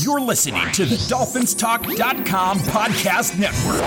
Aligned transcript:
You're 0.00 0.20
listening 0.20 0.70
to 0.72 0.84
the 0.84 0.94
DolphinsTalk.com 0.94 2.58
podcast 2.60 3.36
network. 3.36 3.82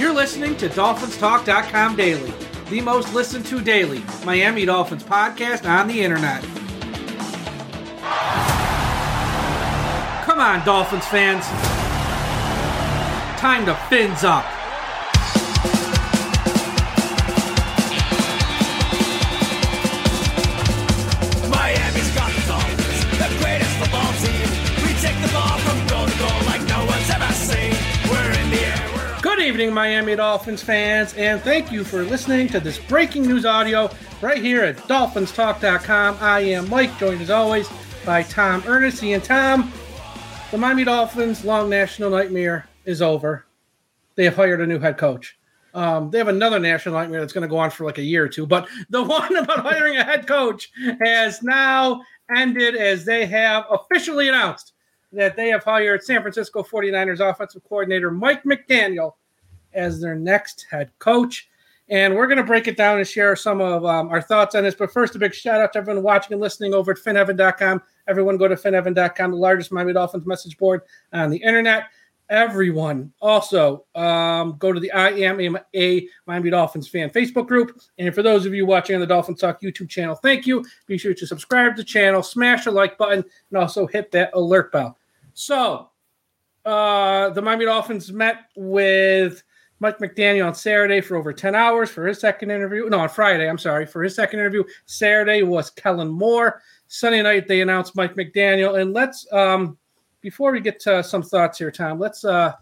You're 0.00 0.14
listening 0.14 0.56
to 0.56 0.68
DolphinsTalk.com 0.70 1.96
daily, 1.96 2.32
the 2.70 2.80
most 2.80 3.12
listened 3.12 3.44
to 3.46 3.60
daily 3.60 4.02
Miami 4.24 4.64
Dolphins 4.64 5.04
podcast 5.04 5.68
on 5.68 5.86
the 5.88 6.02
internet. 6.02 6.42
Come 10.36 10.60
on, 10.60 10.66
Dolphins 10.66 11.06
fans. 11.06 11.46
Time 13.40 13.64
to 13.64 13.74
fins 13.88 14.22
up. 14.22 14.44
Miami's 21.48 22.14
got 22.14 22.30
the 22.30 22.44
Dolphins, 22.46 23.00
the 23.16 23.38
greatest 23.40 23.78
football 23.78 24.12
team. 24.20 24.46
We 24.84 24.92
take 25.00 25.18
the 25.22 25.32
ball 25.32 25.56
from 25.60 25.86
goal 25.88 26.06
to 26.06 26.18
goal 26.18 26.44
like 26.44 26.60
no 26.68 26.84
one's 26.84 27.08
ever 27.08 27.32
seen. 27.32 27.72
We're 28.10 28.38
in 28.38 28.50
the 28.50 28.60
air, 28.60 28.90
we're 28.94 29.20
Good 29.22 29.40
evening, 29.40 29.72
Miami 29.72 30.16
Dolphins 30.16 30.62
fans, 30.62 31.14
and 31.14 31.40
thank 31.40 31.72
you 31.72 31.82
for 31.82 32.02
listening 32.02 32.48
to 32.48 32.60
this 32.60 32.78
breaking 32.78 33.22
news 33.22 33.46
audio 33.46 33.88
right 34.20 34.42
here 34.42 34.64
at 34.64 34.76
DolphinsTalk.com. 34.76 36.18
I 36.20 36.40
am 36.40 36.68
Mike, 36.68 36.98
joined 36.98 37.22
as 37.22 37.30
always 37.30 37.70
by 38.04 38.22
Tom 38.22 38.62
Ernest. 38.66 39.02
And 39.02 39.24
Tom, 39.24 39.72
the 40.56 40.60
Miami 40.62 40.84
Dolphins' 40.84 41.44
long 41.44 41.68
national 41.68 42.08
nightmare 42.08 42.66
is 42.86 43.02
over. 43.02 43.44
They 44.14 44.24
have 44.24 44.36
hired 44.36 44.62
a 44.62 44.66
new 44.66 44.78
head 44.78 44.96
coach. 44.96 45.38
Um, 45.74 46.10
they 46.10 46.16
have 46.16 46.28
another 46.28 46.58
national 46.58 46.94
nightmare 46.94 47.20
that's 47.20 47.34
going 47.34 47.42
to 47.42 47.48
go 47.48 47.58
on 47.58 47.70
for 47.70 47.84
like 47.84 47.98
a 47.98 48.02
year 48.02 48.24
or 48.24 48.28
two, 48.30 48.46
but 48.46 48.66
the 48.88 49.02
one 49.04 49.36
about 49.36 49.58
hiring 49.58 49.98
a 49.98 50.02
head 50.02 50.26
coach 50.26 50.70
has 51.02 51.42
now 51.42 52.00
ended 52.34 52.74
as 52.74 53.04
they 53.04 53.26
have 53.26 53.66
officially 53.70 54.30
announced 54.30 54.72
that 55.12 55.36
they 55.36 55.50
have 55.50 55.62
hired 55.62 56.02
San 56.02 56.22
Francisco 56.22 56.62
49ers 56.62 57.20
offensive 57.20 57.62
coordinator 57.68 58.10
Mike 58.10 58.44
McDaniel 58.44 59.12
as 59.74 60.00
their 60.00 60.14
next 60.14 60.64
head 60.70 60.90
coach. 61.00 61.50
And 61.88 62.16
we're 62.16 62.26
going 62.26 62.38
to 62.38 62.44
break 62.44 62.66
it 62.66 62.76
down 62.76 62.98
and 62.98 63.06
share 63.06 63.36
some 63.36 63.60
of 63.60 63.84
um, 63.84 64.08
our 64.08 64.20
thoughts 64.20 64.54
on 64.54 64.64
this. 64.64 64.74
But 64.74 64.92
first, 64.92 65.14
a 65.14 65.18
big 65.18 65.34
shout 65.34 65.60
out 65.60 65.72
to 65.74 65.78
everyone 65.78 66.02
watching 66.02 66.32
and 66.32 66.40
listening 66.40 66.74
over 66.74 66.90
at 66.90 66.98
finheaven.com. 66.98 67.80
Everyone 68.08 68.36
go 68.36 68.48
to 68.48 68.56
finheaven.com, 68.56 69.30
the 69.30 69.36
largest 69.36 69.70
Miami 69.70 69.92
Dolphins 69.92 70.26
message 70.26 70.56
board 70.58 70.82
on 71.12 71.30
the 71.30 71.36
internet. 71.36 71.84
Everyone 72.28 73.12
also 73.20 73.84
um, 73.94 74.56
go 74.58 74.72
to 74.72 74.80
the 74.80 74.90
I 74.90 75.10
Am 75.10 75.56
a 75.74 76.08
Miami 76.26 76.50
Dolphins 76.50 76.88
fan 76.88 77.08
Facebook 77.10 77.46
group. 77.46 77.78
And 77.98 78.12
for 78.12 78.22
those 78.22 78.46
of 78.46 78.54
you 78.54 78.66
watching 78.66 78.96
on 78.96 79.00
the 79.00 79.06
Dolphins 79.06 79.40
Talk 79.40 79.62
YouTube 79.62 79.88
channel, 79.88 80.16
thank 80.16 80.44
you. 80.44 80.64
Be 80.86 80.98
sure 80.98 81.14
to 81.14 81.26
subscribe 81.26 81.76
to 81.76 81.82
the 81.82 81.86
channel, 81.86 82.24
smash 82.24 82.64
the 82.64 82.72
like 82.72 82.98
button, 82.98 83.24
and 83.50 83.58
also 83.58 83.86
hit 83.86 84.10
that 84.10 84.30
alert 84.34 84.72
bell. 84.72 84.98
So, 85.34 85.90
uh, 86.64 87.30
the 87.30 87.42
Miami 87.42 87.66
Dolphins 87.66 88.12
met 88.12 88.46
with 88.56 89.44
Mike 89.80 89.98
McDaniel 89.98 90.46
on 90.46 90.54
Saturday 90.54 91.00
for 91.00 91.16
over 91.16 91.32
10 91.32 91.54
hours 91.54 91.90
for 91.90 92.06
his 92.06 92.18
second 92.18 92.50
interview. 92.50 92.88
No, 92.88 93.00
on 93.00 93.08
Friday, 93.08 93.48
I'm 93.48 93.58
sorry, 93.58 93.86
for 93.86 94.02
his 94.02 94.14
second 94.14 94.40
interview. 94.40 94.64
Saturday 94.86 95.42
was 95.42 95.70
Kellen 95.70 96.08
Moore. 96.08 96.62
Sunday 96.88 97.22
night, 97.22 97.46
they 97.46 97.60
announced 97.60 97.96
Mike 97.96 98.14
McDaniel. 98.14 98.80
And 98.80 98.92
let's, 98.92 99.30
um, 99.32 99.76
before 100.20 100.52
we 100.52 100.60
get 100.60 100.80
to 100.80 101.02
some 101.02 101.22
thoughts 101.22 101.58
here, 101.58 101.70
Tom, 101.70 101.98
let's, 101.98 102.24
uh, 102.24 102.52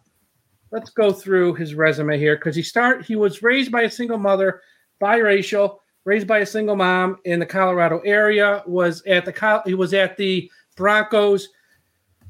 let's 0.75 0.91
go 0.91 1.13
through 1.13 1.55
his 1.55 1.77
resume 1.77 2.19
here 2.19 2.35
because 2.37 2.57
he 2.57 2.63
start 2.63 3.05
he 3.05 3.15
was 3.15 3.45
raised 3.45 3.71
by 3.71 3.83
a 3.83 3.91
single 3.91 4.19
mother, 4.19 4.61
biracial, 5.01 5.79
raised 6.05 6.27
by 6.27 6.41
a 6.41 6.47
single 6.47 6.75
mom 6.75 7.17
in 7.25 7.39
the 7.39 7.47
Colorado 7.47 8.01
area. 8.01 8.63
Was 8.67 9.03
at 9.07 9.25
the 9.25 9.63
he 9.65 9.75
was 9.75 9.95
at 9.95 10.17
the 10.17 10.51
Broncos 10.77 11.49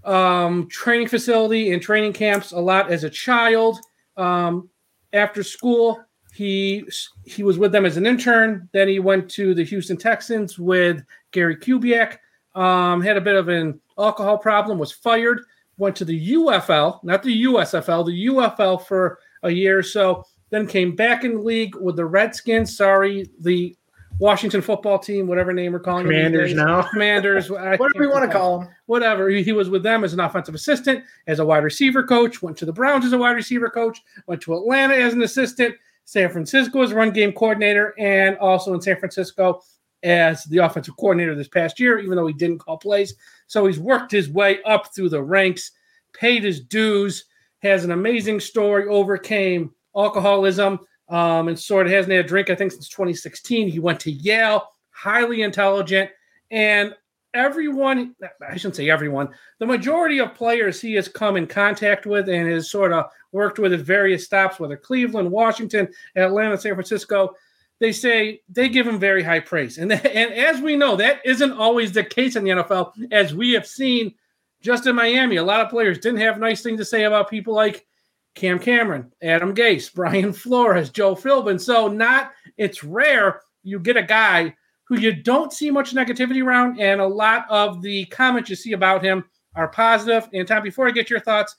um, 0.04 0.68
training 0.68 1.08
facility 1.08 1.72
and 1.72 1.80
training 1.80 2.12
camps 2.12 2.52
a 2.52 2.58
lot 2.58 2.90
as 2.90 3.02
a 3.02 3.10
child. 3.10 3.78
Um, 4.18 4.68
after 5.14 5.42
school, 5.42 6.04
he 6.34 6.84
he 7.24 7.42
was 7.42 7.58
with 7.58 7.72
them 7.72 7.86
as 7.86 7.96
an 7.96 8.06
intern. 8.06 8.68
Then 8.72 8.88
he 8.88 8.98
went 8.98 9.30
to 9.30 9.54
the 9.54 9.64
Houston 9.64 9.96
Texans 9.96 10.58
with 10.58 11.02
Gary 11.30 11.56
Kubiak. 11.56 12.18
Um, 12.54 13.00
had 13.00 13.16
a 13.16 13.20
bit 13.20 13.36
of 13.36 13.48
an 13.48 13.80
alcohol 13.98 14.36
problem. 14.36 14.78
Was 14.78 14.92
fired. 14.92 15.40
Went 15.76 15.96
to 15.96 16.04
the 16.04 16.32
UFL, 16.34 17.02
not 17.02 17.22
the 17.22 17.44
USFL, 17.44 18.06
the 18.06 18.26
UFL 18.26 18.84
for 18.86 19.18
a 19.42 19.50
year 19.50 19.78
or 19.78 19.82
so. 19.82 20.24
Then 20.50 20.68
came 20.68 20.94
back 20.94 21.24
in 21.24 21.34
the 21.34 21.40
league 21.40 21.74
with 21.76 21.96
the 21.96 22.04
Redskins. 22.04 22.76
Sorry, 22.76 23.26
the 23.40 23.76
Washington 24.18 24.62
football 24.62 24.98
team, 24.98 25.26
whatever 25.26 25.52
name 25.52 25.72
we're 25.72 25.80
calling 25.80 26.06
them 26.06 26.14
these 26.14 26.18
Commanders 26.24 26.50
days. 26.50 26.56
now. 26.56 26.82
Commanders. 26.82 27.50
I 27.50 27.76
Whatever 27.76 28.04
you 28.04 28.10
want 28.10 28.30
to 28.30 28.36
call 28.36 28.60
them. 28.60 28.68
whatever. 28.86 29.28
He, 29.28 29.42
he 29.42 29.52
was 29.52 29.68
with 29.68 29.82
them 29.82 30.04
as 30.04 30.12
an 30.12 30.20
offensive 30.20 30.54
assistant, 30.54 31.04
as 31.26 31.40
a 31.40 31.44
wide 31.46 31.64
receiver 31.64 32.02
coach, 32.04 32.40
went 32.42 32.56
to 32.58 32.64
the 32.66 32.72
Browns 32.72 33.04
as 33.04 33.12
a 33.12 33.18
wide 33.18 33.32
receiver 33.32 33.68
coach, 33.68 34.02
went 34.26 34.40
to 34.42 34.54
Atlanta 34.54 34.94
as 34.94 35.14
an 35.14 35.22
assistant, 35.22 35.74
San 36.04 36.30
Francisco 36.30 36.82
as 36.82 36.92
a 36.92 36.94
run 36.94 37.10
game 37.10 37.32
coordinator, 37.32 37.94
and 37.98 38.36
also 38.38 38.72
in 38.74 38.80
San 38.80 38.96
Francisco 38.98 39.60
as 40.02 40.44
the 40.44 40.58
offensive 40.58 40.96
coordinator 40.96 41.34
this 41.34 41.48
past 41.48 41.80
year, 41.80 41.98
even 41.98 42.14
though 42.16 42.26
he 42.26 42.34
didn't 42.34 42.58
call 42.58 42.76
plays. 42.76 43.14
So 43.46 43.66
he's 43.66 43.80
worked 43.80 44.12
his 44.12 44.28
way 44.28 44.62
up 44.64 44.94
through 44.94 45.08
the 45.08 45.22
ranks, 45.22 45.72
paid 46.12 46.44
his 46.44 46.60
dues, 46.60 47.24
has 47.60 47.84
an 47.84 47.90
amazing 47.90 48.38
story, 48.40 48.86
overcame 48.86 49.72
alcoholism, 49.96 50.78
um, 51.08 51.48
and 51.48 51.58
sort 51.58 51.86
of 51.86 51.92
hasn't 51.92 52.12
had 52.12 52.24
a 52.24 52.28
drink, 52.28 52.50
I 52.50 52.54
think, 52.54 52.72
since 52.72 52.88
2016. 52.88 53.68
He 53.68 53.78
went 53.78 54.00
to 54.00 54.10
Yale, 54.10 54.68
highly 54.90 55.42
intelligent, 55.42 56.10
and 56.50 56.94
everyone, 57.34 58.14
I 58.48 58.56
shouldn't 58.56 58.76
say 58.76 58.88
everyone, 58.88 59.28
the 59.58 59.66
majority 59.66 60.20
of 60.20 60.34
players 60.34 60.80
he 60.80 60.94
has 60.94 61.08
come 61.08 61.36
in 61.36 61.46
contact 61.46 62.06
with 62.06 62.28
and 62.28 62.48
has 62.48 62.70
sort 62.70 62.92
of 62.92 63.06
worked 63.32 63.58
with 63.58 63.72
at 63.72 63.80
various 63.80 64.24
stops, 64.24 64.60
whether 64.60 64.76
Cleveland, 64.76 65.30
Washington, 65.30 65.88
Atlanta, 66.16 66.56
San 66.56 66.74
Francisco, 66.74 67.34
they 67.80 67.90
say 67.92 68.40
they 68.48 68.68
give 68.68 68.86
him 68.86 68.98
very 68.98 69.22
high 69.22 69.40
praise. 69.40 69.78
And, 69.78 69.92
and 69.92 70.32
as 70.32 70.60
we 70.60 70.76
know, 70.76 70.96
that 70.96 71.20
isn't 71.24 71.52
always 71.52 71.92
the 71.92 72.04
case 72.04 72.36
in 72.36 72.44
the 72.44 72.50
NFL, 72.50 72.92
as 73.10 73.34
we 73.34 73.52
have 73.52 73.66
seen 73.66 74.14
just 74.62 74.86
in 74.86 74.96
Miami. 74.96 75.36
A 75.36 75.44
lot 75.44 75.60
of 75.60 75.68
players 75.68 75.98
didn't 75.98 76.20
have 76.20 76.38
nice 76.38 76.62
things 76.62 76.78
to 76.78 76.84
say 76.84 77.04
about 77.04 77.28
people 77.28 77.54
like 77.54 77.84
Cam 78.34 78.58
Cameron, 78.58 79.12
Adam 79.22 79.54
Gase, 79.54 79.92
Brian 79.92 80.32
Flores, 80.32 80.90
Joe 80.90 81.14
Philbin. 81.14 81.60
So 81.60 81.88
not 81.88 82.32
it's 82.56 82.84
rare 82.84 83.40
you 83.62 83.78
get 83.78 83.96
a 83.96 84.02
guy 84.02 84.54
who 84.84 84.98
you 84.98 85.14
don't 85.14 85.52
see 85.52 85.70
much 85.70 85.94
negativity 85.94 86.44
around, 86.44 86.78
and 86.78 87.00
a 87.00 87.06
lot 87.06 87.46
of 87.48 87.80
the 87.80 88.04
comments 88.06 88.50
you 88.50 88.56
see 88.56 88.72
about 88.72 89.02
him 89.02 89.24
are 89.54 89.68
positive. 89.68 90.28
And 90.32 90.46
Tom, 90.46 90.62
before 90.62 90.86
I 90.86 90.90
get 90.90 91.08
your 91.08 91.20
thoughts, 91.20 91.56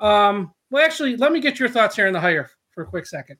um, 0.00 0.52
well, 0.70 0.84
actually, 0.84 1.16
let 1.16 1.30
me 1.30 1.40
get 1.40 1.60
your 1.60 1.68
thoughts 1.68 1.94
here 1.94 2.06
in 2.06 2.12
the 2.12 2.20
hire 2.20 2.50
for 2.72 2.82
a 2.82 2.86
quick 2.86 3.06
second. 3.06 3.38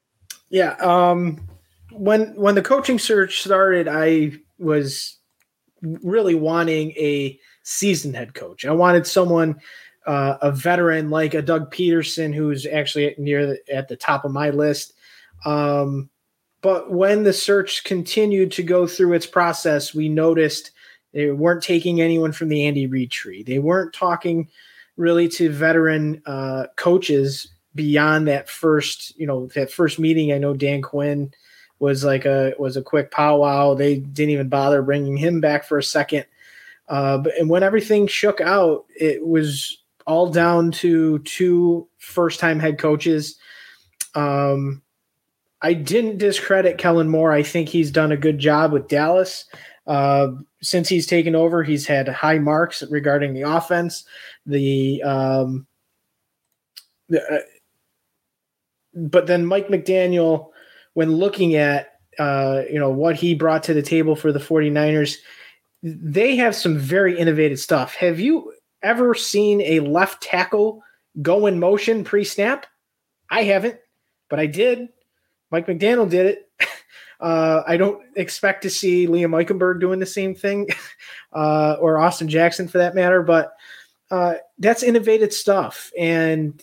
Yeah. 0.50 0.74
Um, 0.74 1.48
when 1.90 2.34
when 2.36 2.54
the 2.54 2.62
coaching 2.62 2.98
search 2.98 3.40
started, 3.40 3.88
I 3.88 4.32
was 4.58 5.18
really 5.82 6.34
wanting 6.34 6.92
a 6.92 7.38
seasoned 7.64 8.14
head 8.14 8.34
coach. 8.34 8.64
I 8.64 8.72
wanted 8.72 9.06
someone, 9.06 9.60
uh, 10.06 10.36
a 10.42 10.52
veteran 10.52 11.10
like 11.10 11.34
a 11.34 11.42
Doug 11.42 11.72
Pederson, 11.72 12.34
who's 12.34 12.66
actually 12.66 13.14
near 13.18 13.46
the, 13.46 13.74
at 13.74 13.88
the 13.88 13.96
top 13.96 14.24
of 14.24 14.32
my 14.32 14.50
list. 14.50 14.94
Um, 15.44 16.10
but 16.60 16.90
when 16.90 17.24
the 17.24 17.32
search 17.32 17.84
continued 17.84 18.50
to 18.52 18.62
go 18.62 18.86
through 18.86 19.12
its 19.12 19.26
process, 19.26 19.94
we 19.94 20.08
noticed 20.08 20.70
they 21.12 21.30
weren't 21.30 21.62
taking 21.62 22.00
anyone 22.00 22.32
from 22.32 22.48
the 22.48 22.66
Andy 22.66 22.86
Reid 22.86 23.10
tree. 23.10 23.42
They 23.42 23.58
weren't 23.58 23.92
talking 23.92 24.48
really 24.96 25.28
to 25.28 25.50
veteran 25.50 26.22
uh, 26.26 26.66
coaches 26.76 27.48
beyond 27.74 28.28
that 28.28 28.48
first, 28.48 29.18
you 29.18 29.26
know, 29.26 29.46
that 29.48 29.70
first 29.70 29.98
meeting. 29.98 30.32
I 30.32 30.38
know 30.38 30.54
Dan 30.54 30.82
Quinn 30.82 31.32
was 31.78 32.04
like 32.04 32.24
a 32.24 32.54
was 32.58 32.76
a 32.76 32.82
quick 32.82 33.10
powwow. 33.10 33.74
They 33.74 33.96
didn't 33.98 34.30
even 34.30 34.48
bother 34.48 34.82
bringing 34.82 35.16
him 35.16 35.40
back 35.40 35.64
for 35.64 35.78
a 35.78 35.82
second. 35.82 36.24
Uh, 36.88 37.18
but 37.18 37.34
and 37.38 37.48
when 37.48 37.62
everything 37.62 38.06
shook 38.06 38.40
out, 38.40 38.84
it 38.96 39.26
was 39.26 39.83
all 40.06 40.30
down 40.30 40.70
to 40.70 41.18
two 41.20 41.88
first 41.98 42.40
time 42.40 42.60
head 42.60 42.78
coaches. 42.78 43.36
Um, 44.14 44.82
I 45.62 45.72
didn't 45.72 46.18
discredit 46.18 46.78
Kellen 46.78 47.08
Moore. 47.08 47.32
I 47.32 47.42
think 47.42 47.68
he's 47.68 47.90
done 47.90 48.12
a 48.12 48.16
good 48.16 48.38
job 48.38 48.72
with 48.72 48.88
Dallas. 48.88 49.46
Uh, 49.86 50.28
since 50.62 50.88
he's 50.88 51.06
taken 51.06 51.34
over, 51.34 51.62
he's 51.62 51.86
had 51.86 52.08
high 52.08 52.38
marks 52.38 52.82
regarding 52.90 53.34
the 53.34 53.42
offense. 53.42 54.04
The, 54.46 55.02
um, 55.02 55.66
the 57.08 57.22
uh, 57.22 57.38
but 58.94 59.26
then 59.26 59.46
Mike 59.46 59.68
McDaniel, 59.68 60.50
when 60.94 61.12
looking 61.12 61.56
at 61.56 61.98
uh, 62.18 62.62
you 62.70 62.78
know 62.78 62.90
what 62.90 63.16
he 63.16 63.34
brought 63.34 63.62
to 63.64 63.74
the 63.74 63.82
table 63.82 64.14
for 64.14 64.32
the 64.32 64.38
49ers, 64.38 65.16
they 65.82 66.36
have 66.36 66.54
some 66.54 66.78
very 66.78 67.18
innovative 67.18 67.58
stuff. 67.58 67.94
Have 67.94 68.20
you 68.20 68.53
ever 68.84 69.14
seen 69.14 69.60
a 69.62 69.80
left 69.80 70.22
tackle 70.22 70.82
go 71.22 71.46
in 71.46 71.58
motion 71.58 72.04
pre 72.04 72.22
snap? 72.22 72.66
I 73.30 73.42
haven't, 73.42 73.78
but 74.28 74.38
I 74.38 74.46
did. 74.46 74.88
Mike 75.50 75.66
McDaniel 75.66 76.08
did 76.08 76.26
it. 76.26 76.50
Uh, 77.20 77.62
I 77.66 77.78
don't 77.78 78.02
expect 78.16 78.62
to 78.62 78.70
see 78.70 79.06
Liam 79.06 79.30
Eichenberg 79.30 79.80
doing 79.80 79.98
the 79.98 80.04
same 80.04 80.34
thing, 80.34 80.68
uh, 81.32 81.76
or 81.80 81.96
Austin 81.96 82.28
Jackson 82.28 82.68
for 82.68 82.78
that 82.78 82.94
matter. 82.94 83.22
But 83.22 83.54
uh, 84.10 84.34
that's 84.58 84.82
innovative 84.82 85.32
stuff. 85.32 85.90
And 85.98 86.62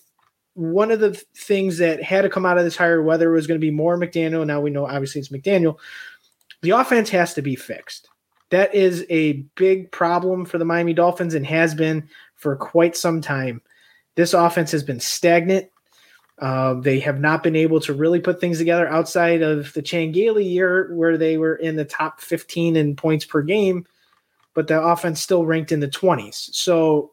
one 0.53 0.91
of 0.91 0.99
the 0.99 1.13
things 1.35 1.77
that 1.77 2.03
had 2.03 2.21
to 2.21 2.29
come 2.29 2.45
out 2.45 2.57
of 2.57 2.63
this 2.63 2.75
hire, 2.75 3.01
whether 3.01 3.31
it 3.31 3.35
was 3.35 3.47
going 3.47 3.59
to 3.59 3.65
be 3.65 3.71
Moore 3.71 3.97
McDaniel, 3.97 4.45
now 4.45 4.61
we 4.61 4.69
know 4.69 4.85
obviously 4.85 5.21
it's 5.21 5.29
McDaniel, 5.29 5.77
the 6.61 6.71
offense 6.71 7.09
has 7.09 7.33
to 7.33 7.41
be 7.41 7.55
fixed. 7.55 8.09
That 8.51 8.75
is 8.75 9.05
a 9.09 9.43
big 9.55 9.91
problem 9.91 10.45
for 10.45 10.57
the 10.57 10.65
Miami 10.65 10.93
Dolphins 10.93 11.33
and 11.33 11.45
has 11.47 11.73
been 11.73 12.07
for 12.35 12.55
quite 12.55 12.95
some 12.95 13.21
time. 13.21 13.61
This 14.15 14.33
offense 14.33 14.71
has 14.71 14.83
been 14.83 14.99
stagnant. 14.99 15.69
Uh, 16.37 16.73
they 16.73 16.99
have 16.99 17.19
not 17.19 17.43
been 17.43 17.55
able 17.55 17.79
to 17.79 17.93
really 17.93 18.19
put 18.19 18.41
things 18.41 18.57
together 18.57 18.87
outside 18.89 19.41
of 19.41 19.71
the 19.73 19.81
Chan 19.81 20.13
year, 20.13 20.93
where 20.95 21.17
they 21.17 21.37
were 21.37 21.55
in 21.55 21.75
the 21.75 21.85
top 21.85 22.19
15 22.19 22.75
in 22.75 22.95
points 22.95 23.25
per 23.25 23.41
game, 23.41 23.85
but 24.53 24.67
the 24.67 24.81
offense 24.81 25.21
still 25.21 25.45
ranked 25.45 25.71
in 25.71 25.79
the 25.79 25.87
20s. 25.87 26.53
So 26.53 27.11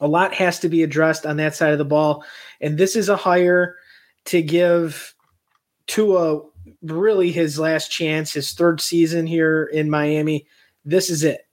a 0.00 0.08
lot 0.08 0.34
has 0.34 0.58
to 0.60 0.68
be 0.68 0.82
addressed 0.82 1.24
on 1.24 1.36
that 1.38 1.54
side 1.54 1.72
of 1.72 1.78
the 1.78 1.84
ball. 1.84 2.24
And 2.60 2.76
this 2.76 2.96
is 2.96 3.08
a 3.08 3.16
hire 3.16 3.76
to 4.26 4.42
give 4.42 5.14
Tua 5.86 6.42
really 6.82 7.32
his 7.32 7.58
last 7.58 7.90
chance, 7.90 8.32
his 8.32 8.52
third 8.52 8.80
season 8.80 9.26
here 9.26 9.64
in 9.64 9.90
Miami. 9.90 10.46
This 10.84 11.10
is 11.10 11.24
it. 11.24 11.46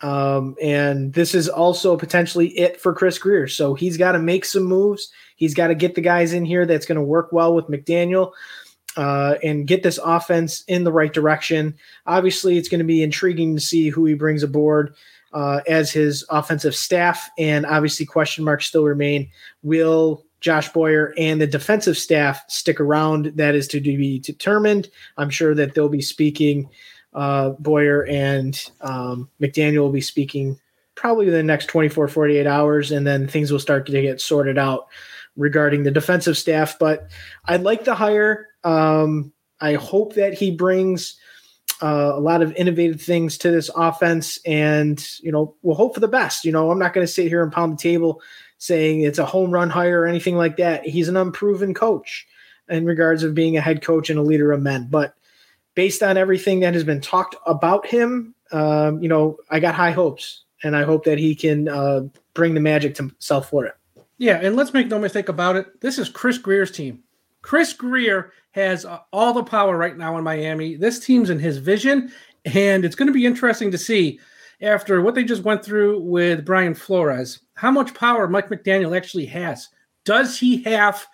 Um, 0.00 0.56
and 0.60 1.14
this 1.14 1.34
is 1.34 1.48
also 1.48 1.96
potentially 1.96 2.48
it 2.58 2.80
for 2.80 2.92
Chris 2.92 3.18
Grier. 3.18 3.48
So 3.48 3.74
he's 3.74 3.96
got 3.96 4.12
to 4.12 4.18
make 4.18 4.44
some 4.44 4.64
moves. 4.64 5.10
He's 5.36 5.54
got 5.54 5.68
to 5.68 5.74
get 5.74 5.94
the 5.94 6.00
guys 6.00 6.32
in 6.32 6.44
here 6.44 6.66
that's 6.66 6.86
going 6.86 6.96
to 6.96 7.02
work 7.02 7.32
well 7.32 7.54
with 7.54 7.68
McDaniel 7.68 8.32
uh, 8.96 9.36
and 9.42 9.66
get 9.66 9.82
this 9.82 9.98
offense 10.04 10.62
in 10.64 10.84
the 10.84 10.92
right 10.92 11.12
direction. 11.12 11.74
Obviously, 12.06 12.58
it's 12.58 12.68
going 12.68 12.80
to 12.80 12.84
be 12.84 13.02
intriguing 13.02 13.54
to 13.54 13.60
see 13.60 13.88
who 13.88 14.04
he 14.04 14.14
brings 14.14 14.42
aboard 14.42 14.94
uh, 15.32 15.60
as 15.66 15.90
his 15.90 16.24
offensive 16.28 16.74
staff. 16.74 17.30
And 17.38 17.64
obviously, 17.64 18.04
question 18.06 18.44
marks 18.44 18.66
still 18.66 18.84
remain. 18.84 19.30
Will 19.62 20.23
Josh 20.44 20.68
Boyer 20.68 21.14
and 21.16 21.40
the 21.40 21.46
defensive 21.46 21.96
staff 21.96 22.44
stick 22.48 22.78
around? 22.78 23.32
That 23.36 23.54
is 23.54 23.66
to 23.68 23.80
be 23.80 24.18
determined. 24.18 24.90
I'm 25.16 25.30
sure 25.30 25.54
that 25.54 25.74
they'll 25.74 25.88
be 25.88 26.02
speaking. 26.02 26.68
Uh, 27.14 27.50
Boyer 27.60 28.04
and 28.06 28.70
um, 28.82 29.30
McDaniel 29.40 29.78
will 29.78 29.90
be 29.90 30.02
speaking 30.02 30.60
probably 30.96 31.30
the 31.30 31.42
next 31.42 31.66
24, 31.66 32.08
48 32.08 32.46
hours, 32.46 32.92
and 32.92 33.06
then 33.06 33.26
things 33.26 33.50
will 33.50 33.58
start 33.58 33.86
to 33.86 33.92
get 33.92 34.20
sorted 34.20 34.58
out 34.58 34.88
regarding 35.34 35.82
the 35.82 35.90
defensive 35.90 36.36
staff. 36.36 36.78
But 36.78 37.08
I 37.46 37.56
like 37.56 37.84
the 37.84 37.94
hire. 37.94 38.48
Um, 38.64 39.32
I 39.62 39.74
hope 39.74 40.14
that 40.16 40.34
he 40.34 40.50
brings 40.50 41.18
uh, 41.82 42.12
a 42.14 42.20
lot 42.20 42.42
of 42.42 42.54
innovative 42.54 43.00
things 43.00 43.38
to 43.38 43.50
this 43.50 43.70
offense, 43.74 44.38
and 44.44 45.02
you 45.20 45.32
know 45.32 45.54
we'll 45.62 45.74
hope 45.74 45.94
for 45.94 46.00
the 46.00 46.08
best. 46.08 46.44
You 46.44 46.52
know, 46.52 46.70
I'm 46.70 46.78
not 46.78 46.92
going 46.92 47.06
to 47.06 47.12
sit 47.12 47.28
here 47.28 47.42
and 47.42 47.50
pound 47.50 47.72
the 47.72 47.82
table 47.82 48.20
saying 48.64 49.02
it's 49.02 49.18
a 49.18 49.26
home 49.26 49.50
run 49.50 49.68
hire 49.68 50.02
or 50.02 50.06
anything 50.06 50.36
like 50.36 50.56
that. 50.56 50.86
He's 50.86 51.08
an 51.08 51.16
unproven 51.16 51.74
coach 51.74 52.26
in 52.68 52.86
regards 52.86 53.22
of 53.22 53.34
being 53.34 53.56
a 53.56 53.60
head 53.60 53.82
coach 53.82 54.08
and 54.08 54.18
a 54.18 54.22
leader 54.22 54.52
of 54.52 54.62
men, 54.62 54.88
but 54.90 55.14
based 55.74 56.02
on 56.02 56.16
everything 56.16 56.60
that 56.60 56.74
has 56.74 56.84
been 56.84 57.00
talked 57.00 57.36
about 57.46 57.86
him, 57.86 58.34
um, 58.52 59.02
you 59.02 59.08
know, 59.08 59.36
I 59.50 59.60
got 59.60 59.74
high 59.74 59.90
hopes, 59.90 60.44
and 60.62 60.76
I 60.76 60.84
hope 60.84 61.04
that 61.04 61.18
he 61.18 61.34
can 61.34 61.68
uh, 61.68 62.02
bring 62.32 62.54
the 62.54 62.60
magic 62.60 62.94
to 62.96 63.10
South 63.18 63.48
Florida. 63.48 63.74
Yeah, 64.16 64.38
and 64.40 64.56
let's 64.56 64.72
make 64.72 64.86
no 64.86 64.98
mistake 64.98 65.28
about 65.28 65.56
it. 65.56 65.80
This 65.80 65.98
is 65.98 66.08
Chris 66.08 66.38
Grier's 66.38 66.70
team. 66.70 67.02
Chris 67.42 67.72
Grier 67.72 68.32
has 68.52 68.84
uh, 68.84 69.00
all 69.12 69.34
the 69.34 69.42
power 69.42 69.76
right 69.76 69.96
now 69.96 70.16
in 70.16 70.24
Miami. 70.24 70.76
This 70.76 71.00
team's 71.00 71.28
in 71.28 71.38
his 71.38 71.58
vision, 71.58 72.12
and 72.46 72.84
it's 72.84 72.94
going 72.94 73.08
to 73.08 73.12
be 73.12 73.26
interesting 73.26 73.70
to 73.72 73.78
see 73.78 74.20
after 74.62 75.02
what 75.02 75.14
they 75.14 75.24
just 75.24 75.42
went 75.42 75.64
through 75.64 76.00
with 76.00 76.44
Brian 76.44 76.74
Flores 76.74 77.40
how 77.54 77.70
much 77.70 77.94
power 77.94 78.28
Mike 78.28 78.48
McDaniel 78.48 78.96
actually 78.96 79.26
has. 79.26 79.68
Does 80.04 80.38
he 80.38 80.62
have 80.64 81.06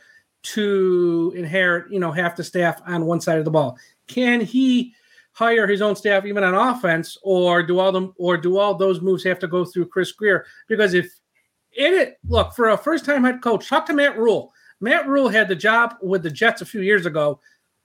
to 0.43 1.33
inherit, 1.37 1.93
you 1.93 2.01
know, 2.01 2.11
half 2.11 2.37
the 2.37 2.45
staff 2.45 2.81
on 2.87 3.05
one 3.05 3.21
side 3.21 3.39
of 3.39 3.45
the 3.45 3.51
ball? 3.51 3.79
Can 4.07 4.41
he 4.41 4.95
hire 5.33 5.67
his 5.67 5.81
own 5.81 5.95
staff 5.95 6.25
even 6.25 6.43
on 6.43 6.55
offense, 6.55 7.17
or 7.23 7.63
do 7.63 7.79
all 7.79 7.93
them 7.93 8.13
or 8.17 8.37
do 8.37 8.59
all 8.59 8.75
those 8.75 9.01
moves 9.01 9.23
have 9.25 9.39
to 9.39 9.47
go 9.47 9.65
through 9.65 9.87
Chris 9.87 10.13
Grier? 10.13 10.45
Because 10.67 10.95
if 10.95 11.07
in 11.77 11.95
it, 11.95 12.19
look 12.27 12.53
for 12.55 12.71
a 12.71 12.77
first-time 12.77 13.23
head 13.23 13.43
coach, 13.43 13.69
talk 13.69 13.87
to 13.87 13.93
Matt 13.93 14.19
Rhule. 14.19 14.53
Matt 14.81 15.07
Rhule 15.07 15.29
had 15.29 15.47
the 15.47 15.55
job 15.55 15.95
with 16.03 16.23
the 16.23 16.31
Jets 16.31 16.63
a 16.63 16.67
few 16.67 16.81
years 16.81 17.07
ago, 17.07 17.39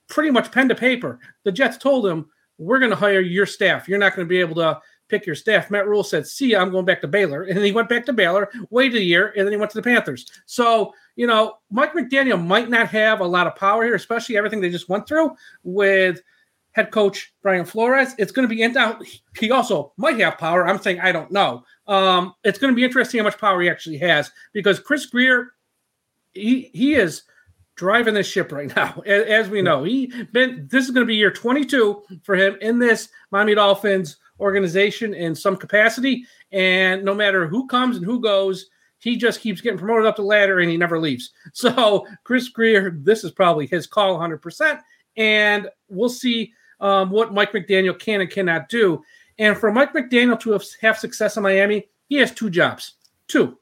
pretty 0.08 0.30
much 0.30 0.50
pen 0.50 0.68
to 0.68 0.74
paper. 0.74 1.20
The 1.44 1.52
Jets 1.52 1.76
told 1.76 2.06
him, 2.06 2.26
"We're 2.58 2.80
going 2.80 2.90
to 2.90 2.96
hire 2.96 3.20
your 3.20 3.46
staff. 3.46 3.86
You're 3.86 3.98
not 3.98 4.16
going 4.16 4.26
to 4.26 4.30
be 4.30 4.40
able 4.40 4.56
to 4.56 4.80
pick 5.08 5.26
your 5.26 5.34
staff." 5.34 5.70
Matt 5.70 5.86
Rhule 5.86 6.04
said, 6.04 6.26
"See, 6.26 6.54
I'm 6.54 6.70
going 6.70 6.84
back 6.84 7.00
to 7.02 7.08
Baylor," 7.08 7.42
and 7.42 7.56
then 7.56 7.64
he 7.64 7.72
went 7.72 7.88
back 7.88 8.06
to 8.06 8.12
Baylor, 8.12 8.50
waited 8.70 8.98
a 8.98 9.04
year, 9.04 9.32
and 9.36 9.46
then 9.46 9.52
he 9.52 9.58
went 9.58 9.70
to 9.72 9.78
the 9.78 9.82
Panthers. 9.82 10.26
So 10.46 10.92
you 11.16 11.26
know, 11.26 11.58
Mike 11.70 11.94
McDaniel 11.94 12.44
might 12.44 12.68
not 12.68 12.88
have 12.88 13.20
a 13.20 13.26
lot 13.26 13.46
of 13.46 13.56
power 13.56 13.84
here, 13.84 13.94
especially 13.94 14.36
everything 14.36 14.60
they 14.60 14.70
just 14.70 14.88
went 14.88 15.08
through 15.08 15.34
with 15.64 16.20
head 16.76 16.90
coach 16.90 17.32
Brian 17.42 17.64
Flores. 17.64 18.14
It's 18.18 18.32
going 18.32 18.46
to 18.46 18.54
be 18.54 18.66
now. 18.68 19.00
He 19.38 19.50
also 19.50 19.94
might 19.96 20.20
have 20.20 20.36
power. 20.36 20.68
I'm 20.68 20.78
saying 20.78 21.00
I 21.00 21.10
don't 21.10 21.32
know. 21.32 21.64
Um, 21.88 22.34
it's 22.44 22.58
going 22.58 22.72
to 22.72 22.76
be 22.76 22.84
interesting 22.84 23.18
how 23.18 23.24
much 23.24 23.38
power 23.38 23.60
he 23.62 23.70
actually 23.70 23.98
has 23.98 24.30
because 24.52 24.78
Chris 24.78 25.06
Grier, 25.06 25.54
he 26.34 26.70
he 26.74 26.94
is 26.94 27.22
driving 27.76 28.12
this 28.12 28.26
ship 28.26 28.52
right 28.52 28.74
now. 28.76 29.00
As, 29.06 29.48
we 29.48 29.62
know, 29.62 29.84
he 29.84 30.12
been 30.32 30.68
this 30.70 30.84
is 30.84 30.90
going 30.90 31.06
to 31.06 31.08
be 31.08 31.16
year 31.16 31.30
22 31.30 32.02
for 32.22 32.34
him 32.34 32.58
in 32.60 32.78
this 32.78 33.08
Miami 33.30 33.54
Dolphins 33.54 34.18
organization 34.40 35.14
in 35.14 35.34
some 35.34 35.56
capacity. 35.56 36.24
And 36.52 37.04
no 37.04 37.14
matter 37.14 37.46
who 37.46 37.66
comes 37.66 37.96
and 37.96 38.04
who 38.04 38.20
goes, 38.20 38.66
he 38.98 39.16
just 39.16 39.40
keeps 39.40 39.60
getting 39.60 39.78
promoted 39.78 40.06
up 40.06 40.16
the 40.16 40.22
ladder 40.22 40.60
and 40.60 40.70
he 40.70 40.76
never 40.76 40.98
leaves. 40.98 41.30
So 41.52 42.06
Chris 42.24 42.48
Grier, 42.48 42.96
this 42.98 43.24
is 43.24 43.30
probably 43.30 43.66
his 43.66 43.86
call 43.86 44.18
100%. 44.18 44.80
And 45.16 45.68
we'll 45.88 46.08
see 46.08 46.52
um, 46.80 47.10
what 47.10 47.32
Mike 47.32 47.52
McDaniel 47.52 47.98
can 47.98 48.20
and 48.20 48.30
cannot 48.30 48.68
do. 48.68 49.02
And 49.38 49.56
for 49.56 49.72
Mike 49.72 49.92
McDaniel 49.92 50.38
to 50.40 50.58
have, 50.80 50.98
success 50.98 51.36
in 51.36 51.42
Miami, 51.42 51.88
he 52.08 52.16
has 52.16 52.32
two 52.32 52.50
jobs. 52.50 52.94
Two. 53.28 53.58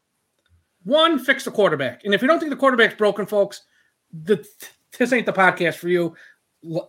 One, 0.85 1.19
fix 1.19 1.45
the 1.45 1.51
quarterback. 1.51 2.05
And 2.05 2.15
if 2.15 2.23
you 2.23 2.29
don't 2.29 2.39
think 2.39 2.51
the 2.51 2.57
quarterback's 2.57 2.95
broken, 2.95 3.27
folks, 3.27 3.63
the, 4.13 4.47
this 4.99 5.13
ain't 5.13 5.27
the 5.27 5.33
podcast 5.33 5.77
for 5.77 5.89
you. 5.89 6.15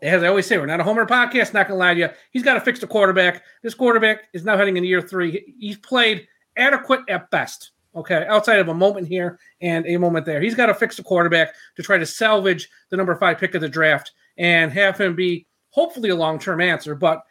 As 0.01 0.23
I 0.23 0.27
always 0.27 0.45
say, 0.45 0.57
we're 0.57 0.65
not 0.65 0.79
a 0.79 0.83
homer 0.83 1.05
podcast. 1.05 1.53
Not 1.53 1.67
gonna 1.67 1.79
lie 1.79 1.93
to 1.93 1.99
you. 1.99 2.09
He's 2.31 2.43
got 2.43 2.53
to 2.53 2.61
fix 2.61 2.79
the 2.79 2.87
quarterback. 2.87 3.43
This 3.61 3.73
quarterback 3.73 4.25
is 4.33 4.45
now 4.45 4.57
heading 4.57 4.77
into 4.77 4.87
year 4.87 5.01
three. 5.01 5.55
He's 5.59 5.77
played 5.77 6.27
adequate 6.57 7.01
at 7.09 7.29
best. 7.31 7.71
Okay, 7.95 8.25
outside 8.27 8.59
of 8.59 8.67
a 8.67 8.73
moment 8.73 9.07
here 9.07 9.39
and 9.61 9.85
a 9.87 9.97
moment 9.97 10.25
there, 10.25 10.41
he's 10.41 10.55
got 10.55 10.65
to 10.65 10.73
fix 10.73 10.97
the 10.97 11.03
quarterback 11.03 11.55
to 11.77 11.83
try 11.83 11.97
to 11.97 12.05
salvage 12.05 12.69
the 12.89 12.97
number 12.97 13.15
five 13.15 13.37
pick 13.37 13.55
of 13.55 13.61
the 13.61 13.69
draft 13.69 14.11
and 14.37 14.71
have 14.71 14.97
him 14.97 15.15
be 15.15 15.47
hopefully 15.69 16.09
a 16.09 16.15
long 16.15 16.37
term 16.37 16.59
answer. 16.59 16.93
But 16.93 17.23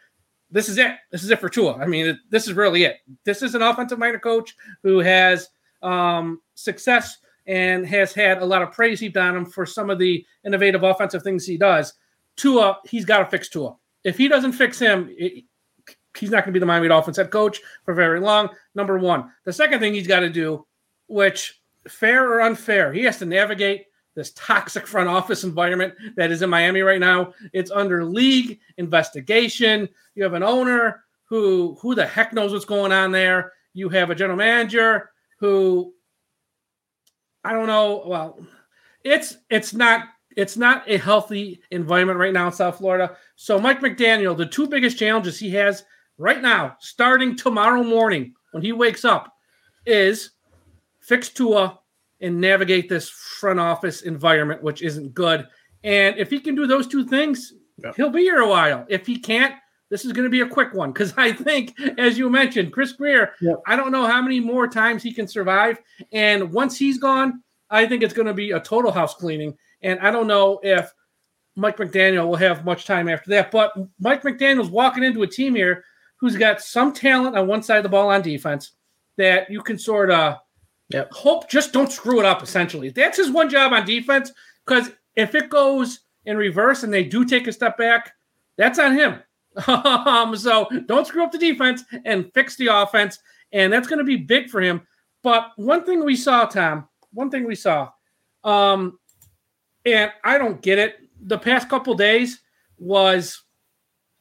this 0.49 0.69
is 0.69 0.77
it. 0.77 0.95
This 1.11 1.23
is 1.23 1.29
it 1.29 1.39
for 1.39 1.49
Tua. 1.49 1.75
I 1.75 1.85
mean, 1.85 2.19
this 2.29 2.47
is 2.47 2.53
really 2.53 2.83
it. 2.83 2.97
This 3.25 3.41
is 3.41 3.55
an 3.55 3.61
offensive 3.61 3.99
minor 3.99 4.19
coach 4.19 4.55
who 4.83 4.99
has 4.99 5.49
um, 5.81 6.41
success 6.55 7.17
and 7.47 7.85
has 7.85 8.13
had 8.13 8.41
a 8.41 8.45
lot 8.45 8.61
of 8.61 8.71
praise 8.71 8.99
heaped 8.99 9.17
on 9.17 9.35
him 9.35 9.45
for 9.45 9.65
some 9.65 9.89
of 9.89 9.99
the 9.99 10.25
innovative 10.45 10.83
offensive 10.83 11.23
things 11.23 11.45
he 11.45 11.57
does. 11.57 11.93
Tua, 12.37 12.79
he's 12.85 13.05
got 13.05 13.19
to 13.19 13.25
fix 13.25 13.49
Tua. 13.49 13.75
If 14.03 14.17
he 14.17 14.27
doesn't 14.27 14.53
fix 14.53 14.77
him, 14.79 15.09
it, 15.17 15.43
he's 16.17 16.29
not 16.29 16.43
going 16.43 16.53
to 16.53 16.53
be 16.53 16.59
the 16.59 16.65
Miami 16.65 16.87
Dolphins 16.87 17.17
head 17.17 17.31
coach 17.31 17.61
for 17.83 17.93
very 17.93 18.19
long. 18.19 18.49
Number 18.73 18.97
one. 18.97 19.31
The 19.43 19.53
second 19.53 19.79
thing 19.79 19.93
he's 19.93 20.07
got 20.07 20.21
to 20.21 20.29
do, 20.29 20.65
which 21.07 21.61
fair 21.87 22.31
or 22.31 22.41
unfair, 22.41 22.93
he 22.93 23.03
has 23.03 23.17
to 23.19 23.25
navigate 23.25 23.85
this 24.15 24.31
toxic 24.31 24.87
front 24.87 25.09
office 25.09 25.43
environment 25.43 25.93
that 26.15 26.31
is 26.31 26.41
in 26.41 26.49
Miami 26.49 26.81
right 26.81 26.99
now. 26.99 27.33
It's 27.53 27.71
under 27.71 28.05
league 28.05 28.59
investigation. 28.77 29.89
You 30.15 30.23
have 30.23 30.33
an 30.33 30.43
owner 30.43 31.03
who 31.25 31.77
who 31.81 31.95
the 31.95 32.05
heck 32.05 32.33
knows 32.33 32.53
what's 32.53 32.65
going 32.65 32.91
on 32.91 33.11
there. 33.11 33.53
You 33.73 33.89
have 33.89 34.09
a 34.09 34.15
general 34.15 34.37
manager 34.37 35.11
who 35.39 35.93
I 37.43 37.51
don't 37.51 37.67
know. 37.67 38.03
Well, 38.05 38.39
it's 39.03 39.37
it's 39.49 39.73
not 39.73 40.07
it's 40.35 40.57
not 40.57 40.83
a 40.89 40.97
healthy 40.97 41.61
environment 41.71 42.19
right 42.19 42.33
now 42.33 42.47
in 42.47 42.53
South 42.53 42.77
Florida. 42.77 43.15
So 43.35 43.59
Mike 43.59 43.81
McDaniel, 43.81 44.37
the 44.37 44.45
two 44.45 44.67
biggest 44.67 44.97
challenges 44.97 45.39
he 45.39 45.49
has 45.51 45.83
right 46.17 46.41
now, 46.41 46.75
starting 46.79 47.35
tomorrow 47.35 47.83
morning 47.83 48.33
when 48.51 48.63
he 48.63 48.71
wakes 48.71 49.05
up, 49.05 49.33
is 49.85 50.31
fix 50.99 51.29
Tua 51.29 51.79
and 52.21 52.39
navigate 52.39 52.89
this 52.89 53.09
front 53.09 53.59
office 53.59 54.01
environment, 54.01 54.63
which 54.63 54.81
isn't 54.81 55.13
good. 55.13 55.47
And 55.83 56.17
if 56.17 56.29
he 56.29 56.39
can 56.39 56.55
do 56.55 56.65
those 56.65 56.87
two 56.87 57.05
things, 57.05 57.53
yeah. 57.77 57.91
he'll 57.95 58.09
be 58.09 58.21
here 58.21 58.39
a 58.39 58.49
while. 58.49 58.85
If 58.89 59.05
he 59.05 59.19
can't, 59.19 59.55
this 59.89 60.03
is 60.03 60.13
going 60.13 60.23
to 60.23 60.31
be 60.31 60.41
a 60.41 60.47
quick 60.47 60.73
one 60.73 60.91
because 60.91 61.13
I 61.17 61.31
think, 61.31 61.79
as 61.97 62.17
you 62.17 62.29
mentioned, 62.29 62.73
Chris 62.73 62.91
Grier, 62.91 63.33
Yep. 63.41 63.61
I 63.67 63.75
don't 63.75 63.91
know 63.91 64.05
how 64.05 64.21
many 64.21 64.39
more 64.39 64.67
times 64.67 65.03
he 65.03 65.13
can 65.13 65.27
survive. 65.27 65.79
And 66.11 66.51
once 66.51 66.77
he's 66.77 66.97
gone, 66.97 67.43
I 67.69 67.85
think 67.85 68.03
it's 68.03 68.13
going 68.13 68.27
to 68.27 68.33
be 68.33 68.51
a 68.51 68.59
total 68.59 68.91
house 68.91 69.15
cleaning. 69.15 69.57
And 69.85 69.99
I 69.99 70.09
don't 70.09 70.27
know 70.27 70.59
if 70.63 70.91
Mike 71.55 71.77
McDaniel 71.77 72.27
will 72.27 72.35
have 72.35 72.65
much 72.65 72.85
time 72.85 73.07
after 73.07 73.29
that. 73.29 73.51
But 73.51 73.73
Mike 73.99 74.23
McDaniel's 74.23 74.69
walking 74.69 75.03
into 75.03 75.21
a 75.23 75.27
team 75.27 75.55
here 75.55 75.85
who's 76.17 76.35
got 76.35 76.59
some 76.59 76.91
talent 76.91 77.37
on 77.37 77.47
one 77.47 77.61
side 77.61 77.77
of 77.77 77.83
the 77.83 77.89
ball 77.89 78.09
on 78.09 78.21
defense 78.21 78.71
that 79.17 79.49
you 79.49 79.61
can 79.61 79.77
sort 79.77 80.11
of 80.11 80.39
Yep. 80.89 81.11
hope 81.13 81.49
just 81.49 81.73
don't 81.73 81.91
screw 81.91 82.19
it 82.19 82.25
up, 82.25 82.43
essentially. 82.43 82.89
That's 82.89 83.17
his 83.17 83.31
one 83.31 83.49
job 83.49 83.73
on 83.73 83.85
defense. 83.85 84.31
Because 84.65 84.91
if 85.15 85.33
it 85.33 85.49
goes 85.49 86.01
in 86.25 86.37
reverse 86.37 86.83
and 86.83 86.93
they 86.93 87.03
do 87.03 87.25
take 87.25 87.47
a 87.47 87.51
step 87.51 87.77
back, 87.77 88.13
that's 88.57 88.79
on 88.79 88.93
him. 88.93 89.21
um, 89.67 90.35
so 90.35 90.67
don't 90.85 91.07
screw 91.07 91.23
up 91.23 91.31
the 91.31 91.37
defense 91.37 91.83
and 92.05 92.31
fix 92.33 92.55
the 92.55 92.67
offense. 92.67 93.19
And 93.51 93.71
that's 93.71 93.87
going 93.87 93.99
to 93.99 94.05
be 94.05 94.17
big 94.17 94.49
for 94.49 94.61
him. 94.61 94.81
But 95.23 95.51
one 95.55 95.85
thing 95.85 96.03
we 96.03 96.15
saw, 96.15 96.45
Tom, 96.45 96.87
one 97.13 97.31
thing 97.31 97.45
we 97.45 97.55
saw, 97.55 97.89
um, 98.43 98.99
and 99.85 100.11
I 100.23 100.37
don't 100.37 100.61
get 100.61 100.79
it. 100.79 100.95
The 101.21 101.37
past 101.37 101.69
couple 101.69 101.93
days 101.95 102.41
was, 102.77 103.43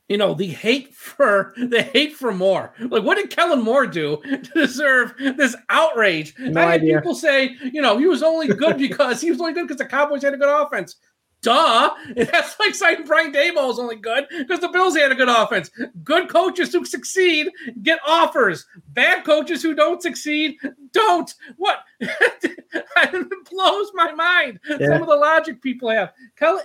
you 0.09 0.17
know, 0.17 0.35
the 0.35 0.47
hate 0.47 0.95
for 0.95 1.55
the 1.57 1.83
hate 1.83 2.15
for 2.15 2.33
Moore. 2.33 2.75
Like, 2.79 3.03
what 3.03 3.17
did 3.17 3.31
Kellen 3.31 3.63
Moore 3.63 3.87
do 3.87 4.21
to 4.23 4.51
deserve 4.55 5.15
this 5.19 5.57
outrage? 5.71 6.35
No 6.39 6.61
I 6.61 6.73
had 6.73 6.83
people 6.83 7.15
say, 7.15 7.57
you 7.73 7.81
know, 7.81 7.99
he 7.99 8.07
was 8.07 8.23
only 8.23 8.49
good 8.49 8.79
because 8.79 9.21
he 9.21 9.31
was 9.31 9.41
only 9.41 9.53
good 9.53 9.67
because 9.67 9.79
the 9.79 9.87
Cowboys 9.87 10.23
had 10.23 10.35
a 10.35 10.39
good 10.39 10.49
offense. 10.49 10.97
Duh. 11.45 11.95
That's 12.17 12.59
like 12.59 12.75
saying 12.75 13.05
Brian 13.05 13.33
Daboll 13.33 13.71
is 13.71 13.79
only 13.79 13.97
good 13.97 14.27
because 14.31 14.61
the 14.61 14.69
Bills 14.69 14.97
had 14.97 15.13
a 15.13 15.15
good 15.15 15.29
offense. 15.29 15.71
Good 16.03 16.29
coaches 16.31 16.73
who 16.73 16.85
succeed 16.85 17.51
get 17.83 18.01
offers. 18.07 18.67
Bad 18.89 19.25
coaches 19.25 19.63
who 19.63 19.75
don't 19.75 20.03
succeed 20.03 20.57
don't. 20.93 21.33
What? 21.59 21.81
it 22.01 23.51
blows 23.51 23.91
my 23.95 24.13
mind. 24.13 24.59
Yeah. 24.69 24.89
Some 24.89 25.03
of 25.03 25.09
the 25.09 25.17
logic 25.17 25.61
people 25.63 25.91
have. 25.91 26.13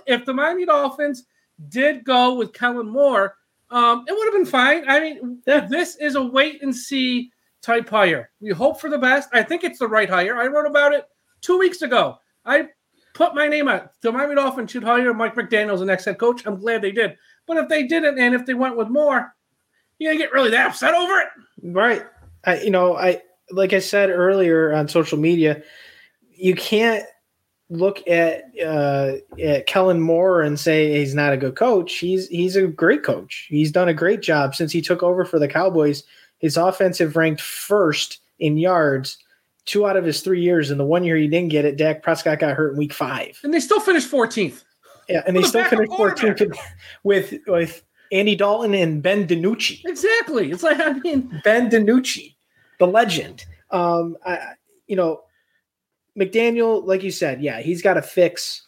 If 0.06 0.24
the 0.24 0.32
Miami 0.32 0.64
Dolphins 0.64 1.24
did 1.68 2.04
go 2.04 2.34
with 2.34 2.54
Kellen 2.54 2.88
Moore, 2.88 3.36
um, 3.70 4.04
it 4.08 4.12
would 4.12 4.24
have 4.24 4.34
been 4.34 4.46
fine. 4.50 4.88
I 4.88 5.00
mean, 5.00 5.42
Yeah. 5.46 5.66
this 5.66 5.96
is 5.96 6.14
a 6.16 6.22
wait 6.22 6.62
and 6.62 6.74
see 6.74 7.30
type 7.62 7.88
hire. 7.90 8.30
We 8.40 8.50
hope 8.50 8.80
for 8.80 8.88
the 8.88 8.98
best. 8.98 9.28
I 9.34 9.42
think 9.42 9.62
it's 9.62 9.78
the 9.78 9.88
right 9.88 10.08
hire. 10.08 10.38
I 10.38 10.46
wrote 10.46 10.66
about 10.66 10.94
it 10.94 11.04
two 11.42 11.58
weeks 11.58 11.82
ago. 11.82 12.16
I 12.46 12.68
put 13.20 13.34
my 13.34 13.48
name 13.48 13.68
out. 13.68 13.92
The 14.00 14.10
Miami 14.10 14.34
Dolphins 14.34 14.70
should 14.70 14.82
hire 14.82 15.12
Mike 15.12 15.34
McDaniel 15.34 15.74
as 15.74 15.80
the 15.80 15.86
next 15.86 16.06
head 16.06 16.18
coach. 16.18 16.46
I'm 16.46 16.58
glad 16.58 16.80
they 16.80 16.90
did. 16.90 17.18
But 17.46 17.58
if 17.58 17.68
they 17.68 17.86
didn't, 17.86 18.18
and 18.18 18.34
if 18.34 18.46
they 18.46 18.54
went 18.54 18.78
with 18.78 18.88
Moore, 18.88 19.34
you 19.98 20.08
gonna 20.08 20.18
get 20.18 20.32
really 20.32 20.50
that 20.50 20.70
upset 20.70 20.94
over 20.94 21.20
it? 21.20 21.28
Right. 21.62 22.02
I, 22.44 22.60
you 22.60 22.70
know, 22.70 22.96
I 22.96 23.20
like 23.50 23.74
I 23.74 23.80
said 23.80 24.08
earlier 24.08 24.72
on 24.72 24.88
social 24.88 25.18
media, 25.18 25.62
you 26.32 26.54
can't 26.54 27.04
look 27.68 28.06
at 28.08 28.44
uh, 28.64 29.16
at 29.38 29.66
Kellen 29.66 30.00
Moore 30.00 30.40
and 30.40 30.58
say 30.58 30.98
he's 30.98 31.14
not 31.14 31.34
a 31.34 31.36
good 31.36 31.56
coach. 31.56 31.98
He's 31.98 32.26
he's 32.28 32.56
a 32.56 32.66
great 32.66 33.02
coach. 33.02 33.46
He's 33.50 33.70
done 33.70 33.88
a 33.88 33.94
great 33.94 34.22
job 34.22 34.54
since 34.54 34.72
he 34.72 34.80
took 34.80 35.02
over 35.02 35.26
for 35.26 35.38
the 35.38 35.48
Cowboys. 35.48 36.04
His 36.38 36.56
offensive 36.56 37.16
ranked 37.16 37.42
first 37.42 38.20
in 38.38 38.56
yards 38.56 39.18
two 39.70 39.86
out 39.86 39.96
of 39.96 40.04
his 40.04 40.20
three 40.20 40.42
years. 40.42 40.70
And 40.70 40.80
the 40.80 40.84
one 40.84 41.04
year 41.04 41.16
he 41.16 41.28
didn't 41.28 41.50
get 41.50 41.64
it, 41.64 41.76
Dak 41.76 42.02
Prescott 42.02 42.40
got 42.40 42.56
hurt 42.56 42.72
in 42.72 42.78
week 42.78 42.92
five. 42.92 43.38
And 43.44 43.54
they 43.54 43.60
still 43.60 43.80
finished 43.80 44.10
14th. 44.10 44.64
Yeah, 45.08 45.22
and 45.26 45.36
they 45.36 45.42
still 45.42 45.64
finished 45.64 45.92
14th 45.92 46.56
with 47.02 47.34
with 47.46 47.82
Andy 48.12 48.36
Dalton 48.36 48.74
and 48.74 49.02
Ben 49.02 49.26
DiNucci. 49.26 49.84
Exactly. 49.84 50.50
It's 50.50 50.62
like 50.62 50.78
I 50.80 50.92
mean, 50.92 51.40
Ben 51.44 51.70
DiNucci, 51.70 52.34
the 52.78 52.86
legend. 52.86 53.44
Um, 53.70 54.16
I, 54.24 54.54
you 54.86 54.96
know, 54.96 55.22
McDaniel, 56.18 56.84
like 56.84 57.02
you 57.02 57.10
said, 57.10 57.42
yeah, 57.42 57.60
he's 57.60 57.82
got 57.82 57.94
to 57.94 58.02
fix 58.02 58.62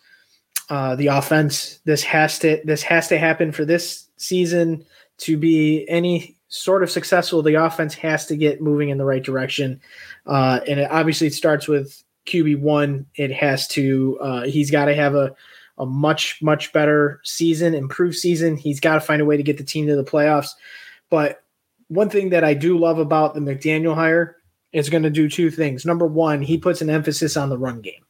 uh, 0.69 0.97
the 0.97 1.09
offense. 1.09 1.81
This 1.85 2.03
has 2.05 2.39
to 2.41 2.61
this 2.65 2.83
has 2.83 3.09
to 3.09 3.19
happen 3.19 3.53
for 3.53 3.65
this 3.65 4.09
season 4.17 4.85
to 5.19 5.37
be 5.37 5.89
any 5.89 6.37
sort 6.49 6.83
of 6.83 6.91
successful. 6.91 7.43
The 7.43 7.55
offense 7.55 7.95
has 7.95 8.27
to 8.27 8.37
get 8.37 8.61
moving 8.61 8.91
in 8.91 8.99
the 8.99 9.05
right 9.05 9.23
direction, 9.23 9.81
uh, 10.27 10.61
and 10.69 10.81
it, 10.81 10.91
obviously 10.91 11.27
it 11.27 11.35
starts 11.35 11.69
with 11.69 12.03
QB 12.27 12.61
one. 12.61 13.07
It 13.17 13.33
has 13.33 13.67
to. 13.69 14.19
Uh, 14.21 14.43
he's 14.43 14.71
got 14.71 14.87
to 14.87 14.95
have 14.95 15.15
a 15.15 15.35
a 15.79 15.87
much 15.87 16.41
much 16.43 16.73
better 16.73 17.21
season, 17.25 17.75
improved 17.75 18.17
season. 18.17 18.57
He's 18.57 18.81
got 18.81 18.95
to 18.95 19.01
find 19.01 19.23
a 19.23 19.25
way 19.25 19.37
to 19.37 19.43
get 19.43 19.59
the 19.59 19.65
team 19.65 19.87
to 19.87 19.97
the 19.97 20.05
playoffs. 20.05 20.51
But 21.11 21.43
one 21.89 22.09
thing 22.09 22.31
that 22.31 22.45
I 22.45 22.55
do 22.55 22.79
love 22.79 22.99
about 22.99 23.35
the 23.35 23.41
McDaniel 23.41 23.95
hire 23.95 24.37
is 24.73 24.89
going 24.89 25.03
to 25.03 25.11
do 25.11 25.29
two 25.29 25.51
things. 25.51 25.85
Number 25.85 26.07
one, 26.07 26.41
he 26.41 26.57
puts 26.57 26.81
an 26.81 26.91
emphasis 26.91 27.37
on 27.37 27.49
the 27.49 27.59
run 27.59 27.81
game. 27.81 28.05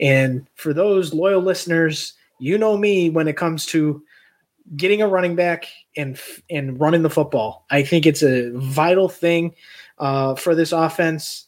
And 0.00 0.46
for 0.54 0.72
those 0.72 1.14
loyal 1.14 1.42
listeners, 1.42 2.14
you 2.38 2.58
know 2.58 2.76
me 2.76 3.10
when 3.10 3.28
it 3.28 3.36
comes 3.36 3.66
to 3.66 4.02
getting 4.76 5.02
a 5.02 5.08
running 5.08 5.36
back 5.36 5.66
and 5.96 6.18
and 6.50 6.78
running 6.80 7.02
the 7.02 7.10
football. 7.10 7.66
I 7.70 7.82
think 7.82 8.06
it's 8.06 8.22
a 8.22 8.50
vital 8.54 9.08
thing 9.08 9.54
uh, 9.98 10.34
for 10.34 10.54
this 10.54 10.72
offense 10.72 11.46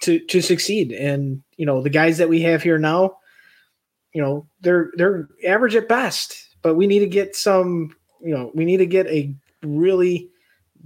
to 0.00 0.18
to 0.26 0.40
succeed. 0.40 0.92
And 0.92 1.42
you 1.56 1.66
know 1.66 1.82
the 1.82 1.90
guys 1.90 2.18
that 2.18 2.28
we 2.28 2.42
have 2.42 2.62
here 2.62 2.78
now, 2.78 3.18
you 4.12 4.22
know 4.22 4.46
they're 4.60 4.90
they're 4.96 5.28
average 5.46 5.76
at 5.76 5.88
best, 5.88 6.56
but 6.62 6.74
we 6.74 6.86
need 6.86 7.00
to 7.00 7.08
get 7.08 7.36
some. 7.36 7.94
You 8.20 8.34
know 8.34 8.50
we 8.54 8.64
need 8.64 8.78
to 8.78 8.86
get 8.86 9.06
a 9.08 9.34
really 9.62 10.28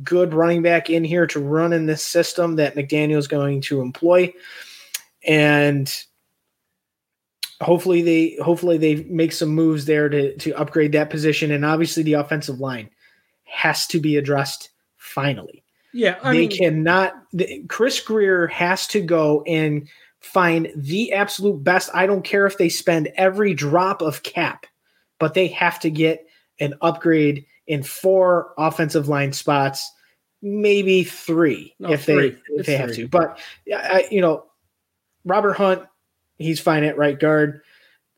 good 0.03 0.35
running 0.35 0.63
back 0.63 0.91
in 0.91 1.05
here 1.05 1.27
to 1.27 1.41
run 1.41 1.73
in 1.73 1.87
this 1.87 2.03
system 2.03 2.57
that 2.57 2.75
McDaniel 2.75 3.17
is 3.17 3.29
going 3.29 3.61
to 3.63 3.81
employ, 3.81 4.33
and 5.27 5.93
hopefully 7.61 8.03
they 8.03 8.37
hopefully 8.43 8.79
they 8.79 8.97
make 9.05 9.33
some 9.33 9.49
moves 9.51 9.85
there 9.87 10.09
to 10.09 10.37
to 10.39 10.53
upgrade 10.55 10.93
that 10.93 11.11
position. 11.11 11.51
And 11.51 11.65
obviously 11.65 12.03
the 12.03 12.15
offensive 12.15 12.61
line 12.61 12.91
has 13.45 13.87
to 13.89 14.01
be 14.01 14.17
addressed 14.17 14.71
finally. 14.97 15.63
yeah. 15.93 16.19
I 16.23 16.33
they 16.33 16.39
mean, 16.41 16.51
cannot. 16.51 17.15
The, 17.33 17.65
Chris 17.69 18.01
Grier 18.01 18.47
has 18.49 18.87
to 18.89 19.01
go 19.01 19.43
and 19.47 19.89
find 20.21 20.71
the 20.75 21.13
absolute 21.13 21.63
best. 21.63 21.91
I 21.95 22.07
don't 22.07 22.25
care 22.25 22.47
if 22.47 22.59
they 22.59 22.69
spend 22.69 23.09
every 23.17 23.55
drop 23.55 24.03
of 24.03 24.23
cap, 24.25 24.67
but 25.19 25.35
they 25.35 25.47
have 25.49 25.79
to 25.81 25.91
get 25.91 26.27
an 26.59 26.75
upgrade 26.81 27.47
in 27.69 27.83
four 27.83 28.53
offensive 28.59 29.09
line 29.09 29.33
spots, 29.33 29.91
maybe 30.43 31.05
three 31.05 31.75
No, 31.79 31.93
if 31.93 32.05
three. 32.05 32.15
they 32.15 32.27
if 32.29 32.41
It's 32.49 32.67
they 32.67 32.77
have 32.77 32.89
three. 32.95 33.05
to. 33.05 33.09
But 33.09 33.39
I, 33.73 34.07
you 34.11 34.21
know, 34.21 34.45
Robert 35.25 35.55
Hunt, 35.55 35.83
he's 36.39 36.61
fine 36.61 36.85
at 36.85 36.99
right 36.99 37.19
guard. 37.19 37.63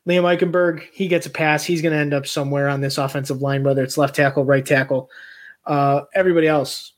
Liam 0.07 0.23
Eichenberg, 0.23 0.83
he 0.91 1.07
gets 1.07 1.27
a 1.27 1.29
pass. 1.29 1.63
He's 1.63 1.81
going 1.81 1.93
to 1.93 1.99
end 1.99 2.13
up 2.13 2.25
somewhere 2.25 2.67
on 2.67 2.81
this 2.81 2.97
offensive 2.97 3.41
line, 3.41 3.63
whether 3.63 3.83
it's 3.83 3.97
left 3.97 4.15
tackle, 4.15 4.43
right 4.43 4.65
tackle. 4.65 5.09
Uh, 5.65 6.01
everybody 6.15 6.47
else, 6.47 6.93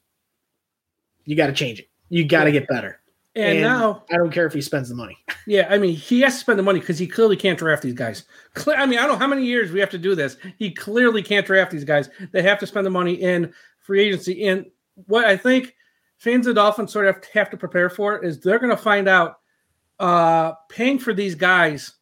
you 1.25 1.35
got 1.35 1.47
to 1.47 1.53
change 1.53 1.79
it. 1.79 1.89
You 2.09 2.25
got 2.25 2.45
to 2.45 2.51
get 2.51 2.67
better. 2.67 3.01
and, 3.35 3.57
and- 3.57 3.61
now, 3.61 4.03
I 4.11 4.17
don't 4.17 4.31
care 4.31 4.45
if 4.45 4.53
he 4.53 4.61
spends 4.61 4.87
the 4.87 4.95
money. 4.95 5.17
yeah, 5.47 5.67
I 5.69 5.77
mean, 5.77 5.95
he 5.95 6.21
has 6.21 6.35
to 6.35 6.39
spend 6.39 6.59
the 6.59 6.63
money 6.63 6.79
because 6.79 6.99
he 6.99 7.07
clearly 7.07 7.35
can't 7.35 7.59
draft 7.59 7.83
these 7.83 7.93
guys. 7.93 8.23
I 8.67 8.85
mean, 8.85 8.99
I 8.99 9.03
don't 9.03 9.13
know 9.13 9.17
how 9.17 9.27
many 9.27 9.45
years 9.45 9.71
we 9.71 9.79
have 9.81 9.89
to 9.89 9.97
do 9.97 10.15
this. 10.15 10.37
He 10.57 10.71
clearly 10.71 11.21
can't 11.21 11.45
draft 11.45 11.71
these 11.71 11.83
guys. 11.83 12.09
They 12.31 12.43
have 12.43 12.59
to 12.59 12.67
spend 12.67 12.85
the 12.85 12.91
money 12.91 13.15
in 13.15 13.53
free 13.79 14.01
agency. 14.01 14.47
And 14.47 14.67
what 15.07 15.25
I 15.25 15.35
think 15.35 15.75
fans 16.17 16.47
of 16.47 16.55
the 16.55 16.61
Dolphins 16.61 16.93
sort 16.93 17.07
of 17.07 17.17
have 17.33 17.49
to 17.49 17.57
prepare 17.57 17.89
for 17.89 18.23
is 18.23 18.39
they're 18.39 18.59
going 18.59 18.69
to 18.69 18.81
find 18.81 19.09
out 19.09 19.40
uh, 20.01 20.53
paying 20.67 20.97
for 20.97 21.13
these 21.13 21.35
guys 21.35 21.93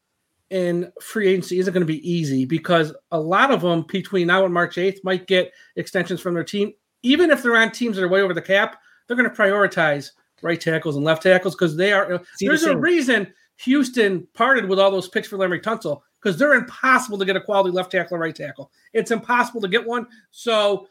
in 0.50 0.92
free 1.02 1.28
agency 1.28 1.60
isn't 1.60 1.74
going 1.74 1.86
to 1.86 1.94
be 1.94 2.10
easy 2.10 2.46
because 2.46 2.94
a 3.12 3.20
lot 3.20 3.52
of 3.52 3.62
them 3.62 3.86
between 3.88 4.28
now 4.28 4.46
and 4.46 4.54
March 4.54 4.78
8th 4.78 5.04
might 5.04 5.28
get 5.28 5.52
extensions 5.76 6.22
from 6.22 6.34
their 6.34 6.44
team. 6.44 6.72
Even 7.04 7.30
if 7.30 7.44
they're 7.44 7.58
on 7.58 7.72
teams 7.72 7.98
that 7.98 8.04
are 8.04 8.10
way 8.10 8.22
over 8.22 8.34
the 8.34 8.42
cap, 8.42 8.80
they're 9.06 9.18
going 9.18 9.30
to 9.30 9.36
prioritize 9.36 10.12
right 10.42 10.60
tackles 10.60 10.96
and 10.96 11.04
left 11.04 11.24
tackles 11.24 11.56
because 11.56 11.76
they 11.76 11.92
are. 11.92 12.24
See, 12.38 12.46
the 12.46 12.52
there's 12.52 12.64
a 12.64 12.78
reason 12.78 13.32
Houston 13.58 14.26
parted 14.34 14.68
with 14.68 14.80
all 14.80 14.92
those 14.92 15.10
picks 15.10 15.28
for 15.28 15.38
Laremy 15.38 15.62
Tunsil 15.62 16.02
because 16.22 16.38
they're 16.38 16.54
impossible 16.54 17.18
to 17.18 17.26
get 17.26 17.36
a 17.36 17.42
quality 17.42 17.72
left 17.72 17.92
tackle 17.92 18.16
or 18.16 18.22
right 18.22 18.36
tackle. 18.36 18.72
It's 18.94 19.12
impossible 19.12 19.62
to 19.62 19.68
get 19.68 19.86
one. 19.86 20.08
So 20.32 20.88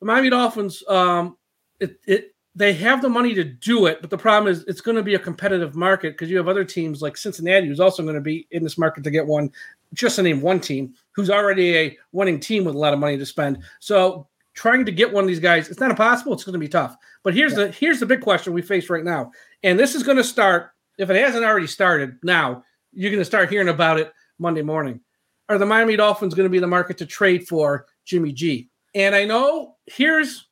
the 0.00 0.06
Miami 0.06 0.30
Dolphins, 0.30 0.82
um, 0.88 1.36
it, 1.78 1.98
it 2.06 2.34
they 2.58 2.72
have 2.72 3.02
the 3.02 3.08
money 3.08 3.34
to 3.34 3.44
do 3.44 3.86
it, 3.86 4.00
but 4.00 4.10
the 4.10 4.18
problem 4.18 4.52
is 4.52 4.64
it's 4.64 4.80
going 4.80 4.96
to 4.96 5.02
be 5.02 5.14
a 5.14 5.18
competitive 5.18 5.76
market 5.76 6.14
because 6.14 6.28
you 6.28 6.36
have 6.36 6.48
other 6.48 6.64
teams 6.64 7.00
like 7.00 7.16
Cincinnati 7.16 7.68
who's 7.68 7.78
also 7.78 8.02
going 8.02 8.16
to 8.16 8.20
be 8.20 8.48
in 8.50 8.64
this 8.64 8.76
market 8.76 9.04
to 9.04 9.12
get 9.12 9.26
one. 9.26 9.52
Just 9.94 10.16
to 10.16 10.22
name 10.22 10.42
one 10.42 10.58
team 10.58 10.92
who's 11.12 11.30
already 11.30 11.76
a 11.76 11.96
winning 12.10 12.40
team 12.40 12.64
with 12.64 12.74
a 12.74 12.78
lot 12.78 12.92
of 12.92 12.98
money 12.98 13.16
to 13.16 13.24
spend. 13.24 13.62
So 13.78 14.26
trying 14.54 14.84
to 14.84 14.92
get 14.92 15.12
one 15.12 15.22
of 15.22 15.28
these 15.28 15.38
guys, 15.38 15.70
it's 15.70 15.78
not 15.78 15.90
impossible. 15.90 16.32
It's 16.32 16.42
going 16.42 16.54
to 16.54 16.58
be 16.58 16.68
tough. 16.68 16.96
But 17.22 17.32
here's 17.32 17.54
the 17.54 17.68
here's 17.68 18.00
the 18.00 18.06
big 18.06 18.20
question 18.20 18.52
we 18.52 18.60
face 18.60 18.90
right 18.90 19.04
now, 19.04 19.30
and 19.62 19.78
this 19.78 19.94
is 19.94 20.02
going 20.02 20.18
to 20.18 20.24
start 20.24 20.72
if 20.98 21.08
it 21.10 21.16
hasn't 21.16 21.44
already 21.44 21.68
started 21.68 22.18
now. 22.24 22.64
You're 22.92 23.12
going 23.12 23.20
to 23.20 23.24
start 23.24 23.50
hearing 23.50 23.68
about 23.68 24.00
it 24.00 24.12
Monday 24.40 24.62
morning. 24.62 25.00
Are 25.48 25.58
the 25.58 25.66
Miami 25.66 25.94
Dolphins 25.94 26.34
going 26.34 26.46
to 26.46 26.50
be 26.50 26.58
the 26.58 26.66
market 26.66 26.98
to 26.98 27.06
trade 27.06 27.46
for 27.46 27.86
Jimmy 28.04 28.32
G? 28.32 28.68
And 28.96 29.14
I 29.14 29.24
know 29.24 29.76
here's 29.86 30.48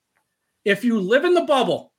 if 0.64 0.84
you 0.84 1.00
live 1.00 1.24
in 1.24 1.34
the 1.34 1.42
bubble 1.42 1.92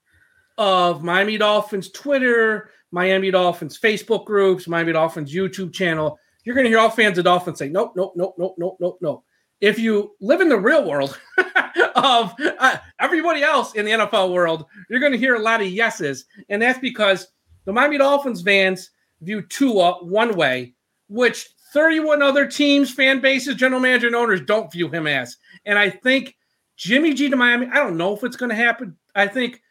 of 0.58 1.04
Miami 1.04 1.38
Dolphins 1.38 1.92
Twitter, 1.92 2.72
Miami 2.92 3.32
Dolphins 3.32 3.80
Facebook 3.80 4.26
groups, 4.26 4.68
Miami 4.68 4.94
Dolphins 4.94 5.34
YouTube 5.34 5.74
channel, 5.74 6.20
you're 6.44 6.56
going 6.56 6.66
to 6.66 6.70
hear 6.70 6.80
all 6.80 6.90
fans 6.90 7.18
of 7.18 7.26
Dolphins 7.26 7.60
say, 7.60 7.68
nope, 7.70 7.94
nope, 7.96 8.14
nope, 8.16 8.36
nope, 8.38 8.56
nope, 8.58 8.78
nope, 8.80 8.98
nope. 9.02 9.24
If 9.60 9.80
you 9.80 10.16
live 10.22 10.40
in 10.40 10.50
the 10.50 10.58
real 10.58 10.88
world 10.88 11.20
of 11.96 12.34
uh, 12.60 12.78
everybody 13.00 13.44
else 13.44 13.74
in 13.74 13.86
the 13.86 13.92
NFL 13.92 14.32
world, 14.32 14.66
you're 14.90 15.00
going 15.00 15.12
to 15.12 15.18
hear 15.18 15.36
a 15.36 15.42
lot 15.42 15.62
of 15.62 15.68
yeses. 15.68 16.26
And 16.48 16.62
that's 16.62 16.80
because 16.80 17.28
the 17.66 17.74
Miami 17.74 17.98
Dolphins 17.98 18.42
fans 18.42 18.92
view 19.22 19.42
Tua 19.42 20.06
one 20.06 20.36
way, 20.36 20.74
which 21.10 21.50
31 21.74 22.22
other 22.22 22.48
teams, 22.48 22.94
fan 22.94 23.20
bases, 23.20 23.56
general 23.56 23.82
manager, 23.82 24.08
and 24.08 24.16
owners 24.16 24.42
don't 24.42 24.72
view 24.72 24.88
him 24.88 25.06
as. 25.06 25.36
And 25.66 25.78
I 25.78 25.90
think 25.90 26.38
Jimmy 26.78 27.14
G 27.14 27.30
to 27.30 27.36
Miami, 27.36 27.68
I 27.68 27.76
don't 27.76 27.98
know 27.98 28.16
if 28.16 28.24
it's 28.24 28.38
going 28.38 28.52
to 28.52 28.56
happen. 28.56 28.96
I 29.16 29.28
think 29.28 29.62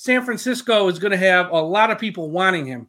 San 0.00 0.24
Francisco 0.24 0.86
is 0.86 1.00
going 1.00 1.10
to 1.10 1.16
have 1.16 1.50
a 1.50 1.60
lot 1.60 1.90
of 1.90 1.98
people 1.98 2.30
wanting 2.30 2.64
him. 2.64 2.86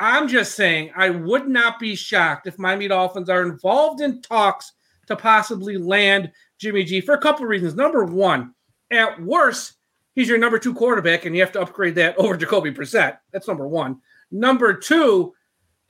I'm 0.00 0.26
just 0.26 0.56
saying, 0.56 0.90
I 0.96 1.08
would 1.08 1.46
not 1.46 1.78
be 1.78 1.94
shocked 1.94 2.48
if 2.48 2.58
Miami 2.58 2.88
Dolphins 2.88 3.30
are 3.30 3.44
involved 3.44 4.00
in 4.00 4.20
talks 4.22 4.72
to 5.06 5.14
possibly 5.14 5.76
land 5.76 6.32
Jimmy 6.58 6.82
G 6.82 7.00
for 7.00 7.14
a 7.14 7.20
couple 7.20 7.44
of 7.44 7.48
reasons. 7.48 7.76
Number 7.76 8.04
one, 8.04 8.54
at 8.90 9.22
worst, 9.22 9.74
he's 10.16 10.28
your 10.28 10.38
number 10.38 10.58
two 10.58 10.74
quarterback, 10.74 11.26
and 11.26 11.36
you 11.36 11.42
have 11.42 11.52
to 11.52 11.60
upgrade 11.60 11.94
that 11.94 12.18
over 12.18 12.36
Jacoby 12.36 12.72
Brissett. 12.72 13.18
That's 13.32 13.46
number 13.46 13.68
one. 13.68 14.00
Number 14.32 14.74
two, 14.74 15.34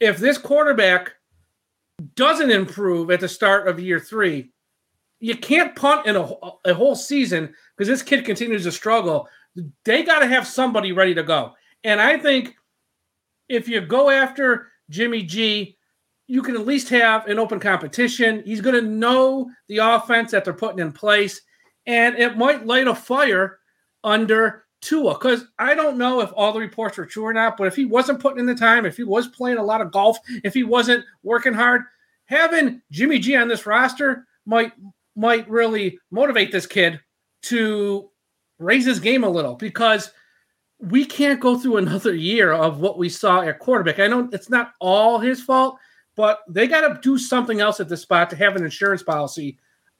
if 0.01 0.19
this 0.19 0.37
quarterback 0.37 1.15
doesn't 2.15 2.51
improve 2.51 3.11
at 3.11 3.21
the 3.21 3.29
start 3.29 3.69
of 3.69 3.81
year 3.81 3.99
three, 3.99 4.51
you 5.19 5.35
can't 5.35 5.75
punt 5.75 6.07
in 6.07 6.15
a, 6.15 6.29
a 6.67 6.75
whole 6.75 6.95
season 6.95 7.55
because 7.75 7.89
this 7.89 8.03
kid 8.03 8.27
continues 8.27 8.65
to 8.65 8.71
struggle. 8.71 9.31
They 9.85 10.03
got 10.03 10.21
to 10.21 10.27
have 10.27 10.47
somebody 10.47 10.93
ready 10.93 11.15
to 11.15 11.23
go. 11.23 11.55
And 11.85 12.01
I 12.01 12.19
think 12.19 12.55
if 13.49 13.69
you 13.69 13.81
go 13.81 14.11
after 14.11 14.69
Jimmy 14.91 15.23
G, 15.23 15.77
you 16.27 16.43
can 16.43 16.57
at 16.57 16.67
least 16.67 16.91
have 16.91 17.27
an 17.27 17.39
open 17.39 17.59
competition. 17.59 18.43
He's 18.45 18.61
going 18.61 18.75
to 18.75 18.89
know 18.89 19.51
the 19.69 19.79
offense 19.79 20.31
that 20.33 20.45
they're 20.45 20.53
putting 20.53 20.79
in 20.79 20.93
place, 20.93 21.41
and 21.87 22.17
it 22.17 22.37
might 22.37 22.67
light 22.67 22.87
a 22.87 22.95
fire 22.95 23.59
under 24.05 24.65
Tua. 24.83 25.15
Because 25.15 25.47
I 25.59 25.75
don't 25.75 25.97
know 25.97 26.21
if 26.21 26.31
all 26.37 26.53
the 26.53 26.61
reports 26.61 26.99
were 26.99 27.07
true 27.07 27.25
or 27.25 27.33
not, 27.33 27.57
but 27.57 27.67
if 27.67 27.75
he 27.75 27.87
wasn't 27.87 28.21
putting 28.21 28.41
in 28.41 28.47
the 28.47 28.55
time, 28.55 28.85
if 28.85 28.97
he 28.97 29.05
was 29.05 29.29
playing 29.29 29.59
a 29.59 29.65
lot 29.65 29.81
of 29.81 29.91
golf, 29.91 30.19
if 30.45 30.53
he 30.55 30.65
wasn't 30.65 31.05
working 31.23 31.55
hard, 31.55 31.83
having 32.27 32.83
Jimmy 32.93 33.19
G 33.19 33.35
on 33.35 33.49
this 33.49 33.67
roster 33.67 34.27
might 34.45 34.73
might 35.17 35.49
really 35.49 35.99
motivate 36.11 36.53
this 36.53 36.67
kid 36.67 37.01
to 37.43 38.11
raise 38.59 38.85
his 38.85 39.01
game 39.01 39.25
a 39.25 39.29
little 39.29 39.55
because 39.55 40.11
we 40.79 41.05
can't 41.05 41.41
go 41.41 41.59
through 41.59 41.77
another 41.79 42.15
year 42.15 42.53
of 42.53 42.81
what 42.81 42.99
we 42.99 43.09
saw 43.09 43.41
at 43.43 43.59
quarterback. 43.59 43.99
I 43.99 44.09
know 44.09 44.29
it's 44.33 44.51
not 44.51 44.73
all 44.81 45.19
his 45.19 45.43
fault, 45.43 45.79
but 46.17 46.41
they 46.49 46.67
got 46.67 46.81
to 46.81 47.01
do 47.01 47.19
something 47.19 47.61
else 47.61 47.81
at 47.81 47.89
this 47.89 48.03
spot 48.03 48.31
to 48.31 48.37
have 48.37 48.57
an 48.57 48.65
insurance 48.65 49.03
policy 49.03 49.59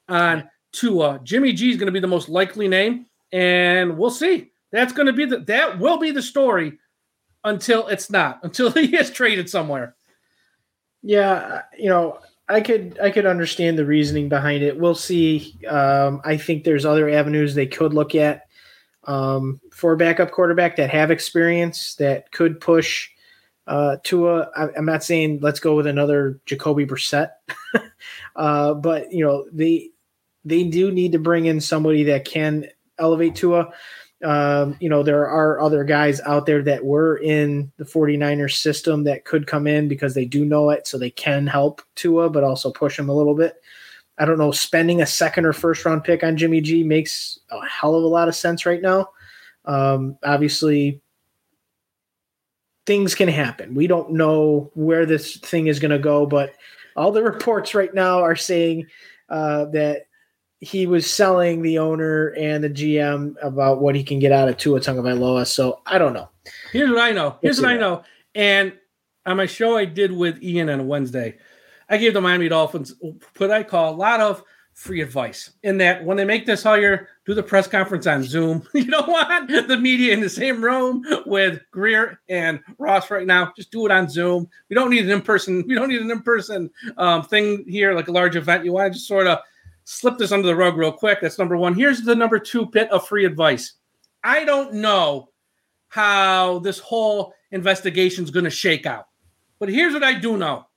on 0.09 0.49
Tua. 0.73 1.21
Jimmy 1.23 1.53
G 1.53 1.71
is 1.71 1.77
going 1.77 1.87
to 1.87 1.93
be 1.93 2.01
the 2.01 2.07
most 2.07 2.29
likely 2.29 2.69
name, 2.69 3.07
and 3.33 3.97
we'll 3.97 4.11
see. 4.11 4.51
That's 4.71 4.93
going 4.93 5.07
to 5.07 5.13
be 5.13 5.25
the 5.25 5.39
that 5.41 5.79
will 5.79 5.99
be 5.99 6.11
the 6.11 6.23
story 6.23 6.79
until 7.45 7.87
it's 7.89 8.11
not, 8.11 8.41
until 8.43 8.71
he 8.71 8.97
is 8.97 9.11
traded 9.11 9.49
somewhere. 9.49 9.95
Yeah, 11.03 11.63
you 11.79 11.89
know, 11.89 12.19
I 12.49 12.61
could 12.61 12.99
I 13.01 13.11
could 13.11 13.27
understand 13.27 13.79
the 13.79 13.87
reasoning 13.87 14.29
behind 14.29 14.63
it. 14.63 14.79
We'll 14.79 14.95
see. 14.95 15.57
Um, 15.67 16.21
I 16.25 16.37
think 16.37 16.65
there's 16.65 16.85
other 16.85 17.09
avenues 17.09 17.55
they 17.55 17.67
could 17.67 17.95
look 17.95 18.15
at 18.15 18.48
um, 19.05 19.61
for 19.73 19.93
a 19.93 19.97
backup 19.97 20.31
quarterback 20.31 20.77
that 20.77 20.91
have 20.91 21.11
experience 21.11 21.95
that 21.97 22.31
could 22.33 22.61
push 22.61 23.09
uh, 23.67 23.97
to 24.05 24.29
a. 24.29 24.51
I, 24.57 24.69
I'm 24.77 24.87
not 24.87 25.05
saying 25.05 25.41
let's 25.41 25.61
go 25.61 25.77
with 25.77 25.87
another 25.87 26.41
Jacoby 26.47 26.87
Brissett, 26.87 27.31
uh, 28.37 28.75
but 28.75 29.13
you 29.13 29.25
know 29.25 29.47
they 29.53 29.91
they 30.45 30.65
do 30.65 30.91
need 30.91 31.13
to 31.13 31.19
bring 31.19 31.47
in 31.47 31.61
somebody 31.61 32.05
that 32.05 32.25
can 32.25 32.67
elevate 32.99 33.37
Tua. 33.37 33.73
Um, 34.25 34.77
you 34.81 34.89
know, 34.89 35.05
there 35.05 35.29
are 35.29 35.61
other 35.61 35.85
guys 35.85 36.21
out 36.23 36.47
there 36.47 36.63
that 36.63 36.85
were 36.85 37.19
in 37.19 37.71
the 37.77 37.85
49ers 37.85 38.57
system 38.57 39.05
that 39.05 39.25
could 39.25 39.47
come 39.47 39.69
in 39.69 39.87
because 39.87 40.15
they 40.15 40.25
do 40.25 40.45
know 40.45 40.71
it, 40.71 40.89
so 40.89 40.99
they 40.99 41.11
can 41.11 41.47
help 41.47 41.83
Tua, 41.95 42.29
but 42.31 42.43
also 42.43 42.73
push 42.73 42.99
him 42.99 43.09
a 43.09 43.15
little 43.15 43.35
bit. 43.35 43.63
I 44.19 44.25
don't 44.25 44.39
know, 44.39 44.51
spending 44.51 45.01
a 45.01 45.07
second 45.07 45.47
or 45.47 45.53
first 45.53 45.85
round 45.85 46.05
pick 46.05 46.25
on 46.25 46.37
Jimmy 46.37 46.61
G 46.61 46.83
makes 46.83 47.39
a 47.51 47.65
hell 47.67 47.95
of 47.95 48.05
a 48.05 48.09
lot 48.09 48.29
of 48.29 48.35
sense 48.35 48.67
right 48.67 48.83
now. 48.83 49.11
Um, 49.65 50.19
obviously, 50.25 51.01
things 52.87 53.15
can 53.15 53.29
happen. 53.29 53.75
We 53.75 53.87
don't 53.87 54.13
know 54.13 54.71
where 54.75 55.07
this 55.07 55.37
thing 55.37 55.67
is 55.67 55.79
going 55.79 55.91
to 55.91 55.99
go, 55.99 56.27
but 56.27 56.55
all 56.97 57.13
the 57.13 57.23
reports 57.35 57.75
right 57.75 57.93
now 57.93 58.21
are 58.23 58.37
saying 58.37 58.87
uh, 59.29 59.67
that 59.67 60.07
he 60.61 60.87
was 60.87 61.09
selling 61.09 61.63
the 61.63 61.79
owner 61.79 62.29
and 62.37 62.65
the 62.65 62.71
GM 62.71 63.37
about 63.43 63.81
what 63.81 63.95
he 63.95 64.03
can 64.03 64.19
get 64.19 64.33
out 64.33 64.49
of 64.49 64.57
Tua 64.57 64.81
Tagovailoa. 64.81 65.47
So 65.47 65.81
I 65.87 65.99
don't 65.99 66.15
know. 66.15 66.29
Here's 66.73 66.91
what 66.91 67.01
I 67.01 67.13
know. 67.13 67.39
Here's 67.43 67.61
what 67.61 67.71
I 67.71 67.77
know. 67.77 68.03
And 68.35 68.73
on 69.27 69.37
my 69.37 69.47
show 69.47 69.77
I 69.77 69.85
did 69.85 70.11
with 70.11 70.43
Ian 70.43 70.71
on 70.71 70.89
Wednesday, 70.89 71.39
I 71.89 71.97
gave 71.97 72.15
the 72.15 72.21
Miami 72.21 72.49
Dolphins 72.49 72.95
what 73.37 73.51
I 73.51 73.63
call 73.63 73.95
a 73.95 73.97
lot 73.97 74.21
of 74.21 74.43
free 74.79 75.01
advice 75.01 75.51
in 75.65 75.77
that 75.77 76.05
when 76.05 76.17
they 76.17 76.25
make 76.25 76.47
this 76.47 76.63
hire, 76.63 77.09
do 77.27 77.35
the 77.35 77.43
press 77.43 77.67
conference 77.67 78.07
on 78.07 78.23
Zoom. 78.23 78.63
You 78.75 78.85
don't 78.85 79.09
want 79.09 79.49
the 79.49 79.77
media 79.77 80.13
in 80.13 80.21
the 80.21 80.29
same 80.29 80.63
room 80.63 81.05
with 81.27 81.61
Grier 81.73 82.21
and 82.29 82.61
Ross 82.79 83.11
right 83.11 83.27
now. 83.27 83.53
Just 83.57 83.73
do 83.73 83.87
it 83.87 83.91
on 83.91 84.09
Zoom. 84.09 84.49
We 84.69 84.75
don't 84.75 84.91
need 84.91 85.05
an 85.05 85.11
in-person. 85.11 85.65
We 85.67 85.75
don't 85.75 85.89
need 85.89 86.01
an 86.01 86.13
in-person 86.13 86.71
um, 86.97 87.25
thing 87.25 87.65
here, 87.67 87.93
like 87.93 88.07
a 88.07 88.13
large 88.13 88.37
event. 88.37 88.65
You 88.65 88.73
want 88.73 88.93
to 88.93 88.97
just 88.97 89.09
sort 89.09 89.27
of 89.27 89.41
slip 89.83 90.17
this 90.17 90.31
under 90.31 90.47
the 90.47 90.55
rug 90.55 90.77
real 90.77 90.93
quick. 90.93 91.21
That's 91.21 91.41
number 91.41 91.57
one. 91.57 91.75
Here's 91.75 92.03
the 92.03 92.15
number 92.15 92.39
two 92.39 92.67
bit 92.67 92.89
of 92.93 93.09
free 93.09 93.25
advice. 93.25 93.73
I 94.23 94.45
don't 94.45 94.75
know 94.75 95.31
how 95.89 96.61
this 96.61 96.79
whole 96.79 97.35
investigation 97.51 98.23
is 98.23 98.31
going 98.31 98.45
to 98.45 98.51
shake 98.51 98.87
out, 98.87 99.09
but 99.59 99.69
here's 99.69 99.93
what 99.93 100.05
I 100.05 100.15
do 100.15 100.37
know. 100.37 100.68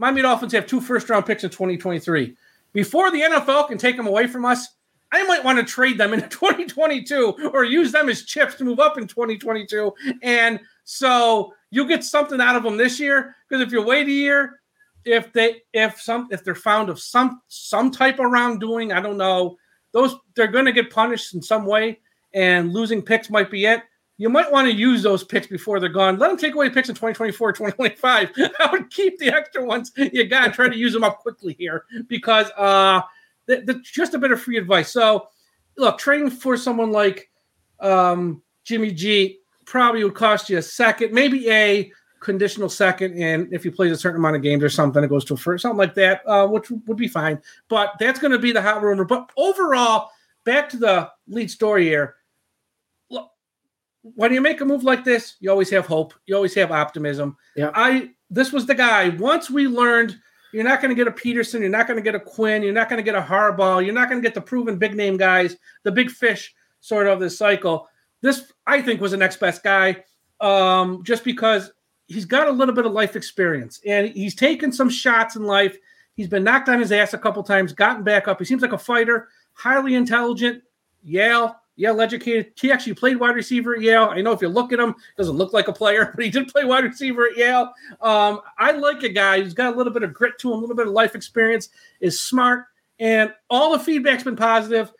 Miami 0.00 0.22
Dolphins 0.22 0.54
have 0.54 0.66
two 0.66 0.80
first 0.80 1.10
round 1.10 1.26
picks 1.26 1.44
in 1.44 1.50
2023. 1.50 2.34
Before 2.72 3.10
the 3.10 3.20
NFL 3.20 3.68
can 3.68 3.76
take 3.76 3.98
them 3.98 4.06
away 4.06 4.26
from 4.26 4.46
us, 4.46 4.66
I 5.12 5.22
might 5.24 5.44
want 5.44 5.58
to 5.58 5.64
trade 5.64 5.98
them 5.98 6.14
in 6.14 6.20
2022 6.30 7.50
or 7.52 7.64
use 7.64 7.92
them 7.92 8.08
as 8.08 8.24
chips 8.24 8.54
to 8.54 8.64
move 8.64 8.80
up 8.80 8.96
in 8.96 9.06
2022. 9.06 9.92
And 10.22 10.58
so 10.84 11.52
you 11.70 11.86
get 11.86 12.02
something 12.02 12.40
out 12.40 12.56
of 12.56 12.62
them 12.62 12.78
this 12.78 12.98
year 12.98 13.36
because 13.46 13.60
if 13.60 13.72
you 13.72 13.82
wait 13.82 14.08
a 14.08 14.10
year, 14.10 14.62
if 15.04 15.34
they 15.34 15.62
if 15.74 16.00
some 16.00 16.28
if 16.30 16.44
they're 16.44 16.54
found 16.54 16.88
of 16.88 16.98
some 16.98 17.42
some 17.48 17.90
type 17.90 18.20
of 18.20 18.30
wrongdoing, 18.30 18.92
I 18.92 19.02
don't 19.02 19.18
know, 19.18 19.58
those 19.92 20.14
they're 20.34 20.46
going 20.46 20.64
to 20.64 20.72
get 20.72 20.90
punished 20.90 21.34
in 21.34 21.42
some 21.42 21.66
way, 21.66 22.00
and 22.32 22.72
losing 22.72 23.02
picks 23.02 23.28
might 23.28 23.50
be 23.50 23.66
it. 23.66 23.82
You 24.20 24.28
might 24.28 24.52
want 24.52 24.68
to 24.68 24.74
use 24.74 25.02
those 25.02 25.24
picks 25.24 25.46
before 25.46 25.80
they're 25.80 25.88
gone. 25.88 26.18
Let 26.18 26.28
them 26.28 26.36
take 26.36 26.54
away 26.54 26.68
picks 26.68 26.90
in 26.90 26.94
2024, 26.94 27.52
2025. 27.52 28.32
I 28.60 28.70
would 28.70 28.90
keep 28.90 29.18
the 29.18 29.28
extra 29.28 29.64
ones 29.64 29.92
you 29.96 30.26
got 30.26 30.44
and 30.44 30.52
try 30.52 30.68
to 30.68 30.76
use 30.76 30.92
them 30.92 31.04
up 31.04 31.20
quickly 31.20 31.56
here 31.58 31.86
because 32.06 32.50
uh, 32.58 33.00
the, 33.46 33.62
the, 33.62 33.80
just 33.82 34.12
a 34.12 34.18
bit 34.18 34.30
of 34.30 34.38
free 34.38 34.58
advice. 34.58 34.92
So, 34.92 35.28
look, 35.78 35.96
trading 35.96 36.28
for 36.28 36.58
someone 36.58 36.92
like 36.92 37.30
um, 37.80 38.42
Jimmy 38.62 38.90
G 38.90 39.38
probably 39.64 40.04
would 40.04 40.14
cost 40.14 40.50
you 40.50 40.58
a 40.58 40.62
second, 40.62 41.14
maybe 41.14 41.50
a 41.50 41.90
conditional 42.20 42.68
second, 42.68 43.16
and 43.16 43.50
if 43.54 43.64
he 43.64 43.70
plays 43.70 43.90
a 43.90 43.96
certain 43.96 44.18
amount 44.18 44.36
of 44.36 44.42
games 44.42 44.62
or 44.62 44.68
something, 44.68 45.02
it 45.02 45.08
goes 45.08 45.24
to 45.24 45.32
a 45.32 45.36
first, 45.38 45.62
something 45.62 45.78
like 45.78 45.94
that, 45.94 46.20
uh, 46.26 46.46
which 46.46 46.70
would 46.70 46.98
be 46.98 47.08
fine. 47.08 47.40
But 47.70 47.94
that's 47.98 48.20
going 48.20 48.32
to 48.32 48.38
be 48.38 48.52
the 48.52 48.60
hot 48.60 48.82
rumor. 48.82 49.06
But 49.06 49.30
overall, 49.38 50.10
back 50.44 50.68
to 50.68 50.76
the 50.76 51.10
lead 51.26 51.50
story 51.50 51.84
here. 51.84 52.16
When 54.02 54.32
you 54.32 54.40
make 54.40 54.60
a 54.60 54.64
move 54.64 54.82
like 54.82 55.04
this, 55.04 55.36
you 55.40 55.50
always 55.50 55.70
have 55.70 55.86
hope. 55.86 56.14
You 56.26 56.34
always 56.34 56.54
have 56.54 56.70
optimism. 56.70 57.36
Yeah. 57.56 57.70
I 57.74 58.10
this 58.30 58.52
was 58.52 58.66
the 58.66 58.74
guy. 58.74 59.10
Once 59.10 59.50
we 59.50 59.66
learned 59.66 60.16
you're 60.52 60.64
not 60.64 60.80
going 60.80 60.94
to 60.94 60.96
get 60.96 61.06
a 61.06 61.12
Pederson, 61.12 61.60
you're 61.60 61.68
not 61.68 61.86
going 61.86 61.96
to 61.96 62.02
get 62.02 62.14
a 62.14 62.20
Quinn, 62.20 62.62
you're 62.62 62.72
not 62.72 62.88
going 62.88 62.98
to 62.98 63.04
get 63.04 63.14
a 63.14 63.20
Harbaugh, 63.20 63.84
you're 63.84 63.94
not 63.94 64.08
going 64.08 64.20
to 64.20 64.26
get 64.26 64.34
the 64.34 64.40
proven 64.40 64.78
big 64.78 64.94
name 64.94 65.16
guys, 65.16 65.56
the 65.84 65.92
big 65.92 66.10
fish 66.10 66.54
sort 66.80 67.06
of 67.06 67.20
this 67.20 67.38
cycle. 67.38 67.88
This 68.20 68.52
I 68.66 68.82
think 68.82 69.00
was 69.00 69.12
the 69.12 69.16
next 69.16 69.38
best 69.38 69.62
guy. 69.62 70.04
Um, 70.40 71.04
just 71.04 71.22
because 71.22 71.70
he's 72.06 72.24
got 72.24 72.48
a 72.48 72.50
little 72.50 72.74
bit 72.74 72.86
of 72.86 72.92
life 72.92 73.14
experience 73.14 73.80
and 73.86 74.08
he's 74.08 74.34
taken 74.34 74.72
some 74.72 74.88
shots 74.88 75.36
in 75.36 75.44
life. 75.44 75.76
He's 76.14 76.28
been 76.28 76.44
knocked 76.44 76.68
on 76.68 76.80
his 76.80 76.92
ass 76.92 77.14
a 77.14 77.18
couple 77.18 77.42
times, 77.42 77.72
gotten 77.72 78.02
back 78.02 78.26
up. 78.26 78.38
He 78.38 78.44
seems 78.44 78.62
like 78.62 78.72
a 78.72 78.78
fighter, 78.78 79.28
highly 79.52 79.94
intelligent, 79.94 80.62
Yale, 81.02 81.59
Yale 81.76 82.00
educated. 82.00 82.52
He 82.56 82.70
actually 82.70 82.94
played 82.94 83.18
wide 83.18 83.34
receiver 83.34 83.74
at 83.74 83.82
Yale. 83.82 84.08
I 84.10 84.20
know 84.20 84.32
if 84.32 84.42
you 84.42 84.48
look 84.48 84.72
at 84.72 84.78
him, 84.78 84.94
doesn't 85.16 85.36
look 85.36 85.52
like 85.52 85.68
a 85.68 85.72
player, 85.72 86.12
but 86.14 86.24
he 86.24 86.30
did 86.30 86.48
play 86.48 86.64
wide 86.64 86.84
receiver 86.84 87.26
at 87.26 87.36
Yale. 87.36 87.72
Um, 88.00 88.40
I 88.58 88.72
like 88.72 89.02
a 89.02 89.08
guy 89.08 89.40
who's 89.40 89.54
got 89.54 89.74
a 89.74 89.76
little 89.76 89.92
bit 89.92 90.02
of 90.02 90.12
grit 90.12 90.38
to 90.40 90.52
him, 90.52 90.58
a 90.58 90.60
little 90.60 90.76
bit 90.76 90.86
of 90.86 90.92
life 90.92 91.14
experience, 91.14 91.70
is 92.00 92.20
smart, 92.20 92.66
and 92.98 93.32
all 93.48 93.72
the 93.72 93.82
feedback's 93.82 94.24
been 94.24 94.36
positive. 94.36 94.92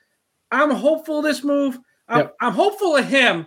I'm 0.51 0.71
hopeful 0.71 1.19
of 1.19 1.25
this 1.25 1.45
move. 1.45 1.79
I'm, 2.09 2.19
Yep. 2.19 2.37
I'm 2.41 2.53
hopeful 2.53 2.97
of 2.97 3.07
him. 3.07 3.47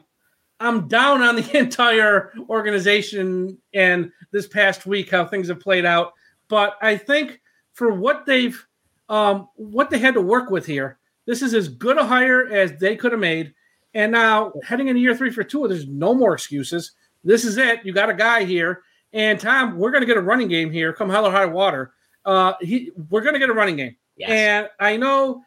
I'm 0.60 0.88
down 0.88 1.22
on 1.22 1.36
the 1.36 1.58
entire 1.58 2.34
organization 2.50 3.58
and 3.74 4.12
this 4.32 4.48
past 4.48 4.86
week 4.86 5.10
how 5.12 5.26
things 5.26 5.50
have 5.50 5.60
played 5.60 5.86
out. 5.86 6.14
But 6.48 6.78
I 6.82 6.98
think 6.98 7.42
for 7.74 7.92
what 7.92 8.26
they've 8.26 8.66
um, 9.10 9.50
what 9.56 9.90
they 9.90 10.00
had 10.00 10.14
to 10.14 10.22
work 10.22 10.50
with 10.50 10.66
here, 10.66 10.98
this 11.26 11.42
is 11.42 11.54
as 11.54 11.68
good 11.70 11.98
a 11.98 12.06
hire 12.06 12.48
as 12.48 12.78
they 12.80 12.96
could 12.96 13.12
have 13.12 13.22
made. 13.22 13.54
And 13.94 14.12
now 14.12 14.54
heading 14.64 14.88
into 14.88 15.02
year 15.02 15.16
three 15.16 15.32
for 15.32 15.44
Tua, 15.44 15.68
there's 15.68 15.88
no 15.88 16.14
more 16.14 16.34
excuses. 16.34 16.94
This 17.24 17.46
is 17.46 17.58
it. 17.58 17.86
You 17.86 17.94
got 17.94 18.10
a 18.10 18.14
guy 18.14 18.44
here. 18.44 18.82
And 19.14 19.40
Tom, 19.40 19.78
we're 19.78 19.92
going 19.92 20.02
to 20.02 20.08
get 20.08 20.18
a 20.18 20.22
running 20.22 20.48
game 20.48 20.72
here. 20.72 20.92
Come 20.92 21.10
hell 21.10 21.28
or 21.28 21.32
high 21.32 21.46
water. 21.46 21.94
Uh, 22.26 22.54
he, 22.62 22.92
we're 23.10 23.22
going 23.22 23.34
to 23.34 23.40
get 23.40 23.50
a 23.50 23.54
running 23.54 23.76
game. 23.76 23.96
Yes. 24.18 24.30
And 24.30 24.70
I 24.80 24.98
know 24.98 25.44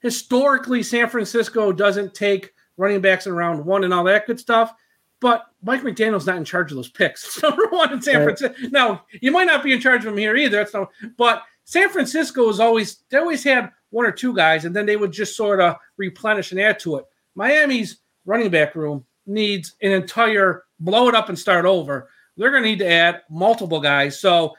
historically 0.00 0.82
San 0.82 1.08
Francisco 1.08 1.72
doesn't 1.72 2.14
take 2.14 2.52
running 2.76 3.00
backs 3.00 3.26
in 3.26 3.34
round 3.34 3.64
one 3.64 3.84
and 3.84 3.92
all 3.92 4.04
that 4.04 4.26
good 4.26 4.40
stuff, 4.40 4.72
but 5.20 5.44
Mike 5.62 5.82
McDaniel's 5.82 6.26
not 6.26 6.36
in 6.38 6.44
charge 6.44 6.72
of 6.72 6.76
those 6.76 6.88
picks. 6.88 7.24
It's 7.26 7.42
number 7.42 7.66
one 7.68 7.92
in 7.92 8.00
San 8.00 8.24
Right. 8.24 8.38
Francisco. 8.38 8.68
Now, 8.70 9.04
you 9.20 9.30
might 9.30 9.44
not 9.44 9.62
be 9.62 9.72
in 9.72 9.80
charge 9.80 10.00
of 10.00 10.04
them 10.06 10.16
here 10.16 10.34
either. 10.36 10.56
That's 10.56 10.72
no, 10.72 10.88
but 11.18 11.42
San 11.64 11.88
Francisco 11.88 12.48
is 12.48 12.60
always 12.60 13.04
they 13.10 13.18
always 13.18 13.44
had 13.44 13.70
one 13.90 14.06
or 14.06 14.12
two 14.12 14.34
guys, 14.34 14.64
and 14.64 14.74
then 14.74 14.86
they 14.86 14.96
would 14.96 15.12
just 15.12 15.36
sort 15.36 15.60
of 15.60 15.76
replenish 15.96 16.52
and 16.52 16.60
add 16.60 16.78
to 16.80 16.96
it. 16.96 17.04
Miami's 17.34 17.98
running 18.24 18.50
back 18.50 18.74
room 18.74 19.04
needs 19.26 19.74
an 19.82 19.92
entire 19.92 20.64
blow 20.78 21.08
it 21.08 21.14
up 21.14 21.28
and 21.28 21.38
start 21.38 21.64
over. 21.64 22.08
They're 22.36 22.50
going 22.50 22.62
to 22.62 22.68
need 22.68 22.78
to 22.78 22.90
add 22.90 23.22
multiple 23.28 23.80
guys. 23.80 24.18
So 24.18 24.54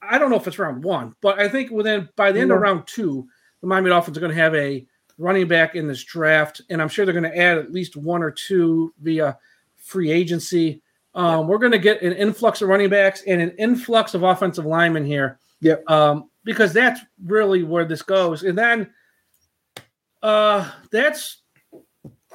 I 0.00 0.18
don't 0.18 0.30
know 0.30 0.36
if 0.36 0.46
it's 0.46 0.58
round 0.58 0.84
one, 0.84 1.14
but 1.20 1.38
I 1.38 1.48
think 1.48 1.70
within 1.70 2.08
by 2.16 2.32
the 2.32 2.40
end 2.40 2.52
of 2.52 2.60
round 2.60 2.86
two, 2.86 3.26
the 3.60 3.66
Miami 3.66 3.90
Dolphins 3.90 4.16
are 4.16 4.20
going 4.20 4.34
to 4.34 4.40
have 4.40 4.54
a 4.54 4.86
running 5.18 5.48
back 5.48 5.74
in 5.74 5.86
this 5.86 6.02
draft, 6.02 6.60
and 6.70 6.82
I'm 6.82 6.88
sure 6.88 7.04
they're 7.04 7.12
going 7.12 7.30
to 7.30 7.38
add 7.38 7.58
at 7.58 7.72
least 7.72 7.96
one 7.96 8.22
or 8.22 8.30
two 8.30 8.92
via 9.00 9.38
free 9.76 10.10
agency. 10.10 10.82
Um, 11.14 11.46
We're 11.46 11.58
going 11.58 11.72
to 11.72 11.78
get 11.78 12.02
an 12.02 12.12
influx 12.12 12.60
of 12.62 12.68
running 12.68 12.90
backs 12.90 13.22
and 13.26 13.40
an 13.40 13.50
influx 13.58 14.14
of 14.14 14.22
offensive 14.22 14.66
linemen 14.66 15.04
here. 15.04 15.38
Yep. 15.60 15.88
Um, 15.88 16.30
because 16.44 16.72
that's 16.72 17.00
really 17.24 17.62
where 17.62 17.84
this 17.84 18.02
goes, 18.02 18.42
and 18.42 18.56
then 18.56 18.90
uh, 20.22 20.70
that's 20.90 21.42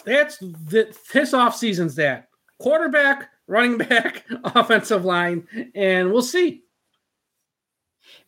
that's 0.05 0.37
the, 0.37 0.95
this 1.13 1.33
off 1.33 1.55
season's 1.55 1.95
that 1.95 2.29
quarterback, 2.59 3.29
running 3.47 3.77
back, 3.77 4.25
offensive 4.43 5.05
line, 5.05 5.47
and 5.75 6.11
we'll 6.11 6.21
see. 6.21 6.63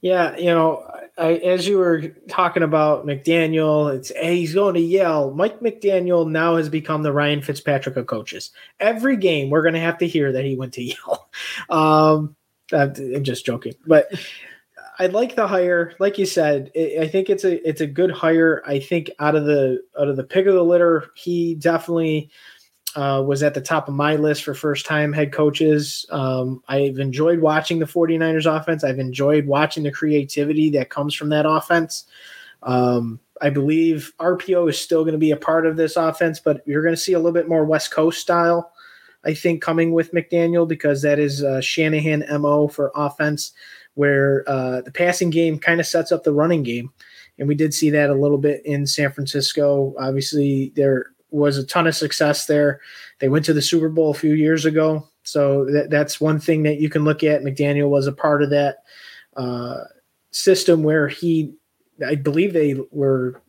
Yeah, 0.01 0.35
you 0.35 0.45
know, 0.45 0.83
I, 1.17 1.33
as 1.33 1.67
you 1.67 1.77
were 1.77 2.07
talking 2.27 2.63
about 2.63 3.05
McDaniel, 3.05 3.93
it's 3.95 4.11
hey, 4.15 4.37
he's 4.37 4.55
going 4.55 4.73
to 4.73 4.81
Yale. 4.81 5.31
Mike 5.31 5.59
McDaniel 5.59 6.29
now 6.29 6.55
has 6.55 6.69
become 6.69 7.03
the 7.03 7.13
Ryan 7.13 7.41
Fitzpatrick 7.41 7.97
of 7.97 8.07
coaches. 8.07 8.49
Every 8.79 9.15
game, 9.15 9.51
we're 9.51 9.61
going 9.61 9.75
to 9.75 9.79
have 9.79 9.99
to 9.99 10.07
hear 10.07 10.31
that 10.31 10.45
he 10.45 10.55
went 10.55 10.73
to 10.73 10.83
Yale. 10.83 11.29
Um, 11.69 12.35
I'm 12.73 12.93
I'm 12.97 13.23
just 13.23 13.45
joking, 13.45 13.73
but 13.85 14.11
I 15.01 15.07
like 15.07 15.35
the 15.35 15.47
hire. 15.47 15.93
Like 15.97 16.19
you 16.19 16.27
said, 16.27 16.71
I 16.75 16.97
I 17.01 17.07
think 17.07 17.31
it's 17.31 17.43
a 17.43 17.67
it's 17.67 17.81
a 17.81 17.87
good 17.87 18.11
hire. 18.11 18.61
I 18.67 18.79
think 18.79 19.09
out 19.17 19.35
of 19.35 19.45
the 19.45 19.81
out 19.99 20.07
of 20.07 20.15
the 20.15 20.23
pick 20.23 20.45
of 20.45 20.53
the 20.53 20.63
litter, 20.63 21.09
he 21.15 21.55
definitely 21.55 22.29
uh, 22.95 23.23
was 23.25 23.41
at 23.41 23.55
the 23.55 23.61
top 23.61 23.87
of 23.87 23.95
my 23.95 24.15
list 24.15 24.43
for 24.43 24.53
first 24.53 24.85
time 24.85 25.11
head 25.11 25.33
coaches. 25.33 26.05
Um, 26.11 26.61
I've 26.67 26.99
enjoyed 26.99 27.39
watching 27.39 27.79
the 27.79 27.87
49ers 27.87 28.45
offense. 28.45 28.83
I've 28.83 28.99
enjoyed 28.99 29.47
watching 29.47 29.81
the 29.81 29.91
creativity 29.91 30.69
that 30.71 30.91
comes 30.91 31.15
from 31.15 31.29
that 31.29 31.49
offense. 31.49 32.05
Um, 32.61 33.19
I 33.41 33.49
believe 33.49 34.13
RPO 34.19 34.69
is 34.69 34.79
still 34.79 35.01
going 35.01 35.13
to 35.13 35.17
be 35.17 35.31
a 35.31 35.37
part 35.37 35.65
of 35.65 35.77
this 35.77 35.95
offense, 35.95 36.39
but 36.39 36.61
you're 36.67 36.83
going 36.83 36.93
to 36.93 37.01
see 37.01 37.13
a 37.13 37.17
little 37.17 37.31
bit 37.31 37.49
more 37.49 37.65
West 37.65 37.89
Coast 37.89 38.21
style, 38.21 38.71
I 39.25 39.33
think, 39.33 39.63
coming 39.63 39.93
with 39.93 40.13
McDaniel 40.13 40.67
because 40.67 41.01
that 41.01 41.17
is 41.17 41.43
uh, 41.43 41.59
Shanahan 41.59 42.23
MO 42.39 42.67
for 42.67 42.91
offense, 42.93 43.53
where 43.95 44.43
uh, 44.47 44.81
the 44.81 44.91
passing 44.91 45.29
game 45.29 45.59
kind 45.59 45.79
of 45.79 45.87
sets 45.87 46.11
up 46.11 46.23
the 46.23 46.33
running 46.33 46.63
game. 46.63 46.91
And 47.37 47.47
we 47.47 47.55
did 47.55 47.73
see 47.73 47.89
that 47.89 48.09
a 48.09 48.15
little 48.15 48.37
bit 48.37 48.65
in 48.65 48.85
San 48.85 49.11
Francisco. 49.11 49.95
Obviously, 49.99 50.71
there 50.75 51.07
was 51.31 51.57
a 51.57 51.65
ton 51.65 51.87
of 51.87 51.95
success 51.95 52.45
there. 52.45 52.81
They 53.19 53.29
went 53.29 53.45
to 53.45 53.53
the 53.53 53.61
Super 53.61 53.89
Bowl 53.89 54.11
a 54.11 54.15
few 54.15 54.33
years 54.33 54.65
ago. 54.65 55.07
So 55.23 55.65
that, 55.65 55.89
that's 55.89 56.21
one 56.21 56.39
thing 56.39 56.63
that 56.63 56.79
you 56.79 56.89
can 56.89 57.03
look 57.03 57.23
at. 57.23 57.41
McDaniel 57.41 57.89
was 57.89 58.07
a 58.07 58.11
part 58.11 58.43
of 58.43 58.49
that 58.49 58.83
uh, 59.35 59.81
system 60.31 60.83
where 60.83 61.07
he, 61.07 61.53
I 62.05 62.15
believe 62.15 62.53
they 62.53 62.75
were, 62.91 63.41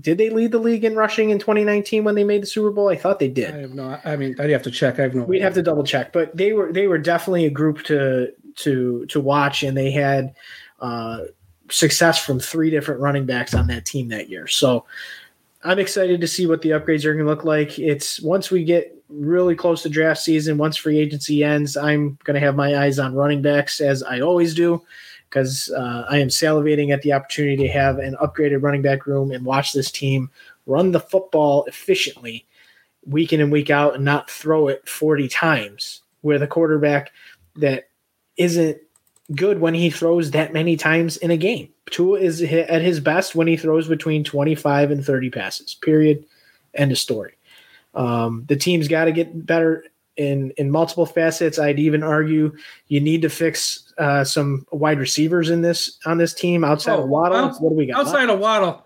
did 0.00 0.18
they 0.18 0.30
lead 0.30 0.52
the 0.52 0.58
league 0.58 0.84
in 0.84 0.94
rushing 0.94 1.30
in 1.30 1.38
2019 1.38 2.04
when 2.04 2.14
they 2.14 2.24
made 2.24 2.42
the 2.42 2.46
Super 2.46 2.70
Bowl? 2.70 2.88
I 2.88 2.96
thought 2.96 3.18
they 3.18 3.28
did. 3.28 3.54
I 3.54 3.58
have 3.58 3.74
no. 3.74 4.00
I 4.04 4.16
mean, 4.16 4.36
I'd 4.38 4.50
have 4.50 4.62
to 4.62 4.70
check. 4.70 4.98
I 4.98 5.02
have 5.02 5.14
no. 5.14 5.24
We'd 5.24 5.42
have 5.42 5.54
to 5.54 5.62
double 5.62 5.82
check, 5.82 6.12
but 6.12 6.36
they 6.36 6.52
were 6.52 6.72
they 6.72 6.86
were 6.86 6.98
definitely 6.98 7.46
a 7.46 7.50
group 7.50 7.82
to 7.84 8.28
to 8.58 9.06
to 9.06 9.20
watch, 9.20 9.62
and 9.62 9.76
they 9.76 9.90
had 9.90 10.34
uh, 10.80 11.20
success 11.70 12.24
from 12.24 12.38
three 12.38 12.70
different 12.70 13.00
running 13.00 13.26
backs 13.26 13.54
on 13.54 13.66
that 13.68 13.84
team 13.84 14.08
that 14.08 14.28
year. 14.28 14.46
So 14.46 14.84
I'm 15.64 15.78
excited 15.78 16.20
to 16.20 16.28
see 16.28 16.46
what 16.46 16.62
the 16.62 16.70
upgrades 16.70 17.04
are 17.04 17.12
going 17.14 17.24
to 17.24 17.30
look 17.30 17.44
like. 17.44 17.78
It's 17.78 18.20
once 18.20 18.50
we 18.50 18.64
get 18.64 18.94
really 19.08 19.54
close 19.54 19.82
to 19.82 19.88
draft 19.88 20.20
season, 20.20 20.58
once 20.58 20.76
free 20.76 20.98
agency 20.98 21.42
ends, 21.42 21.76
I'm 21.76 22.18
going 22.24 22.34
to 22.34 22.46
have 22.46 22.56
my 22.56 22.76
eyes 22.76 22.98
on 22.98 23.14
running 23.14 23.42
backs 23.42 23.80
as 23.80 24.02
I 24.02 24.20
always 24.20 24.54
do 24.54 24.82
because 25.28 25.70
uh, 25.76 26.06
I 26.08 26.18
am 26.18 26.28
salivating 26.28 26.90
at 26.90 27.02
the 27.02 27.12
opportunity 27.12 27.56
to 27.56 27.68
have 27.68 27.98
an 27.98 28.16
upgraded 28.22 28.62
running 28.62 28.82
back 28.82 29.06
room 29.06 29.30
and 29.30 29.44
watch 29.44 29.72
this 29.72 29.90
team 29.90 30.30
run 30.66 30.92
the 30.92 31.00
football 31.00 31.64
efficiently 31.64 32.46
week 33.06 33.32
in 33.32 33.40
and 33.40 33.50
week 33.50 33.70
out 33.70 33.94
and 33.94 34.04
not 34.04 34.30
throw 34.30 34.68
it 34.68 34.86
40 34.88 35.28
times 35.28 36.02
with 36.22 36.42
a 36.42 36.46
quarterback 36.46 37.10
that 37.56 37.88
isn't 38.38 38.78
good 39.34 39.60
when 39.60 39.74
he 39.74 39.90
throws 39.90 40.30
that 40.30 40.52
many 40.54 40.76
times 40.76 41.18
in 41.18 41.30
a 41.30 41.36
game. 41.36 41.68
Tua 41.90 42.18
is 42.18 42.42
at 42.42 42.80
his 42.82 42.98
best 43.00 43.34
when 43.34 43.46
he 43.46 43.56
throws 43.58 43.86
between 43.88 44.24
25 44.24 44.90
and 44.90 45.04
30 45.04 45.30
passes. 45.30 45.74
Period. 45.74 46.24
End 46.74 46.92
of 46.92 46.98
story. 46.98 47.34
Um, 47.94 48.44
the 48.48 48.56
team's 48.56 48.88
got 48.88 49.04
to 49.06 49.12
get 49.12 49.44
better 49.46 49.84
in 50.16 50.50
in 50.56 50.70
multiple 50.70 51.06
facets. 51.06 51.58
I'd 51.58 51.78
even 51.78 52.02
argue 52.02 52.54
you 52.88 53.00
need 53.00 53.22
to 53.22 53.28
fix 53.30 53.92
uh, 53.98 54.24
some 54.24 54.66
wide 54.72 54.98
receivers 54.98 55.48
in 55.50 55.62
this 55.62 55.98
on 56.06 56.18
this 56.18 56.34
team 56.34 56.64
outside 56.64 56.98
Oh, 56.98 57.04
of 57.04 57.08
Waddle. 57.08 57.36
outs- 57.38 57.60
what 57.60 57.70
do 57.70 57.76
we 57.76 57.86
got? 57.86 57.98
left? 57.98 58.08
Outside 58.08 58.28
of 58.30 58.38
Waddle, 58.38 58.84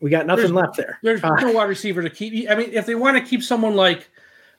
We 0.00 0.10
got 0.10 0.26
nothing 0.26 0.52
there's- 0.52 0.66
left 0.66 0.76
there. 0.76 0.98
there's 1.02 1.22
Uh, 1.22 1.34
no 1.40 1.52
wide 1.52 1.68
receiver 1.68 2.02
to 2.02 2.10
keep. 2.10 2.48
I 2.50 2.54
mean, 2.54 2.70
if 2.72 2.86
they 2.86 2.94
want 2.94 3.16
to 3.18 3.22
keep 3.22 3.42
someone 3.42 3.76
like 3.76 4.08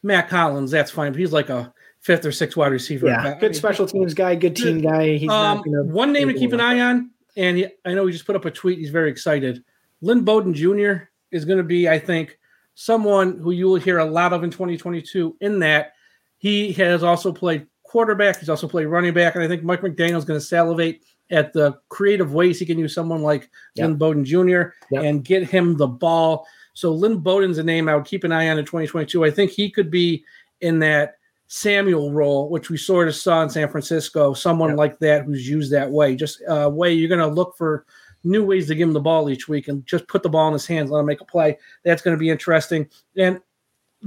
Matt 0.03 0.29
Collins, 0.29 0.71
that's 0.71 0.91
fine. 0.91 1.11
But 1.11 1.19
he's 1.19 1.33
like 1.33 1.49
a 1.49 1.73
fifth 2.01 2.25
or 2.25 2.31
sixth 2.31 2.57
wide 2.57 2.71
receiver. 2.71 3.07
yeah, 3.07 3.21
I 3.21 3.33
good 3.39 3.41
mean, 3.51 3.53
special 3.53 3.87
teams 3.87 4.13
guy, 4.13 4.35
good 4.35 4.55
team 4.55 4.81
guy. 4.81 5.17
He's 5.17 5.29
Um, 5.29 5.59
one 5.91 6.11
name 6.11 6.27
to 6.27 6.33
keep 6.33 6.51
an 6.53 6.59
eye 6.59 6.79
on, 6.79 7.11
and 7.37 7.57
he, 7.57 7.67
I 7.85 7.93
know 7.93 8.05
he 8.05 8.11
just 8.13 8.25
put 8.25 8.35
up 8.35 8.45
a 8.45 8.51
tweet. 8.51 8.79
He's 8.79 8.89
very 8.89 9.09
excited. 9.09 9.63
Lynn 10.01 10.21
Bowden 10.21 10.53
Jr. 10.53 11.03
is 11.31 11.45
going 11.45 11.57
to 11.59 11.63
be, 11.63 11.87
I 11.87 11.99
think, 11.99 12.37
someone 12.75 13.37
who 13.37 13.51
you 13.51 13.67
will 13.67 13.75
hear 13.75 13.99
a 13.99 14.05
lot 14.05 14.33
of 14.33 14.43
in 14.43 14.49
2022. 14.49 15.37
In 15.41 15.59
that 15.59 15.93
he 16.37 16.71
has 16.73 17.03
also 17.03 17.31
played 17.31 17.67
quarterback, 17.83 18.39
he's 18.39 18.49
also 18.49 18.67
played 18.67 18.85
running 18.85 19.13
back, 19.13 19.35
and 19.35 19.43
I 19.43 19.47
think 19.47 19.63
Mike 19.63 19.81
McDaniel 19.81 20.17
is 20.17 20.25
going 20.25 20.39
to 20.39 20.45
salivate 20.45 21.03
at 21.29 21.53
the 21.53 21.77
creative 21.89 22.33
ways 22.33 22.59
he 22.59 22.65
can 22.65 22.77
use 22.79 22.93
someone 22.93 23.21
like 23.21 23.49
Yep. 23.75 23.87
Lynn 23.87 23.95
Bowden 23.97 24.25
Jr. 24.25 24.73
Yep. 24.91 25.03
and 25.03 25.23
get 25.23 25.43
him 25.43 25.77
the 25.77 25.87
ball. 25.87 26.45
So 26.73 26.91
Lynn 26.93 27.17
Bowden's 27.19 27.57
a 27.57 27.63
name 27.63 27.87
I 27.87 27.95
would 27.95 28.05
keep 28.05 28.23
an 28.23 28.31
eye 28.31 28.49
on 28.49 28.57
in 28.57 28.65
2022. 28.65 29.23
I 29.23 29.31
think 29.31 29.51
he 29.51 29.69
could 29.69 29.89
be 29.91 30.25
in 30.61 30.79
that 30.79 31.15
Samuel 31.53 32.13
role, 32.13 32.47
which 32.49 32.69
we 32.69 32.77
sort 32.77 33.09
of 33.09 33.15
saw 33.15 33.43
in 33.43 33.49
San 33.49 33.67
Francisco, 33.67 34.33
someone 34.33 34.69
Yep. 34.69 34.77
like 34.77 34.99
that 34.99 35.25
who's 35.25 35.49
used 35.49 35.69
that 35.73 35.91
way. 35.91 36.15
Just 36.15 36.41
a 36.47 36.69
way 36.69 36.93
you're 36.93 37.09
going 37.09 37.19
to 37.19 37.27
look 37.27 37.57
for 37.57 37.85
new 38.23 38.41
ways 38.41 38.67
to 38.67 38.75
give 38.75 38.87
him 38.87 38.93
the 38.93 39.01
ball 39.01 39.29
each 39.29 39.49
week 39.49 39.67
and 39.67 39.85
just 39.85 40.07
put 40.07 40.23
the 40.23 40.29
ball 40.29 40.47
in 40.47 40.53
his 40.53 40.65
hands, 40.65 40.89
let 40.89 41.01
him 41.01 41.07
make 41.07 41.19
a 41.19 41.25
play. 41.25 41.57
That's 41.83 42.01
going 42.01 42.15
to 42.15 42.19
be 42.19 42.29
interesting. 42.29 42.87
And 43.17 43.41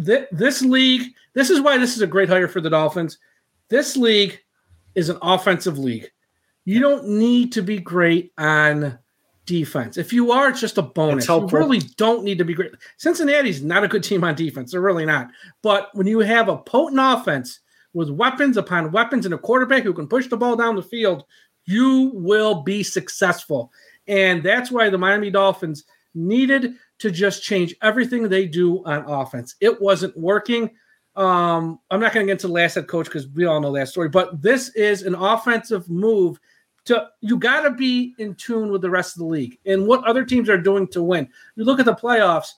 th- 0.06 0.26
this 0.32 0.62
league, 0.62 1.12
this 1.34 1.50
is 1.50 1.60
why 1.60 1.76
this 1.76 1.94
is 1.94 2.00
a 2.00 2.06
great 2.06 2.30
hire 2.30 2.48
for 2.48 2.62
the 2.62 2.70
Dolphins. 2.70 3.18
This 3.68 3.94
league 3.94 4.40
is 4.94 5.10
an 5.10 5.18
offensive 5.20 5.78
league. 5.78 6.10
You 6.64 6.80
don't 6.80 7.06
need 7.06 7.52
to 7.52 7.62
be 7.62 7.78
great 7.78 8.32
on 8.38 8.98
defense. 9.46 9.96
If 9.96 10.12
you 10.12 10.32
are, 10.32 10.48
it's 10.48 10.60
just 10.60 10.78
a 10.78 10.82
bonus. 10.82 11.28
You 11.28 11.46
really 11.46 11.80
don't 11.96 12.24
need 12.24 12.38
to 12.38 12.44
be 12.44 12.54
great. 12.54 12.72
Cincinnati's 12.96 13.62
not 13.62 13.84
a 13.84 13.88
good 13.88 14.02
team 14.02 14.24
on 14.24 14.34
defense. 14.34 14.72
They're 14.72 14.80
really 14.80 15.06
not. 15.06 15.28
But 15.62 15.90
when 15.94 16.06
you 16.06 16.20
have 16.20 16.48
a 16.48 16.58
potent 16.58 17.00
offense 17.00 17.60
with 17.92 18.10
weapons 18.10 18.56
upon 18.56 18.92
weapons 18.92 19.24
and 19.24 19.34
a 19.34 19.38
quarterback 19.38 19.82
who 19.82 19.92
can 19.92 20.08
push 20.08 20.26
the 20.28 20.36
ball 20.36 20.56
down 20.56 20.76
the 20.76 20.82
field, 20.82 21.24
you 21.66 22.10
will 22.14 22.62
be 22.62 22.82
successful. 22.82 23.72
And 24.06 24.42
that's 24.42 24.70
why 24.70 24.90
the 24.90 24.98
Miami 24.98 25.30
Dolphins 25.30 25.84
needed 26.14 26.74
to 26.98 27.10
just 27.10 27.42
change 27.42 27.74
everything 27.82 28.28
they 28.28 28.46
do 28.46 28.84
on 28.84 29.04
offense. 29.06 29.56
It 29.60 29.80
wasn't 29.80 30.16
working. 30.16 30.70
Um, 31.16 31.78
I'm 31.90 32.00
not 32.00 32.12
going 32.12 32.26
to 32.26 32.30
get 32.30 32.32
into 32.32 32.48
the 32.48 32.52
last 32.52 32.74
head 32.74 32.88
coach 32.88 33.06
because 33.06 33.28
we 33.28 33.44
all 33.44 33.60
know 33.60 33.72
that 33.74 33.88
story, 33.88 34.08
but 34.08 34.42
this 34.42 34.70
is 34.70 35.02
an 35.02 35.14
offensive 35.14 35.88
move 35.88 36.38
to 36.86 37.08
you 37.20 37.38
got 37.38 37.62
to 37.62 37.70
be 37.70 38.14
in 38.18 38.34
tune 38.34 38.70
with 38.70 38.82
the 38.82 38.90
rest 38.90 39.16
of 39.16 39.20
the 39.20 39.26
league 39.26 39.58
and 39.66 39.86
what 39.86 40.04
other 40.04 40.24
teams 40.24 40.48
are 40.48 40.58
doing 40.58 40.86
to 40.88 41.02
win. 41.02 41.28
You 41.56 41.64
look 41.64 41.80
at 41.80 41.86
the 41.86 41.94
playoffs, 41.94 42.48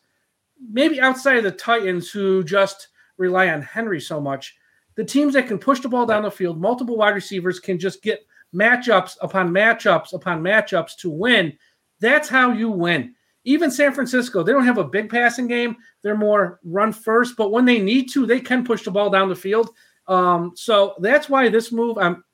maybe 0.71 1.01
outside 1.01 1.39
of 1.39 1.45
the 1.45 1.53
Titans 1.53 2.11
who 2.11 2.43
just 2.43 2.89
rely 3.19 3.49
on 3.49 3.62
Henry 3.62 4.01
so 4.01 4.21
much, 4.21 4.57
the 4.97 5.05
teams 5.05 5.35
that 5.35 5.47
can 5.47 5.59
push 5.59 5.81
the 5.81 5.89
ball 5.89 6.07
down 6.07 6.23
the 6.23 6.31
field, 6.31 6.61
multiple 6.61 6.97
wide 6.97 7.15
receivers 7.15 7.61
can 7.61 7.79
just 7.79 8.03
get 8.03 8.27
matchups 8.55 9.17
upon 9.21 9.51
matchups 9.51 10.12
upon 10.12 10.43
matchups 10.43 10.97
to 10.97 11.11
win. 11.11 11.53
That's 12.01 12.29
how 12.29 12.53
you 12.53 12.71
win. 12.71 13.15
Even 13.45 13.71
San 13.71 13.93
Francisco, 13.93 14.43
they 14.43 14.53
don't 14.53 14.65
have 14.65 14.79
a 14.79 14.85
big 14.85 15.09
passing 15.09 15.47
game. 15.47 15.77
They're 16.03 16.17
more 16.17 16.59
run 16.65 16.93
first, 16.93 17.37
but 17.37 17.53
when 17.53 17.65
they 17.65 17.79
need 17.79 18.11
to, 18.12 18.27
they 18.27 18.41
can 18.41 18.65
push 18.65 18.83
the 18.83 18.91
ball 18.91 19.09
down 19.09 19.29
the 19.29 19.37
field. 19.37 19.71
Um, 20.09 20.53
so 20.57 20.95
that's 20.99 21.29
why 21.29 21.49
this 21.49 21.71
move, 21.71 21.97
I'm 21.99 22.25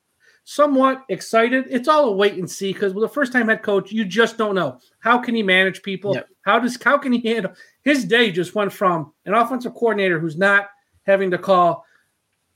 somewhat 0.43 1.03
excited. 1.09 1.65
It's 1.69 1.87
all 1.87 2.09
a 2.09 2.11
wait 2.11 2.33
and 2.33 2.49
see 2.49 2.73
because 2.73 2.93
with 2.93 3.03
a 3.03 3.09
first 3.13 3.31
time 3.31 3.47
head 3.47 3.63
coach, 3.63 3.91
you 3.91 4.05
just 4.05 4.37
don't 4.37 4.55
know 4.55 4.79
how 4.99 5.17
can 5.17 5.35
he 5.35 5.43
manage 5.43 5.81
people. 5.83 6.15
Yep. 6.15 6.29
How 6.43 6.59
does 6.59 6.81
how 6.81 6.97
can 6.97 7.11
he 7.13 7.27
handle 7.27 7.53
his 7.81 8.05
day? 8.05 8.31
Just 8.31 8.55
went 8.55 8.73
from 8.73 9.13
an 9.25 9.33
offensive 9.33 9.73
coordinator 9.73 10.19
who's 10.19 10.37
not 10.37 10.67
having 11.03 11.31
to 11.31 11.37
call 11.37 11.85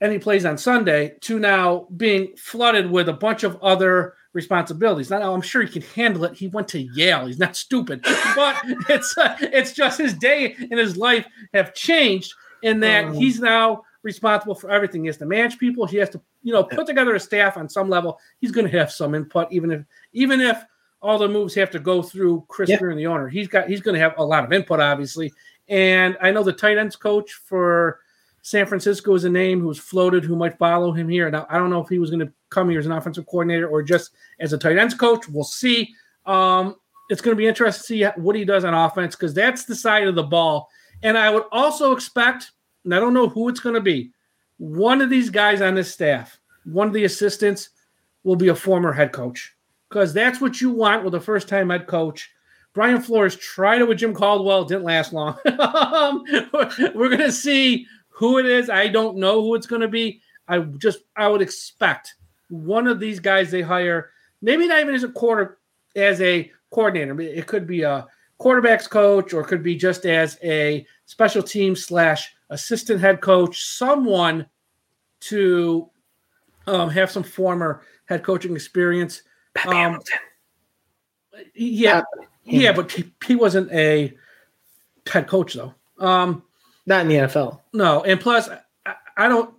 any 0.00 0.18
plays 0.18 0.44
on 0.44 0.56
Sunday 0.56 1.14
to 1.22 1.38
now 1.38 1.88
being 1.96 2.36
flooded 2.36 2.90
with 2.90 3.08
a 3.08 3.12
bunch 3.12 3.42
of 3.42 3.56
other 3.62 4.14
responsibilities. 4.32 5.10
Now 5.10 5.34
I'm 5.34 5.40
sure 5.40 5.62
he 5.62 5.68
can 5.68 5.82
handle 5.82 6.24
it. 6.24 6.36
He 6.36 6.48
went 6.48 6.68
to 6.68 6.80
Yale. 6.80 7.26
He's 7.26 7.38
not 7.38 7.56
stupid, 7.56 8.02
but 8.36 8.56
it's 8.88 9.16
uh, 9.16 9.36
it's 9.40 9.72
just 9.72 9.98
his 9.98 10.14
day 10.14 10.54
and 10.58 10.78
his 10.78 10.96
life 10.96 11.26
have 11.54 11.74
changed 11.74 12.32
in 12.62 12.80
that 12.80 13.06
Um. 13.06 13.14
he's 13.14 13.40
now 13.40 13.82
responsible 14.02 14.54
for 14.54 14.70
everything. 14.70 15.02
He 15.02 15.08
has 15.08 15.16
to 15.18 15.26
manage 15.26 15.58
people. 15.58 15.86
He 15.86 15.96
has 15.96 16.10
to 16.10 16.20
you 16.48 16.54
know 16.54 16.64
put 16.64 16.86
together 16.86 17.14
a 17.14 17.20
staff 17.20 17.58
on 17.58 17.68
some 17.68 17.90
level. 17.90 18.18
He's 18.40 18.52
going 18.52 18.66
to 18.66 18.78
have 18.78 18.90
some 18.90 19.14
input, 19.14 19.52
even 19.52 19.70
if 19.70 19.84
even 20.14 20.40
if 20.40 20.64
all 21.02 21.18
the 21.18 21.28
moves 21.28 21.54
have 21.54 21.70
to 21.72 21.78
go 21.78 22.00
through 22.00 22.46
Chris 22.48 22.70
Yeah. 22.70 22.78
And 22.80 22.98
the 22.98 23.06
owner. 23.06 23.28
He's 23.28 23.48
got 23.48 23.68
he's 23.68 23.82
going 23.82 23.96
to 23.96 24.00
have 24.00 24.14
a 24.16 24.24
lot 24.24 24.44
of 24.44 24.52
input, 24.54 24.80
obviously. 24.80 25.30
And 25.68 26.16
I 26.22 26.30
know 26.30 26.42
the 26.42 26.54
tight 26.54 26.78
ends 26.78 26.96
coach 26.96 27.34
for 27.34 28.00
San 28.40 28.64
Francisco 28.64 29.14
is 29.14 29.24
a 29.24 29.28
name 29.28 29.60
who's 29.60 29.78
floated 29.78 30.24
who 30.24 30.36
might 30.36 30.56
follow 30.56 30.90
him 30.90 31.06
here. 31.06 31.30
Now 31.30 31.46
I 31.50 31.58
don't 31.58 31.68
know 31.68 31.82
if 31.82 31.90
he 31.90 31.98
was 31.98 32.08
going 32.08 32.26
to 32.26 32.32
come 32.48 32.70
here 32.70 32.78
as 32.78 32.86
an 32.86 32.92
offensive 32.92 33.26
coordinator 33.26 33.68
or 33.68 33.82
just 33.82 34.12
as 34.40 34.54
a 34.54 34.58
tight 34.58 34.78
ends 34.78 34.94
coach. 34.94 35.28
We'll 35.28 35.44
see. 35.44 35.94
Um, 36.24 36.76
it's 37.10 37.20
going 37.20 37.36
to 37.36 37.38
be 37.38 37.46
interesting 37.46 37.98
to 37.98 38.14
see 38.14 38.20
what 38.20 38.36
he 38.36 38.46
does 38.46 38.64
on 38.64 38.72
offense 38.72 39.16
because 39.16 39.34
that's 39.34 39.66
the 39.66 39.76
side 39.76 40.08
of 40.08 40.14
the 40.14 40.22
ball. 40.22 40.70
And 41.02 41.18
I 41.18 41.28
would 41.28 41.44
also 41.52 41.92
expect, 41.92 42.52
and 42.84 42.94
I 42.94 43.00
don't 43.00 43.14
know 43.14 43.28
who 43.28 43.50
it's 43.50 43.60
going 43.60 43.74
to 43.74 43.82
be, 43.82 44.12
one 44.58 45.00
of 45.00 45.10
these 45.10 45.30
guys 45.30 45.60
on 45.62 45.74
this 45.74 45.92
staff, 45.92 46.38
one 46.64 46.88
of 46.88 46.94
the 46.94 47.04
assistants, 47.04 47.70
will 48.24 48.36
be 48.36 48.48
a 48.48 48.54
former 48.54 48.92
head 48.92 49.12
coach 49.12 49.56
because 49.88 50.12
that's 50.12 50.40
what 50.40 50.60
you 50.60 50.70
want 50.70 51.04
with 51.04 51.14
a 51.14 51.20
first 51.20 51.48
time 51.48 51.70
head 51.70 51.86
coach. 51.86 52.30
Brian 52.74 53.00
Flores 53.00 53.36
tried 53.36 53.80
it 53.80 53.88
with 53.88 53.98
Jim 53.98 54.14
Caldwell, 54.14 54.64
didn't 54.64 54.84
last 54.84 55.12
long. 55.12 55.36
Um, 55.58 56.24
We're 56.94 57.08
going 57.08 57.18
to 57.18 57.32
see 57.32 57.86
who 58.08 58.38
it 58.38 58.46
is. 58.46 58.68
I 58.68 58.88
don't 58.88 59.16
know 59.16 59.42
who 59.42 59.54
it's 59.54 59.66
going 59.66 59.82
to 59.82 59.88
be. 59.88 60.20
I 60.46 60.60
just 60.60 61.00
I 61.16 61.28
would 61.28 61.42
expect 61.42 62.14
one 62.50 62.86
of 62.86 63.00
these 63.00 63.20
guys 63.20 63.50
they 63.50 63.62
hire, 63.62 64.10
maybe 64.42 64.66
not 64.66 64.80
even 64.80 64.94
as 64.94 65.04
a 65.04 65.08
quarter 65.08 65.58
as 65.96 66.20
a 66.20 66.50
coordinator. 66.70 67.20
It 67.20 67.46
could 67.46 67.66
be 67.66 67.82
a 67.82 68.06
quarterbacks 68.40 68.88
coach 68.88 69.32
or 69.32 69.40
it 69.40 69.46
could 69.46 69.62
be 69.62 69.76
just 69.76 70.06
as 70.06 70.38
a 70.42 70.86
special 71.06 71.42
team 71.42 71.74
slash 71.76 72.34
assistant 72.50 73.00
head 73.00 73.20
coach, 73.20 73.64
someone 73.64 74.46
to 75.20 75.90
um, 76.66 76.90
have 76.90 77.10
some 77.10 77.22
former 77.22 77.82
head 78.06 78.22
coaching 78.22 78.54
experience. 78.54 79.22
Um, 79.66 80.00
yeah, 81.54 82.02
yeah, 82.44 82.72
but 82.72 82.92
he, 82.92 83.12
he 83.26 83.34
wasn't 83.34 83.70
a 83.72 84.14
head 85.10 85.26
coach 85.26 85.54
though. 85.54 85.74
Um, 85.98 86.42
Not 86.86 87.02
in 87.02 87.08
the 87.08 87.14
NFL. 87.16 87.60
no, 87.72 88.02
and 88.04 88.20
plus, 88.20 88.48
I, 88.86 88.94
I 89.16 89.28
don't 89.28 89.54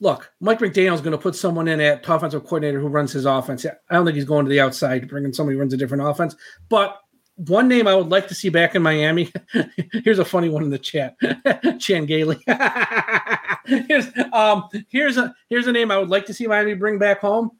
look. 0.00 0.32
Mike 0.40 0.58
McDaniel's 0.58 1.00
going 1.00 1.12
to 1.12 1.18
put 1.18 1.36
someone 1.36 1.68
in 1.68 1.80
at 1.80 2.08
offensive 2.08 2.44
coordinator 2.44 2.80
who 2.80 2.88
runs 2.88 3.12
his 3.12 3.24
offense. 3.24 3.64
I 3.66 3.94
don't 3.94 4.04
think 4.04 4.16
he's 4.16 4.24
going 4.24 4.44
to 4.44 4.50
the 4.50 4.60
outside 4.60 5.02
to 5.02 5.06
bring 5.06 5.24
in 5.24 5.32
somebody 5.32 5.54
who 5.54 5.60
runs 5.60 5.74
a 5.74 5.76
different 5.76 6.06
offense. 6.06 6.36
But 6.68 6.98
one 7.36 7.68
name 7.68 7.86
I 7.86 7.94
would 7.94 8.08
like 8.08 8.28
to 8.28 8.34
see 8.34 8.48
back 8.48 8.74
in 8.74 8.82
Miami. 8.82 9.30
here's 10.04 10.18
a 10.18 10.24
funny 10.24 10.48
one 10.48 10.64
in 10.64 10.70
the 10.70 10.78
chat. 10.78 11.16
Chan 11.78 12.06
Gailey. 12.06 12.42
here's 13.66 14.06
um 14.32 14.68
here's 14.88 15.16
a 15.16 15.34
here's 15.48 15.66
a 15.66 15.72
name 15.72 15.90
I 15.90 15.98
would 15.98 16.08
like 16.08 16.26
to 16.26 16.34
see 16.34 16.46
Miami 16.46 16.74
bring 16.74 16.98
back 16.98 17.20
home 17.20 17.50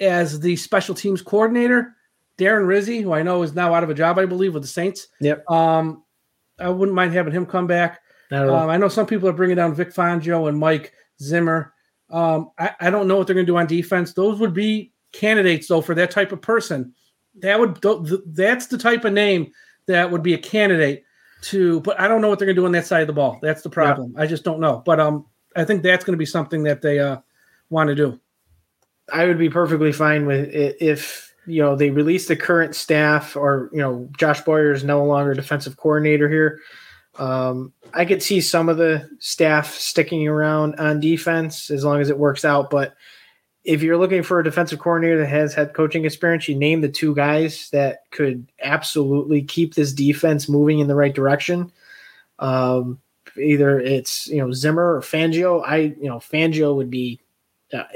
as 0.00 0.40
the 0.40 0.56
special 0.56 0.94
teams 0.94 1.22
coordinator. 1.22 1.94
Darren 2.38 2.66
Rizzi, 2.66 3.00
who 3.00 3.12
I 3.12 3.22
know 3.22 3.42
is 3.42 3.54
now 3.54 3.74
out 3.74 3.84
of 3.84 3.90
a 3.90 3.94
job, 3.94 4.18
I 4.18 4.26
believe, 4.26 4.54
with 4.54 4.64
the 4.64 4.68
Saints. 4.68 5.06
Yep. 5.20 5.48
Um, 5.48 6.02
I 6.58 6.68
wouldn't 6.68 6.94
mind 6.96 7.12
having 7.12 7.32
him 7.32 7.46
come 7.46 7.66
back. 7.66 8.00
Not. 8.30 8.48
Um, 8.48 8.70
I 8.70 8.76
know 8.76 8.88
some 8.88 9.06
people 9.06 9.28
are 9.28 9.34
bringing 9.34 9.56
down 9.56 9.74
Vic 9.74 9.94
Fangio 9.94 10.48
and 10.48 10.58
Mike 10.58 10.92
Zimmer. 11.22 11.72
Um, 12.10 12.50
I, 12.58 12.72
I 12.80 12.90
don't 12.90 13.06
know 13.06 13.16
what 13.16 13.28
they're 13.28 13.34
going 13.34 13.46
to 13.46 13.52
do 13.52 13.56
on 13.56 13.66
defense. 13.66 14.14
Those 14.14 14.40
would 14.40 14.54
be 14.54 14.92
candidates, 15.12 15.68
though, 15.68 15.80
for 15.80 15.94
that 15.94 16.10
type 16.10 16.32
of 16.32 16.42
person. 16.42 16.92
That 17.36 17.58
would 17.58 17.80
that's 18.26 18.66
the 18.66 18.78
type 18.78 19.04
of 19.04 19.12
name 19.12 19.52
that 19.86 20.10
would 20.10 20.22
be 20.22 20.34
a 20.34 20.38
candidate 20.38 21.04
to. 21.42 21.80
But 21.80 22.00
I 22.00 22.08
don't 22.08 22.20
know 22.20 22.28
what 22.28 22.38
they're 22.38 22.46
going 22.46 22.56
to 22.56 22.62
do 22.62 22.66
on 22.66 22.72
that 22.72 22.86
side 22.86 23.02
of 23.02 23.06
the 23.06 23.12
ball. 23.12 23.38
That's 23.42 23.62
the 23.62 23.70
problem. 23.70 24.14
I 24.16 24.26
just 24.26 24.44
don't 24.44 24.60
know. 24.60 24.82
But 24.84 25.00
um, 25.00 25.26
I 25.56 25.64
think 25.64 25.82
that's 25.82 26.04
going 26.04 26.14
to 26.14 26.18
be 26.18 26.26
something 26.26 26.62
that 26.64 26.82
they 26.82 27.00
uh 27.00 27.18
want 27.70 27.88
to 27.88 27.94
do. 27.94 28.20
I 29.12 29.26
would 29.26 29.38
be 29.38 29.50
perfectly 29.50 29.92
fine 29.92 30.26
with 30.26 30.48
it 30.54 30.76
if 30.80 31.34
you 31.46 31.60
know 31.60 31.76
they 31.76 31.90
release 31.90 32.28
the 32.28 32.36
current 32.36 32.74
staff 32.74 33.36
or 33.36 33.68
you 33.72 33.80
know 33.80 34.08
Josh 34.16 34.40
Boyer 34.42 34.72
is 34.72 34.84
no 34.84 35.04
longer 35.04 35.34
defensive 35.34 35.76
coordinator 35.76 36.28
here. 36.28 36.60
Um, 37.16 37.72
I 37.92 38.04
could 38.04 38.22
see 38.22 38.40
some 38.40 38.68
of 38.68 38.76
the 38.76 39.08
staff 39.20 39.74
sticking 39.74 40.26
around 40.26 40.74
on 40.76 41.00
defense 41.00 41.70
as 41.70 41.84
long 41.84 42.00
as 42.00 42.10
it 42.10 42.18
works 42.18 42.44
out. 42.44 42.70
But 42.70 42.94
if 43.64 43.82
you're 43.82 43.96
looking 43.96 44.22
for 44.22 44.40
a 44.40 44.44
defensive 44.44 44.78
coordinator 44.78 45.18
that 45.18 45.26
has 45.26 45.54
had 45.54 45.72
coaching 45.72 46.04
experience, 46.04 46.48
you 46.48 46.54
name 46.54 46.82
the 46.82 46.88
two 46.88 47.14
guys 47.14 47.70
that 47.70 48.10
could 48.10 48.46
absolutely 48.62 49.42
keep 49.42 49.74
this 49.74 49.92
defense 49.92 50.48
moving 50.48 50.80
in 50.80 50.86
the 50.86 50.94
right 50.94 51.14
direction. 51.14 51.72
Um, 52.38 53.00
either 53.36 53.80
it's 53.80 54.26
you 54.28 54.38
know 54.38 54.52
Zimmer 54.52 54.96
or 54.96 55.00
Fangio. 55.00 55.62
I 55.66 55.76
you 55.76 56.08
know 56.08 56.18
Fangio 56.18 56.76
would 56.76 56.90
be 56.90 57.20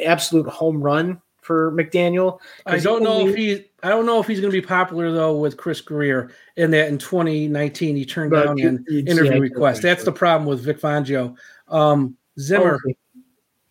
absolute 0.03 0.49
home 0.49 0.81
run 0.81 1.21
for 1.43 1.73
McDaniel. 1.73 2.41
I 2.67 2.79
don't 2.79 3.03
know 3.03 3.29
if 3.29 3.35
he. 3.35 3.67
I 3.83 3.91
don't 3.91 4.07
know 4.07 4.21
if 4.21 4.27
he's 4.27 4.41
going 4.41 4.51
to 4.51 4.61
be 4.61 4.67
popular 4.67 5.13
though 5.13 5.37
with 5.37 5.57
Chris 5.57 5.81
Grier 5.81 6.31
in 6.57 6.71
that 6.73 6.89
in 6.89 6.99
2019 6.99 7.95
he 7.95 8.05
turned 8.05 8.31
But 8.31 8.45
down 8.45 8.61
an 8.61 8.85
interview 8.89 9.33
that 9.33 9.41
request. 9.41 9.83
That's 9.83 10.05
the 10.05 10.13
problem 10.13 10.49
with 10.49 10.61
Vic 10.61 10.81
Fangio. 10.81 11.37
Um, 11.69 12.17
Zimmer 12.41 12.79
Oh, 12.87 12.93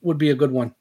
would 0.02 0.18
be 0.18 0.30
a 0.30 0.36
good 0.36 0.52
one. 0.52 0.74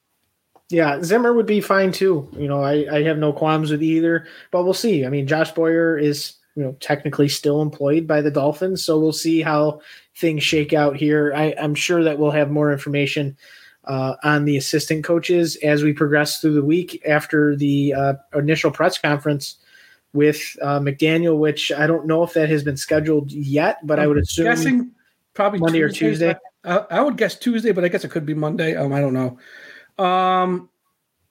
Yeah, 0.68 1.00
Zimmer 1.02 1.32
would 1.32 1.46
be 1.46 1.60
fine 1.60 1.92
too. 1.92 2.28
You 2.36 2.48
know, 2.48 2.62
I, 2.62 2.86
I 2.90 3.02
have 3.04 3.18
no 3.18 3.32
qualms 3.32 3.70
with 3.70 3.82
either, 3.82 4.26
but 4.50 4.64
we'll 4.64 4.74
see. 4.74 5.06
I 5.06 5.08
mean, 5.08 5.26
Josh 5.26 5.52
Boyer 5.52 5.96
is, 5.96 6.34
you 6.56 6.62
know, 6.64 6.76
technically 6.80 7.28
still 7.28 7.62
employed 7.62 8.06
by 8.06 8.20
the 8.20 8.30
Dolphins, 8.32 8.82
so 8.82 8.98
we'll 8.98 9.12
see 9.12 9.42
how 9.42 9.80
things 10.16 10.42
shake 10.42 10.72
out 10.72 10.96
here. 10.96 11.32
I, 11.36 11.54
I'm 11.60 11.74
sure 11.74 12.02
that 12.02 12.18
we'll 12.18 12.32
have 12.32 12.50
more 12.50 12.72
information 12.72 13.36
uh, 13.84 14.16
on 14.24 14.44
the 14.44 14.56
assistant 14.56 15.04
coaches 15.04 15.56
as 15.62 15.84
we 15.84 15.92
progress 15.92 16.40
through 16.40 16.54
the 16.54 16.64
week 16.64 17.00
after 17.06 17.54
the 17.54 17.94
uh, 17.94 18.14
initial 18.34 18.72
press 18.72 18.98
conference 18.98 19.56
with 20.12 20.56
uh, 20.62 20.80
McDaniel, 20.80 21.38
which 21.38 21.70
I 21.70 21.86
don't 21.86 22.06
know 22.06 22.24
if 22.24 22.32
that 22.32 22.48
has 22.48 22.64
been 22.64 22.76
scheduled 22.76 23.30
yet, 23.30 23.86
but 23.86 24.00
I 24.00 24.06
would 24.06 24.18
assume 24.18 24.46
guessing 24.46 24.90
probably 25.34 25.60
Monday 25.60 25.82
or 25.82 25.88
Tuesday. 25.88 26.32
Tuesday. 26.32 26.38
I, 26.64 26.98
I 26.98 27.00
would 27.02 27.16
guess 27.16 27.38
Tuesday, 27.38 27.70
but 27.70 27.84
I 27.84 27.88
guess 27.88 28.04
it 28.04 28.10
could 28.10 28.26
be 28.26 28.34
Monday. 28.34 28.74
Um, 28.74 28.92
I 28.92 29.00
don't 29.00 29.14
know. 29.14 29.38
Um, 29.98 30.68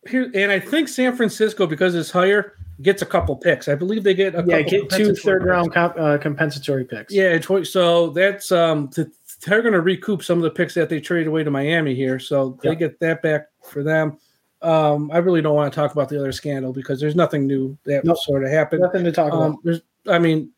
here 0.07 0.29
and 0.35 0.51
I 0.51 0.59
think 0.59 0.87
San 0.87 1.15
Francisco 1.15 1.65
because 1.67 1.95
it's 1.95 2.11
higher 2.11 2.53
gets 2.81 3.01
a 3.01 3.05
couple 3.05 3.35
picks. 3.35 3.67
I 3.67 3.75
believe 3.75 4.03
they 4.03 4.13
get 4.13 4.35
a 4.35 4.43
yeah, 4.45 4.61
couple 4.63 4.69
get 4.87 4.89
two 4.91 5.15
third 5.15 5.41
picks. 5.41 5.49
round 5.49 5.73
comp, 5.73 5.95
uh, 5.97 6.17
compensatory 6.17 6.85
picks. 6.85 7.13
Yeah, 7.13 7.39
so 7.63 8.09
that's 8.09 8.51
um 8.51 8.89
th- 8.89 9.07
they're 9.45 9.61
going 9.61 9.73
to 9.73 9.81
recoup 9.81 10.23
some 10.23 10.37
of 10.37 10.43
the 10.43 10.49
picks 10.51 10.73
that 10.75 10.89
they 10.89 10.99
traded 10.99 11.27
away 11.27 11.43
to 11.43 11.51
Miami 11.51 11.93
here, 11.95 12.19
so 12.19 12.57
they 12.63 12.69
Yeah. 12.69 12.75
get 12.75 12.99
that 12.99 13.21
back 13.21 13.47
for 13.63 13.83
them. 13.83 14.17
Um, 14.61 15.11
I 15.11 15.17
really 15.17 15.41
don't 15.41 15.55
want 15.55 15.71
to 15.71 15.75
talk 15.75 15.91
about 15.91 16.09
the 16.09 16.17
other 16.17 16.31
scandal 16.31 16.71
because 16.73 16.99
there's 16.99 17.15
nothing 17.15 17.45
new 17.45 17.77
that 17.85 18.05
Nope. 18.05 18.17
sort 18.19 18.43
of 18.43 18.49
happened. 18.49 18.81
nothing 18.81 19.03
to 19.03 19.11
talk 19.11 19.27
about. 19.33 19.41
Um, 19.41 19.57
there's, 19.63 19.81
I 20.07 20.17
mean, 20.19 20.51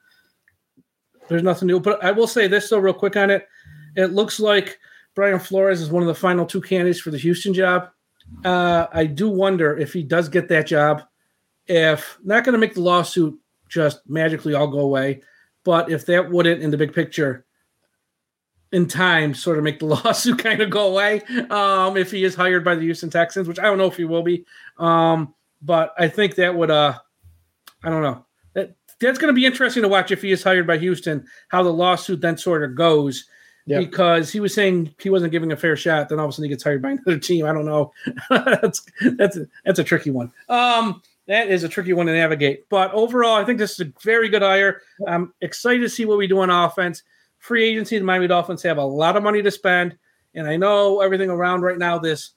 there's 1.27 1.43
nothing 1.43 1.67
new, 1.67 1.79
but 1.79 2.01
I 2.03 2.11
will 2.11 2.27
say 2.27 2.47
this 2.47 2.69
though, 2.69 2.79
real 2.79 2.93
quick 2.93 3.17
on 3.17 3.29
it. 3.29 3.47
It 3.95 4.13
looks 4.13 4.39
like 4.39 4.77
Brian 5.15 5.39
Flores 5.39 5.81
is 5.81 5.89
one 5.89 6.03
of 6.03 6.07
the 6.07 6.15
final 6.15 6.45
two 6.45 6.61
candidates 6.61 6.99
for 6.99 7.11
the 7.11 7.17
Houston 7.17 7.53
job. 7.53 7.89
Uh, 8.43 8.87
I 8.91 9.05
do 9.05 9.29
wonder 9.29 9.77
if 9.77 9.93
he 9.93 10.03
does 10.03 10.29
get 10.29 10.47
that 10.49 10.67
job, 10.67 11.03
if 11.67 12.17
not 12.23 12.43
going 12.43 12.53
to 12.53 12.59
make 12.59 12.73
the 12.75 12.81
lawsuit 12.81 13.39
just 13.69 14.01
magically 14.07 14.53
all 14.53 14.67
go 14.67 14.79
away, 14.79 15.21
but 15.63 15.91
if 15.91 16.05
that 16.05 16.29
wouldn't, 16.29 16.61
in 16.61 16.71
the 16.71 16.77
big 16.77 16.93
picture, 16.93 17.45
in 18.71 18.87
time, 18.87 19.33
sort 19.33 19.57
of 19.57 19.63
make 19.63 19.79
the 19.79 19.85
lawsuit 20.03 20.39
kind 20.39 20.61
of 20.61 20.69
go 20.69 20.87
away. 20.87 21.21
Um, 21.49 21.97
if 21.97 22.11
he 22.11 22.23
is 22.23 22.35
hired 22.35 22.63
by 22.63 22.75
the 22.75 22.81
Houston 22.81 23.09
Texans, 23.09 23.47
which 23.47 23.59
I 23.59 23.63
don't 23.63 23.77
know 23.77 23.87
if 23.87 23.97
he 23.97 24.05
will 24.05 24.23
be. 24.23 24.45
Um, 24.77 25.33
but 25.61 25.93
I 25.97 26.07
think 26.07 26.35
that 26.35 26.55
would 26.55 26.71
uh, 26.71 26.97
I 27.83 27.89
don't 27.89 28.03
know. 28.03 28.25
That 28.53 28.75
that's 28.99 29.19
going 29.19 29.33
to 29.33 29.39
be 29.39 29.45
interesting 29.45 29.83
to 29.83 29.89
watch 29.89 30.11
if 30.11 30.21
he 30.21 30.31
is 30.31 30.43
hired 30.43 30.67
by 30.67 30.77
Houston. 30.77 31.25
How 31.49 31.63
the 31.63 31.73
lawsuit 31.73 32.21
then 32.21 32.37
sort 32.37 32.63
of 32.63 32.75
goes. 32.75 33.25
Yep. 33.67 33.81
Because 33.81 34.31
he 34.31 34.39
was 34.39 34.53
saying 34.53 34.95
he 34.97 35.09
wasn't 35.09 35.33
giving 35.33 35.51
a 35.51 35.57
fair 35.57 35.75
shot, 35.75 36.07
then 36.07 36.19
all 36.19 36.25
of 36.25 36.29
a 36.29 36.31
sudden 36.31 36.45
he 36.45 36.49
gets 36.49 36.63
hired 36.63 36.81
by 36.81 36.91
another 37.05 37.19
team. 37.19 37.45
I 37.45 37.51
don't 37.51 37.65
know. 37.65 37.91
that's 38.29 38.81
that's 39.17 39.37
a, 39.37 39.47
that's 39.65 39.79
a 39.79 39.83
tricky 39.83 40.09
one. 40.09 40.31
Um, 40.47 41.01
that 41.27 41.49
is 41.49 41.65
a 41.65 41.69
tricky 41.69 41.91
one 41.91 42.05
to 42.05 42.13
navigate. 42.13 42.69
But 42.69 42.93
overall, 42.93 43.35
I 43.35 43.43
think 43.43 43.59
this 43.59 43.73
is 43.73 43.81
a 43.81 43.93
very 44.01 44.29
good 44.29 44.41
hire. 44.41 44.81
I'm 45.05 45.33
excited 45.41 45.81
to 45.81 45.89
see 45.89 46.05
what 46.05 46.17
we 46.17 46.27
do 46.27 46.39
on 46.39 46.49
offense. 46.49 47.03
Free 47.39 47.65
agency, 47.65 47.97
the 47.97 48.05
Miami 48.05 48.27
Dolphins 48.27 48.63
have 48.63 48.77
a 48.77 48.85
lot 48.85 49.17
of 49.17 49.23
money 49.23 49.41
to 49.41 49.51
spend. 49.51 49.97
And 50.33 50.47
I 50.47 50.55
know 50.55 51.01
everything 51.01 51.29
around 51.29 51.61
right 51.61 51.77
now, 51.77 51.99
this 51.99 52.31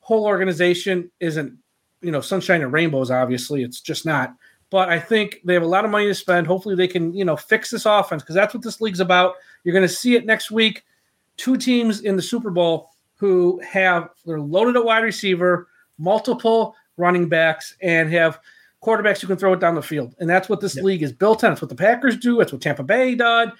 whole 0.00 0.24
organization 0.24 1.10
isn't, 1.20 1.58
you 2.00 2.10
know, 2.10 2.22
sunshine 2.22 2.62
and 2.62 2.72
rainbows, 2.72 3.10
obviously. 3.10 3.62
It's 3.62 3.80
just 3.80 4.06
not. 4.06 4.34
But 4.70 4.88
I 4.88 4.98
think 4.98 5.40
they 5.44 5.54
have 5.54 5.62
a 5.62 5.66
lot 5.66 5.84
of 5.84 5.90
money 5.90 6.06
to 6.06 6.14
spend. 6.14 6.46
Hopefully 6.46 6.76
they 6.76 6.88
can, 6.88 7.12
you 7.12 7.24
know, 7.24 7.36
fix 7.36 7.70
this 7.70 7.86
offense 7.86 8.22
because 8.22 8.36
that's 8.36 8.54
what 8.54 8.62
this 8.62 8.80
league's 8.80 9.00
about. 9.00 9.34
You're 9.64 9.72
going 9.74 9.86
to 9.86 9.92
see 9.94 10.14
it 10.16 10.26
next 10.26 10.50
week. 10.50 10.84
Two 11.36 11.56
teams 11.56 12.00
in 12.00 12.16
the 12.16 12.22
Super 12.22 12.50
Bowl 12.50 12.90
who 13.16 13.60
have, 13.60 14.10
they're 14.24 14.40
loaded 14.40 14.76
at 14.76 14.84
wide 14.84 15.04
receiver, 15.04 15.68
multiple 15.98 16.74
running 16.96 17.28
backs, 17.28 17.76
and 17.82 18.10
have 18.12 18.38
quarterbacks 18.82 19.20
who 19.20 19.26
can 19.26 19.36
throw 19.36 19.52
it 19.52 19.60
down 19.60 19.74
the 19.74 19.82
field. 19.82 20.14
And 20.20 20.28
that's 20.28 20.48
what 20.48 20.60
this 20.60 20.74
Yep. 20.76 20.84
league 20.84 21.02
is 21.02 21.12
built 21.12 21.44
on. 21.44 21.50
That's 21.50 21.60
what 21.62 21.68
the 21.68 21.74
Packers 21.74 22.16
do. 22.16 22.38
That's 22.38 22.52
what 22.52 22.62
Tampa 22.62 22.82
Bay 22.82 23.14
did. 23.14 23.50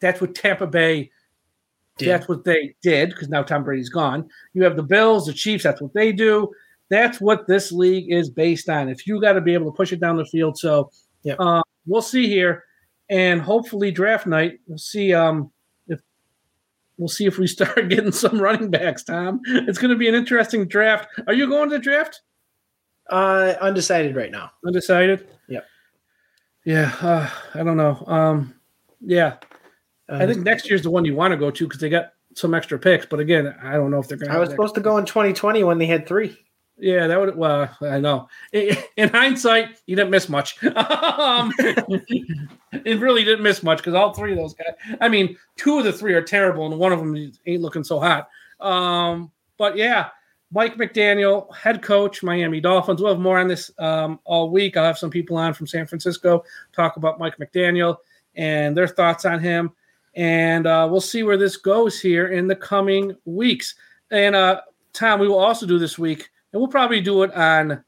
That's 0.00 0.20
what 0.20 0.34
Tampa 0.34 0.66
Bay 0.66 1.10
Did. 1.96 2.08
that's 2.10 2.28
what 2.28 2.44
they 2.44 2.74
did 2.82 3.08
because 3.10 3.30
now 3.30 3.42
Tom 3.42 3.64
Brady's 3.64 3.88
gone. 3.88 4.28
You 4.52 4.62
have 4.64 4.76
the 4.76 4.82
Bills, 4.82 5.24
the 5.26 5.32
Chiefs. 5.32 5.64
That's 5.64 5.80
what 5.80 5.94
they 5.94 6.12
do. 6.12 6.50
That's 6.90 7.18
what 7.22 7.46
this 7.46 7.72
league 7.72 8.12
is 8.12 8.28
based 8.28 8.68
on. 8.68 8.90
If 8.90 9.06
you 9.06 9.18
got 9.20 9.32
to 9.32 9.40
be 9.40 9.54
able 9.54 9.70
to 9.72 9.76
push 9.76 9.92
it 9.92 10.00
down 10.00 10.18
the 10.18 10.26
field, 10.26 10.58
so 10.58 10.90
Yep. 11.22 11.36
uh, 11.40 11.62
we'll 11.86 12.02
see 12.02 12.28
here, 12.28 12.64
and 13.08 13.40
hopefully 13.40 13.90
draft 13.90 14.26
night 14.26 14.60
we'll 14.66 14.78
see. 14.78 15.12
Um, 15.14 15.50
if 15.88 16.00
we'll 16.98 17.08
see 17.08 17.26
if 17.26 17.38
we 17.38 17.46
start 17.58 17.88
getting 17.88 18.12
some 18.12 18.40
running 18.40 18.70
backs. 18.70 19.02
Tom, 19.04 19.40
it's 19.46 19.78
going 19.78 19.90
to 19.90 19.96
be 19.96 20.08
an 20.08 20.14
interesting 20.14 20.66
draft. 20.66 21.08
Are 21.26 21.34
you 21.34 21.48
going 21.48 21.70
to 21.70 21.76
the 21.76 21.82
draft? 21.82 22.22
Uh, 23.08 23.54
undecided 23.60 24.16
right 24.16 24.32
now. 24.32 24.50
Undecided. 24.66 25.28
Yep. 25.48 25.64
Yeah, 26.64 26.92
uh, 27.00 27.30
I 27.54 27.62
don't 27.62 27.76
know. 27.76 28.02
Um, 28.08 28.54
yeah, 29.00 29.36
Uh, 30.08 30.16
I 30.20 30.26
think 30.26 30.40
next 30.40 30.68
year's 30.68 30.82
the 30.82 30.90
one 30.90 31.04
you 31.04 31.14
want 31.14 31.30
to 31.32 31.36
go 31.36 31.50
to 31.50 31.64
because 31.64 31.80
they 31.80 31.88
got 31.88 32.12
some 32.34 32.54
extra 32.54 32.78
picks. 32.78 33.06
But 33.06 33.20
again, 33.20 33.54
I 33.62 33.74
don't 33.74 33.90
know 33.92 33.98
if 34.00 34.08
they're 34.08 34.16
going. 34.16 34.30
to 34.30 34.36
I 34.36 34.40
was 34.40 34.50
supposed 34.50 34.74
to 34.74 34.80
go 34.80 34.96
in 34.98 35.04
2020 35.04 35.62
when 35.64 35.78
they 35.78 35.86
had 35.86 36.06
three. 36.08 36.36
Yeah, 36.78 37.06
that 37.06 37.18
would. 37.18 37.36
Well, 37.36 37.70
I 37.80 37.98
know. 37.98 38.28
In 38.52 38.76
in 38.96 39.08
hindsight, 39.08 39.80
you 39.86 39.96
didn't 39.96 40.10
miss 40.10 40.28
much. 40.28 40.62
um, 40.76 41.52
it 41.58 43.00
really 43.00 43.24
didn't 43.24 43.42
miss 43.42 43.62
much 43.62 43.78
because 43.78 43.94
all 43.94 44.12
three 44.12 44.32
of 44.32 44.38
those 44.38 44.54
guys. 44.54 44.74
I 45.00 45.08
mean, 45.08 45.36
two 45.56 45.78
of 45.78 45.84
the 45.84 45.92
three 45.92 46.14
are 46.14 46.22
terrible, 46.22 46.66
and 46.66 46.78
one 46.78 46.92
of 46.92 46.98
them 46.98 47.32
ain't 47.46 47.62
looking 47.62 47.84
so 47.84 47.98
hot. 47.98 48.28
Um, 48.60 49.30
but 49.56 49.76
yeah, 49.76 50.08
Mike 50.52 50.76
McDaniel, 50.76 51.54
head 51.54 51.82
coach, 51.82 52.22
Miami 52.22 52.60
Dolphins. 52.60 53.00
We'll 53.00 53.14
have 53.14 53.22
more 53.22 53.38
on 53.38 53.48
this 53.48 53.70
um, 53.78 54.20
all 54.24 54.50
week. 54.50 54.76
I'll 54.76 54.84
have 54.84 54.98
some 54.98 55.10
people 55.10 55.36
on 55.38 55.54
from 55.54 55.66
San 55.66 55.86
Francisco 55.86 56.44
talk 56.72 56.96
about 56.96 57.18
Mike 57.18 57.38
McDaniel 57.38 57.96
and 58.34 58.76
their 58.76 58.88
thoughts 58.88 59.24
on 59.24 59.40
him, 59.40 59.72
and 60.14 60.66
uh, 60.66 60.86
we'll 60.90 61.00
see 61.00 61.22
where 61.22 61.38
this 61.38 61.56
goes 61.56 61.98
here 61.98 62.28
in 62.28 62.46
the 62.46 62.56
coming 62.56 63.16
weeks. 63.24 63.76
And 64.10 64.36
uh, 64.36 64.60
Tom, 64.92 65.20
we 65.20 65.26
will 65.26 65.38
also 65.38 65.66
do 65.66 65.78
this 65.78 65.98
week 65.98 66.28
and 66.56 66.62
we'll 66.62 66.70
probably 66.70 67.02
do 67.02 67.22
it 67.22 67.34
on 67.34 67.84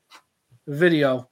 video. 0.67 1.29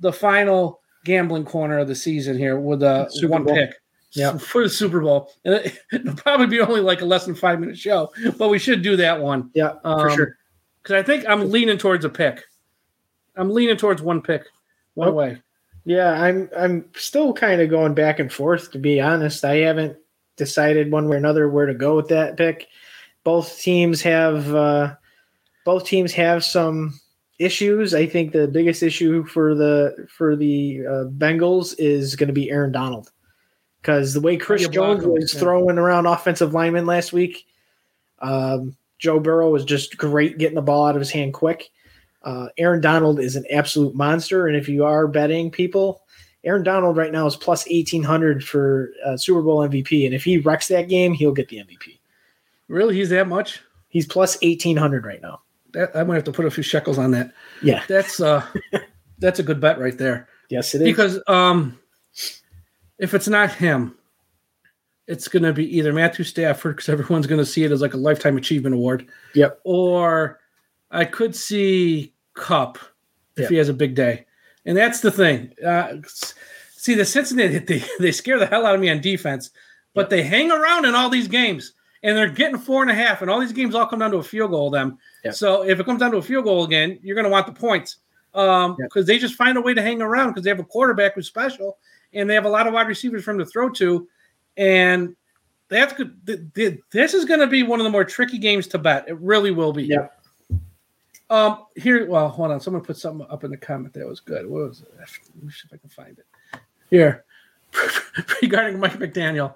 The 0.00 0.10
final 0.12 0.80
gambling 1.04 1.44
corner 1.44 1.78
of 1.78 1.86
the 1.88 1.94
season 1.94 2.38
here 2.38 2.58
with 2.58 2.82
a 2.82 3.06
Super 3.10 3.32
one 3.32 3.44
Bowl. 3.44 3.54
pick. 3.54 3.74
Yeah. 4.12 4.38
for 4.38 4.62
the 4.62 4.70
Super 4.70 5.00
Bowl. 5.00 5.30
And 5.44 5.54
it- 5.56 5.78
It'll 5.92 6.14
probably 6.14 6.46
be 6.46 6.60
only 6.60 6.80
like 6.80 7.02
a 7.02 7.04
less 7.04 7.26
than 7.26 7.34
five 7.34 7.60
minute 7.60 7.76
show, 7.78 8.10
but 8.38 8.48
we 8.48 8.58
should 8.58 8.80
do 8.82 8.96
that 8.96 9.20
one 9.20 9.50
Yeah, 9.54 9.72
for 9.82 10.08
Um, 10.10 10.16
sure. 10.16 10.36
because 10.82 10.94
I 10.94 11.02
think 11.02 11.28
I'm 11.28 11.50
leaning 11.50 11.76
towards 11.76 12.06
a 12.06 12.08
pick. 12.08 12.42
I'm 13.36 13.50
leaning 13.50 13.76
towards 13.76 14.00
one 14.00 14.22
pick, 14.22 14.44
one 14.94 15.08
Oh. 15.08 15.12
way. 15.12 15.42
Yeah, 15.84 16.10
I'm 16.22 16.48
I'm 16.56 16.86
still 16.96 17.32
kind 17.34 17.60
of 17.60 17.68
going 17.70 17.92
back 17.94 18.18
and 18.18 18.32
forth 18.32 18.72
to 18.72 18.78
be 18.78 18.98
honest. 19.00 19.44
I 19.44 19.56
haven't 19.56 19.96
decided 20.36 20.90
one 20.90 21.06
way 21.08 21.16
or 21.16 21.18
another 21.18 21.48
where 21.50 21.66
to 21.66 21.74
go 21.74 21.96
with 21.96 22.08
that 22.08 22.36
pick. 22.38 22.66
Both 23.24 23.58
teams 23.60 24.00
have 24.02 24.54
uh, 24.54 24.94
both 25.68 25.84
teams 25.84 26.14
have 26.14 26.42
some 26.42 26.98
issues. 27.38 27.92
I 27.92 28.06
think 28.06 28.32
the 28.32 28.48
biggest 28.48 28.82
issue 28.82 29.22
for 29.26 29.54
the 29.54 30.06
for 30.08 30.34
the 30.34 30.80
uh, 30.86 31.04
Bengals 31.18 31.74
is 31.78 32.16
going 32.16 32.28
to 32.28 32.32
be 32.32 32.50
Aaron 32.50 32.72
Donald 32.72 33.12
because 33.82 34.14
the 34.14 34.20
way 34.22 34.38
Chris 34.38 34.66
Jones 34.68 35.04
was 35.04 35.34
Yeah. 35.34 35.40
throwing 35.40 35.76
around 35.76 36.06
offensive 36.06 36.54
linemen 36.54 36.86
last 36.86 37.12
week, 37.12 37.44
um, 38.20 38.78
Joe 38.98 39.20
Burrow 39.20 39.50
was 39.50 39.62
just 39.66 39.98
great 39.98 40.38
getting 40.38 40.54
the 40.54 40.62
ball 40.62 40.86
out 40.86 40.94
of 40.96 41.02
his 41.02 41.10
hand 41.10 41.34
quick. 41.34 41.68
Uh, 42.22 42.48
Aaron 42.56 42.80
Donald 42.80 43.20
is 43.20 43.36
an 43.36 43.44
absolute 43.50 43.94
monster, 43.94 44.46
and 44.46 44.56
if 44.56 44.70
you 44.70 44.86
are 44.86 45.06
betting 45.06 45.50
people, 45.50 46.00
Aaron 46.44 46.62
Donald 46.62 46.96
right 46.96 47.12
now 47.12 47.26
is 47.26 47.36
plus 47.36 47.66
eighteen 47.68 48.02
hundred 48.04 48.42
for 48.42 48.90
uh, 49.04 49.18
Super 49.18 49.42
Bowl 49.42 49.68
MVP, 49.68 50.06
and 50.06 50.14
if 50.14 50.24
he 50.24 50.38
wrecks 50.38 50.68
that 50.68 50.88
game, 50.88 51.12
he'll 51.12 51.32
get 51.32 51.50
the 51.50 51.58
MVP. 51.58 51.98
Really, 52.68 52.94
he's 52.94 53.10
that 53.10 53.28
much? 53.28 53.60
He's 53.90 54.06
plus 54.06 54.38
eighteen 54.40 54.78
hundred 54.78 55.04
right 55.04 55.20
now. 55.20 55.42
That, 55.72 55.94
I 55.96 56.02
might 56.04 56.14
have 56.16 56.24
to 56.24 56.32
put 56.32 56.46
a 56.46 56.50
few 56.50 56.62
shekels 56.62 56.98
on 56.98 57.10
that. 57.12 57.32
Yeah, 57.62 57.82
That's 57.88 58.20
uh, 58.20 58.44
that's 59.18 59.38
a 59.38 59.42
good 59.42 59.60
bet 59.60 59.78
right 59.78 59.96
there. 59.98 60.28
yes, 60.48 60.74
it 60.74 60.80
is. 60.82 60.84
because 60.84 61.20
um, 61.28 61.78
if 62.98 63.14
it's 63.14 63.28
not 63.28 63.52
him, 63.52 63.94
it's 65.06 65.28
going 65.28 65.42
to 65.42 65.52
be 65.52 65.76
either 65.76 65.92
Matthew 65.92 66.24
Stafford 66.24 66.76
because 66.76 66.88
everyone's 66.88 67.26
going 67.26 67.38
to 67.40 67.46
see 67.46 67.64
it 67.64 67.72
as 67.72 67.80
like 67.80 67.94
a 67.94 67.98
lifetime 67.98 68.36
achievement 68.36 68.74
award, 68.74 69.06
yep, 69.34 69.60
or 69.64 70.40
I 70.90 71.04
could 71.04 71.34
see 71.34 72.12
Kupp 72.34 72.78
if 73.36 73.42
Yep. 73.42 73.50
he 73.50 73.56
has 73.56 73.68
a 73.68 73.74
big 73.74 73.94
day, 73.94 74.26
and 74.66 74.76
that's 74.76 75.00
the 75.00 75.10
thing. 75.10 75.52
Uh, 75.64 75.96
see, 76.06 76.94
the 76.94 77.04
Cincinnati 77.04 77.58
they 77.58 77.84
they 77.98 78.12
scare 78.12 78.38
the 78.38 78.46
hell 78.46 78.66
out 78.66 78.74
of 78.74 78.80
me 78.80 78.88
on 78.90 79.00
defense, 79.00 79.50
but 79.94 80.10
they 80.10 80.22
hang 80.22 80.50
around 80.50 80.84
in 80.86 80.94
all 80.94 81.08
these 81.10 81.28
games. 81.28 81.72
And 82.02 82.16
they're 82.16 82.28
getting 82.28 82.58
four 82.58 82.82
and 82.82 82.90
a 82.90 82.94
half, 82.94 83.22
and 83.22 83.30
all 83.30 83.40
these 83.40 83.52
games 83.52 83.74
all 83.74 83.86
come 83.86 83.98
down 83.98 84.12
to 84.12 84.18
a 84.18 84.22
field 84.22 84.50
goal. 84.52 84.70
Them, 84.70 84.98
Yep. 85.24 85.34
so 85.34 85.64
if 85.66 85.80
it 85.80 85.84
comes 85.86 85.98
down 86.00 86.12
to 86.12 86.18
a 86.18 86.22
field 86.22 86.44
goal 86.44 86.64
again, 86.64 86.98
you're 87.02 87.16
going 87.16 87.24
to 87.24 87.30
want 87.30 87.46
the 87.46 87.52
points. 87.52 87.96
Um 88.34 88.76
Yep. 88.78 88.88
because 88.90 89.06
they 89.06 89.18
just 89.18 89.34
find 89.34 89.56
a 89.56 89.60
way 89.60 89.74
to 89.74 89.82
hang 89.82 90.00
around 90.02 90.28
because 90.28 90.44
they 90.44 90.50
have 90.50 90.60
a 90.60 90.64
quarterback 90.64 91.14
who's 91.14 91.26
special 91.26 91.78
and 92.12 92.28
they 92.28 92.34
have 92.34 92.44
a 92.44 92.48
lot 92.48 92.66
of 92.66 92.74
wide 92.74 92.86
receivers 92.86 93.24
for 93.24 93.30
him 93.32 93.38
to 93.38 93.46
throw 93.46 93.70
to. 93.70 94.06
And 94.56 95.16
that's 95.68 95.92
good. 95.94 96.14
Th- 96.26 96.40
th- 96.54 96.78
this 96.90 97.14
is 97.14 97.24
going 97.24 97.40
to 97.40 97.46
be 97.46 97.62
one 97.62 97.80
of 97.80 97.84
the 97.84 97.90
more 97.90 98.04
tricky 98.04 98.38
games 98.38 98.66
to 98.68 98.78
bet. 98.78 99.08
It 99.08 99.18
really 99.18 99.50
will 99.50 99.72
be. 99.72 99.84
Yep. 99.84 100.22
um 101.30 101.64
here 101.74 102.06
well 102.08 102.28
hold 102.28 102.50
on. 102.52 102.60
Someone 102.60 102.82
put 102.82 102.96
something 102.98 103.26
up 103.30 103.44
in 103.44 103.50
the 103.50 103.56
comment 103.56 103.94
that 103.94 104.06
was 104.06 104.20
good. 104.20 104.46
What 104.46 104.68
was 104.68 104.82
it? 104.82 104.88
Let 104.98 105.42
me 105.44 105.50
see 105.50 105.66
if 105.66 105.72
i 105.72 105.76
can 105.78 105.88
find 105.90 106.18
it. 106.18 106.26
Here. 106.90 107.24
Regarding 108.42 108.78
mike 108.80 108.98
mcdaniel 108.98 109.54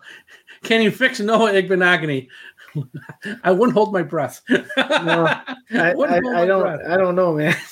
can 0.62 0.82
you 0.82 0.90
fix 0.90 1.20
noah 1.20 1.52
Igbinoghene 1.52 2.28
i 3.44 3.50
wouldn't 3.50 3.74
hold 3.74 3.92
my 3.92 4.02
breath 4.02 4.42
No, 4.48 5.26
I, 5.74 5.94
Wouldn't 5.94 6.26
I, 6.26 6.42
I 6.42 6.46
don't 6.46 6.62
breath. 6.62 6.80
I 6.88 6.96
don't 6.96 7.14
know, 7.14 7.34
man. 7.34 7.56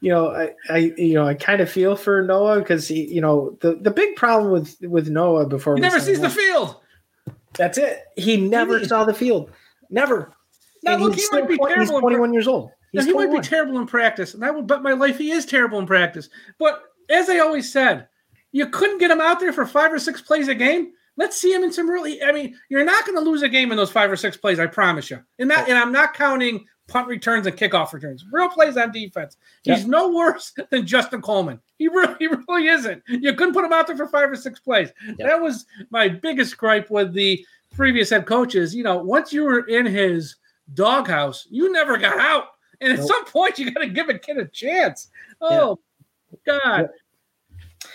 You 0.00 0.10
know, 0.10 0.28
I, 0.30 0.50
I 0.70 0.78
you 0.96 1.14
know 1.14 1.24
I 1.26 1.34
kind 1.34 1.60
of 1.60 1.70
feel 1.70 1.94
for 1.94 2.22
Noah 2.22 2.58
because 2.58 2.88
he 2.88 3.04
you 3.12 3.20
know 3.20 3.56
the, 3.60 3.76
the 3.76 3.92
big 3.92 4.16
problem 4.16 4.50
with 4.50 4.76
with 4.80 5.08
Noah 5.08 5.46
before 5.46 5.76
he 5.76 5.80
never 5.80 6.00
sees 6.00 6.20
the 6.20 6.28
field 6.30 6.80
That's 7.54 7.78
it. 7.78 8.00
He 8.16 8.36
never 8.36 8.80
He- 8.80 8.86
saw 8.86 9.04
the 9.04 9.14
field. 9.14 9.52
Never. 9.88 10.32
now 10.82 10.94
And 10.94 11.02
look 11.02 11.14
he 11.14 11.24
might 11.30 11.46
be 11.46 11.54
still 11.54 11.66
twen- 11.68 11.78
he's 11.78 11.88
terrible 11.90 11.96
in 11.98 12.02
21 12.02 12.32
years 12.32 12.48
old. 12.48 12.70
Now, 12.92 13.02
He's 13.02 13.06
he 13.06 13.12
might 13.12 13.30
be 13.30 13.40
terrible 13.40 13.78
in 13.78 13.86
practice, 13.86 14.34
and 14.34 14.44
I 14.44 14.50
would 14.50 14.66
bet 14.66 14.82
my 14.82 14.92
life 14.94 15.16
he 15.18 15.30
is 15.30 15.46
terrible 15.46 15.78
in 15.78 15.86
practice. 15.86 16.28
But 16.58 16.82
as 17.08 17.28
I 17.30 17.38
always 17.38 17.70
said, 17.72 18.08
you 18.50 18.66
couldn't 18.68 18.98
get 18.98 19.12
him 19.12 19.20
out 19.20 19.38
there 19.38 19.52
for 19.52 19.64
five 19.64 19.92
or 19.92 19.98
six 20.00 20.20
plays 20.20 20.48
a 20.48 20.54
game. 20.56 20.92
Let's 21.16 21.40
see 21.40 21.52
him 21.52 21.62
in 21.62 21.72
some 21.72 21.88
really. 21.90 22.22
I 22.22 22.32
mean, 22.32 22.56
you're 22.68 22.84
not 22.84 23.04
going 23.06 23.18
to 23.18 23.24
lose 23.24 23.42
a 23.42 23.48
game 23.48 23.70
in 23.70 23.76
those 23.76 23.90
five 23.90 24.10
or 24.10 24.16
six 24.16 24.36
plays. 24.36 24.58
I 24.58 24.66
promise 24.66 25.10
you. 25.10 25.20
And 25.38 25.50
that, 25.50 25.68
and 25.68 25.76
I'm 25.76 25.92
not 25.92 26.14
counting 26.14 26.64
punt 26.88 27.06
returns 27.08 27.46
and 27.46 27.56
kickoff 27.56 27.92
returns. 27.92 28.24
Real 28.30 28.48
plays 28.48 28.76
on 28.76 28.92
defense. 28.92 29.36
He's 29.62 29.86
no 29.86 30.10
worse 30.10 30.52
than 30.70 30.86
Justin 30.86 31.22
Coleman. 31.22 31.60
He 31.78 31.88
really, 31.88 32.14
he 32.18 32.26
really 32.26 32.68
isn't. 32.68 33.02
You 33.08 33.34
couldn't 33.34 33.54
put 33.54 33.64
him 33.64 33.72
out 33.72 33.86
there 33.86 33.96
for 33.96 34.08
five 34.08 34.30
or 34.30 34.36
six 34.36 34.58
plays. 34.60 34.90
That 35.18 35.40
was 35.40 35.66
my 35.90 36.08
biggest 36.08 36.56
gripe 36.58 36.90
with 36.90 37.12
the 37.12 37.44
previous 37.74 38.10
head 38.10 38.26
coaches. 38.26 38.74
You 38.74 38.84
know, 38.84 38.98
once 38.98 39.32
you 39.32 39.44
were 39.44 39.66
in 39.68 39.86
his 39.86 40.36
doghouse, 40.74 41.46
you 41.50 41.72
never 41.72 41.96
got 41.98 42.18
out. 42.18 42.44
And 42.80 42.92
at 42.92 42.98
Nope. 42.98 43.08
some 43.08 43.24
point, 43.26 43.58
you 43.58 43.70
got 43.70 43.80
to 43.80 43.88
give 43.88 44.08
a 44.08 44.18
kid 44.18 44.38
a 44.38 44.46
chance. 44.46 45.08
Oh, 45.40 45.78
God. 46.46 46.88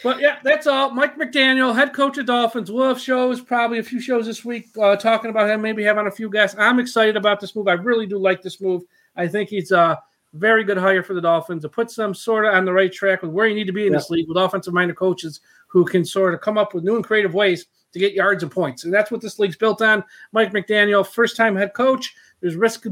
Yeah. 0.07 0.13
But 0.13 0.21
yeah, 0.21 0.37
that's 0.43 0.67
all. 0.67 0.91
Mike 0.91 1.17
McDaniel, 1.17 1.75
head 1.75 1.93
coach 1.93 2.17
of 2.17 2.25
Dolphins. 2.25 2.71
We'll 2.71 2.87
have 2.87 2.99
shows, 2.99 3.41
probably 3.41 3.79
a 3.79 3.83
few 3.83 3.99
shows 3.99 4.25
this 4.25 4.45
week, 4.45 4.67
uh, 4.81 4.95
talking 4.95 5.29
about 5.29 5.49
him, 5.49 5.61
maybe 5.61 5.83
having 5.83 6.07
a 6.07 6.11
few 6.11 6.29
guests. 6.29 6.55
I'm 6.59 6.79
excited 6.79 7.17
about 7.17 7.39
this 7.39 7.55
move. 7.55 7.67
I 7.67 7.73
really 7.73 8.05
do 8.07 8.17
like 8.17 8.41
this 8.41 8.61
move. 8.61 8.83
I 9.15 9.27
think 9.27 9.49
he's 9.49 9.71
a 9.71 9.99
very 10.33 10.63
good 10.63 10.77
hire 10.77 11.03
for 11.03 11.13
the 11.13 11.21
Dolphins. 11.21 11.65
It 11.65 11.71
puts 11.71 11.95
them 11.95 12.13
sort 12.13 12.45
of 12.45 12.53
on 12.53 12.65
the 12.65 12.73
right 12.73 12.91
track 12.91 13.21
with 13.21 13.31
where 13.31 13.47
you 13.47 13.55
need 13.55 13.67
to 13.67 13.73
be 13.73 13.87
in 13.87 13.93
Yeah. 13.93 13.99
this 13.99 14.09
league 14.09 14.27
with 14.27 14.37
offensive 14.37 14.73
minded 14.73 14.95
coaches 14.95 15.41
who 15.67 15.83
can 15.85 16.05
sort 16.05 16.33
of 16.33 16.41
come 16.41 16.57
up 16.57 16.73
with 16.73 16.83
new 16.83 16.95
and 16.95 17.03
creative 17.03 17.33
ways 17.33 17.65
to 17.93 17.99
get 17.99 18.13
yards 18.13 18.43
and 18.43 18.51
points. 18.51 18.83
And 18.83 18.93
that's 18.93 19.09
what 19.11 19.21
this 19.21 19.39
league's 19.39 19.55
built 19.57 19.81
on. 19.81 20.03
Mike 20.31 20.53
McDaniel, 20.53 21.05
first 21.07 21.35
time 21.37 21.55
head 21.55 21.73
coach. 21.73 22.15
There's 22.41 22.55
risk 22.55 22.85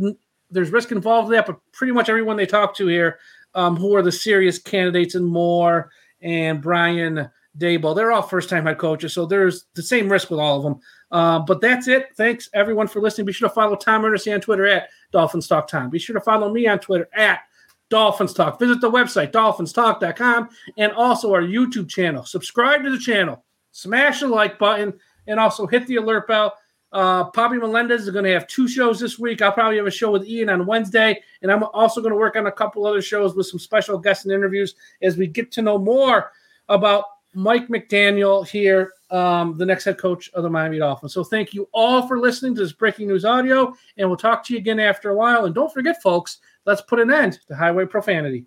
there's 0.51 0.71
risk 0.71 0.91
involved 0.91 1.27
in 1.27 1.33
that, 1.33 1.45
but 1.47 1.59
pretty 1.71 1.91
much 1.91 2.07
everyone 2.07 2.37
they 2.37 2.45
talk 2.45 2.75
to 2.75 2.87
here, 2.87 3.19
um, 3.55 3.75
who 3.75 3.95
are 3.95 4.01
the 4.01 4.11
serious 4.11 4.59
candidates 4.59 5.15
and 5.15 5.25
Moore 5.25 5.89
and 6.25 6.61
Brian 6.61 7.29
Daboll, 7.57 7.95
they're 7.95 8.11
all 8.11 8.21
first 8.21 8.49
time 8.49 8.65
head 8.65 8.79
coaches. 8.79 9.13
So 9.13 9.25
there's 9.25 9.65
the 9.75 9.83
same 9.83 10.11
risk 10.11 10.29
with 10.29 10.39
all 10.39 10.57
of 10.57 10.63
them. 10.63 10.79
Um, 11.11 11.45
but 11.45 11.61
that's 11.61 11.87
it. 11.87 12.07
Thanks 12.17 12.49
everyone 12.53 12.87
for 12.87 12.99
listening. 12.99 13.27
Be 13.27 13.31
sure 13.31 13.47
to 13.47 13.55
follow 13.55 13.75
Tom 13.75 14.03
Ernest 14.03 14.27
on 14.27 14.41
Twitter 14.41 14.65
at 14.65 14.89
Dolphins 15.11 15.47
Talk 15.47 15.67
Tom. 15.67 15.89
Be 15.89 15.99
sure 15.99 16.15
to 16.15 16.19
follow 16.19 16.51
me 16.51 16.67
on 16.67 16.79
Twitter 16.79 17.07
at 17.13 17.41
Dolphins 17.89 18.33
Talk. 18.33 18.59
Visit 18.59 18.81
the 18.81 18.91
website, 18.91 19.31
dolphinstalk.com, 19.31 20.49
and 20.77 20.91
also 20.93 21.31
our 21.31 21.43
YouTube 21.43 21.87
channel. 21.87 22.25
Subscribe 22.25 22.83
to 22.83 22.89
the 22.89 22.97
channel, 22.97 23.45
smash 23.71 24.21
the 24.21 24.27
like 24.27 24.57
button, 24.57 24.93
and 25.27 25.39
also 25.39 25.67
hit 25.67 25.85
the 25.87 25.97
alert 25.97 26.27
bell. 26.27 26.55
Uh, 26.95 27.29
Bobby 27.33 27.57
Melendez 27.57 28.03
is 28.03 28.09
going 28.09 28.23
to 28.23 28.31
have 28.31 28.47
two 28.47 28.69
shows 28.69 29.01
this 29.01 29.19
week. 29.19 29.41
I'll 29.41 29.51
probably 29.51 29.75
have 29.75 29.85
a 29.85 29.91
show 29.91 30.11
with 30.11 30.25
Ian 30.25 30.49
on 30.49 30.65
Wednesday, 30.65 31.21
and 31.41 31.51
I'm 31.51 31.63
also 31.63 31.99
going 31.99 32.13
to 32.13 32.17
work 32.17 32.37
on 32.37 32.47
a 32.47 32.51
couple 32.51 32.87
other 32.87 33.01
shows 33.01 33.35
with 33.35 33.47
some 33.47 33.59
special 33.59 33.97
guests 33.97 34.23
and 34.23 34.33
interviews 34.33 34.75
as 35.01 35.17
we 35.17 35.27
get 35.27 35.51
to 35.51 35.61
know 35.61 35.77
more 35.77 36.31
about 36.69 37.03
Mike 37.33 37.67
McDaniel 37.67 38.47
here, 38.47 38.93
um, 39.11 39.57
the 39.57 39.65
next 39.65 39.83
head 39.83 39.97
coach 39.97 40.31
of 40.33 40.43
the 40.43 40.49
Miami 40.49 40.77
Dolphins. 40.77 41.13
So 41.13 41.21
thank 41.21 41.53
you 41.53 41.67
all 41.73 42.07
for 42.07 42.17
listening 42.17 42.55
to 42.55 42.61
this 42.61 42.71
breaking 42.71 43.09
news 43.09 43.25
audio, 43.25 43.75
and 43.97 44.07
we'll 44.07 44.15
talk 44.15 44.45
to 44.45 44.53
you 44.53 44.59
again 44.59 44.79
after 44.79 45.09
a 45.09 45.15
while. 45.15 45.43
And 45.43 45.53
don't 45.53 45.73
forget, 45.73 46.01
folks, 46.01 46.37
let's 46.65 46.81
put 46.81 47.01
an 47.01 47.11
end 47.11 47.39
to 47.49 47.55
highway 47.57 47.85
profanity. 47.85 48.45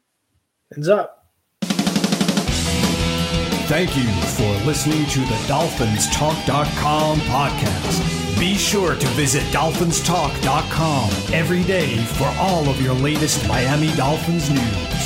Ends 0.74 0.88
up. 0.88 1.26
Thank 3.68 3.94
you 3.94 4.04
for 4.04 4.64
listening 4.64 5.04
to 5.04 5.18
the 5.18 5.36
DolphinsTalk.com 5.46 7.18
podcast. 7.18 8.17
Be 8.38 8.54
sure 8.54 8.94
to 8.94 9.06
visit 9.08 9.42
DolphinsTalk.com 9.52 11.10
every 11.34 11.64
day 11.64 11.96
for 11.96 12.32
all 12.38 12.68
of 12.68 12.80
your 12.80 12.94
latest 12.94 13.46
Miami 13.48 13.92
Dolphins 13.96 14.48
news. 14.48 14.97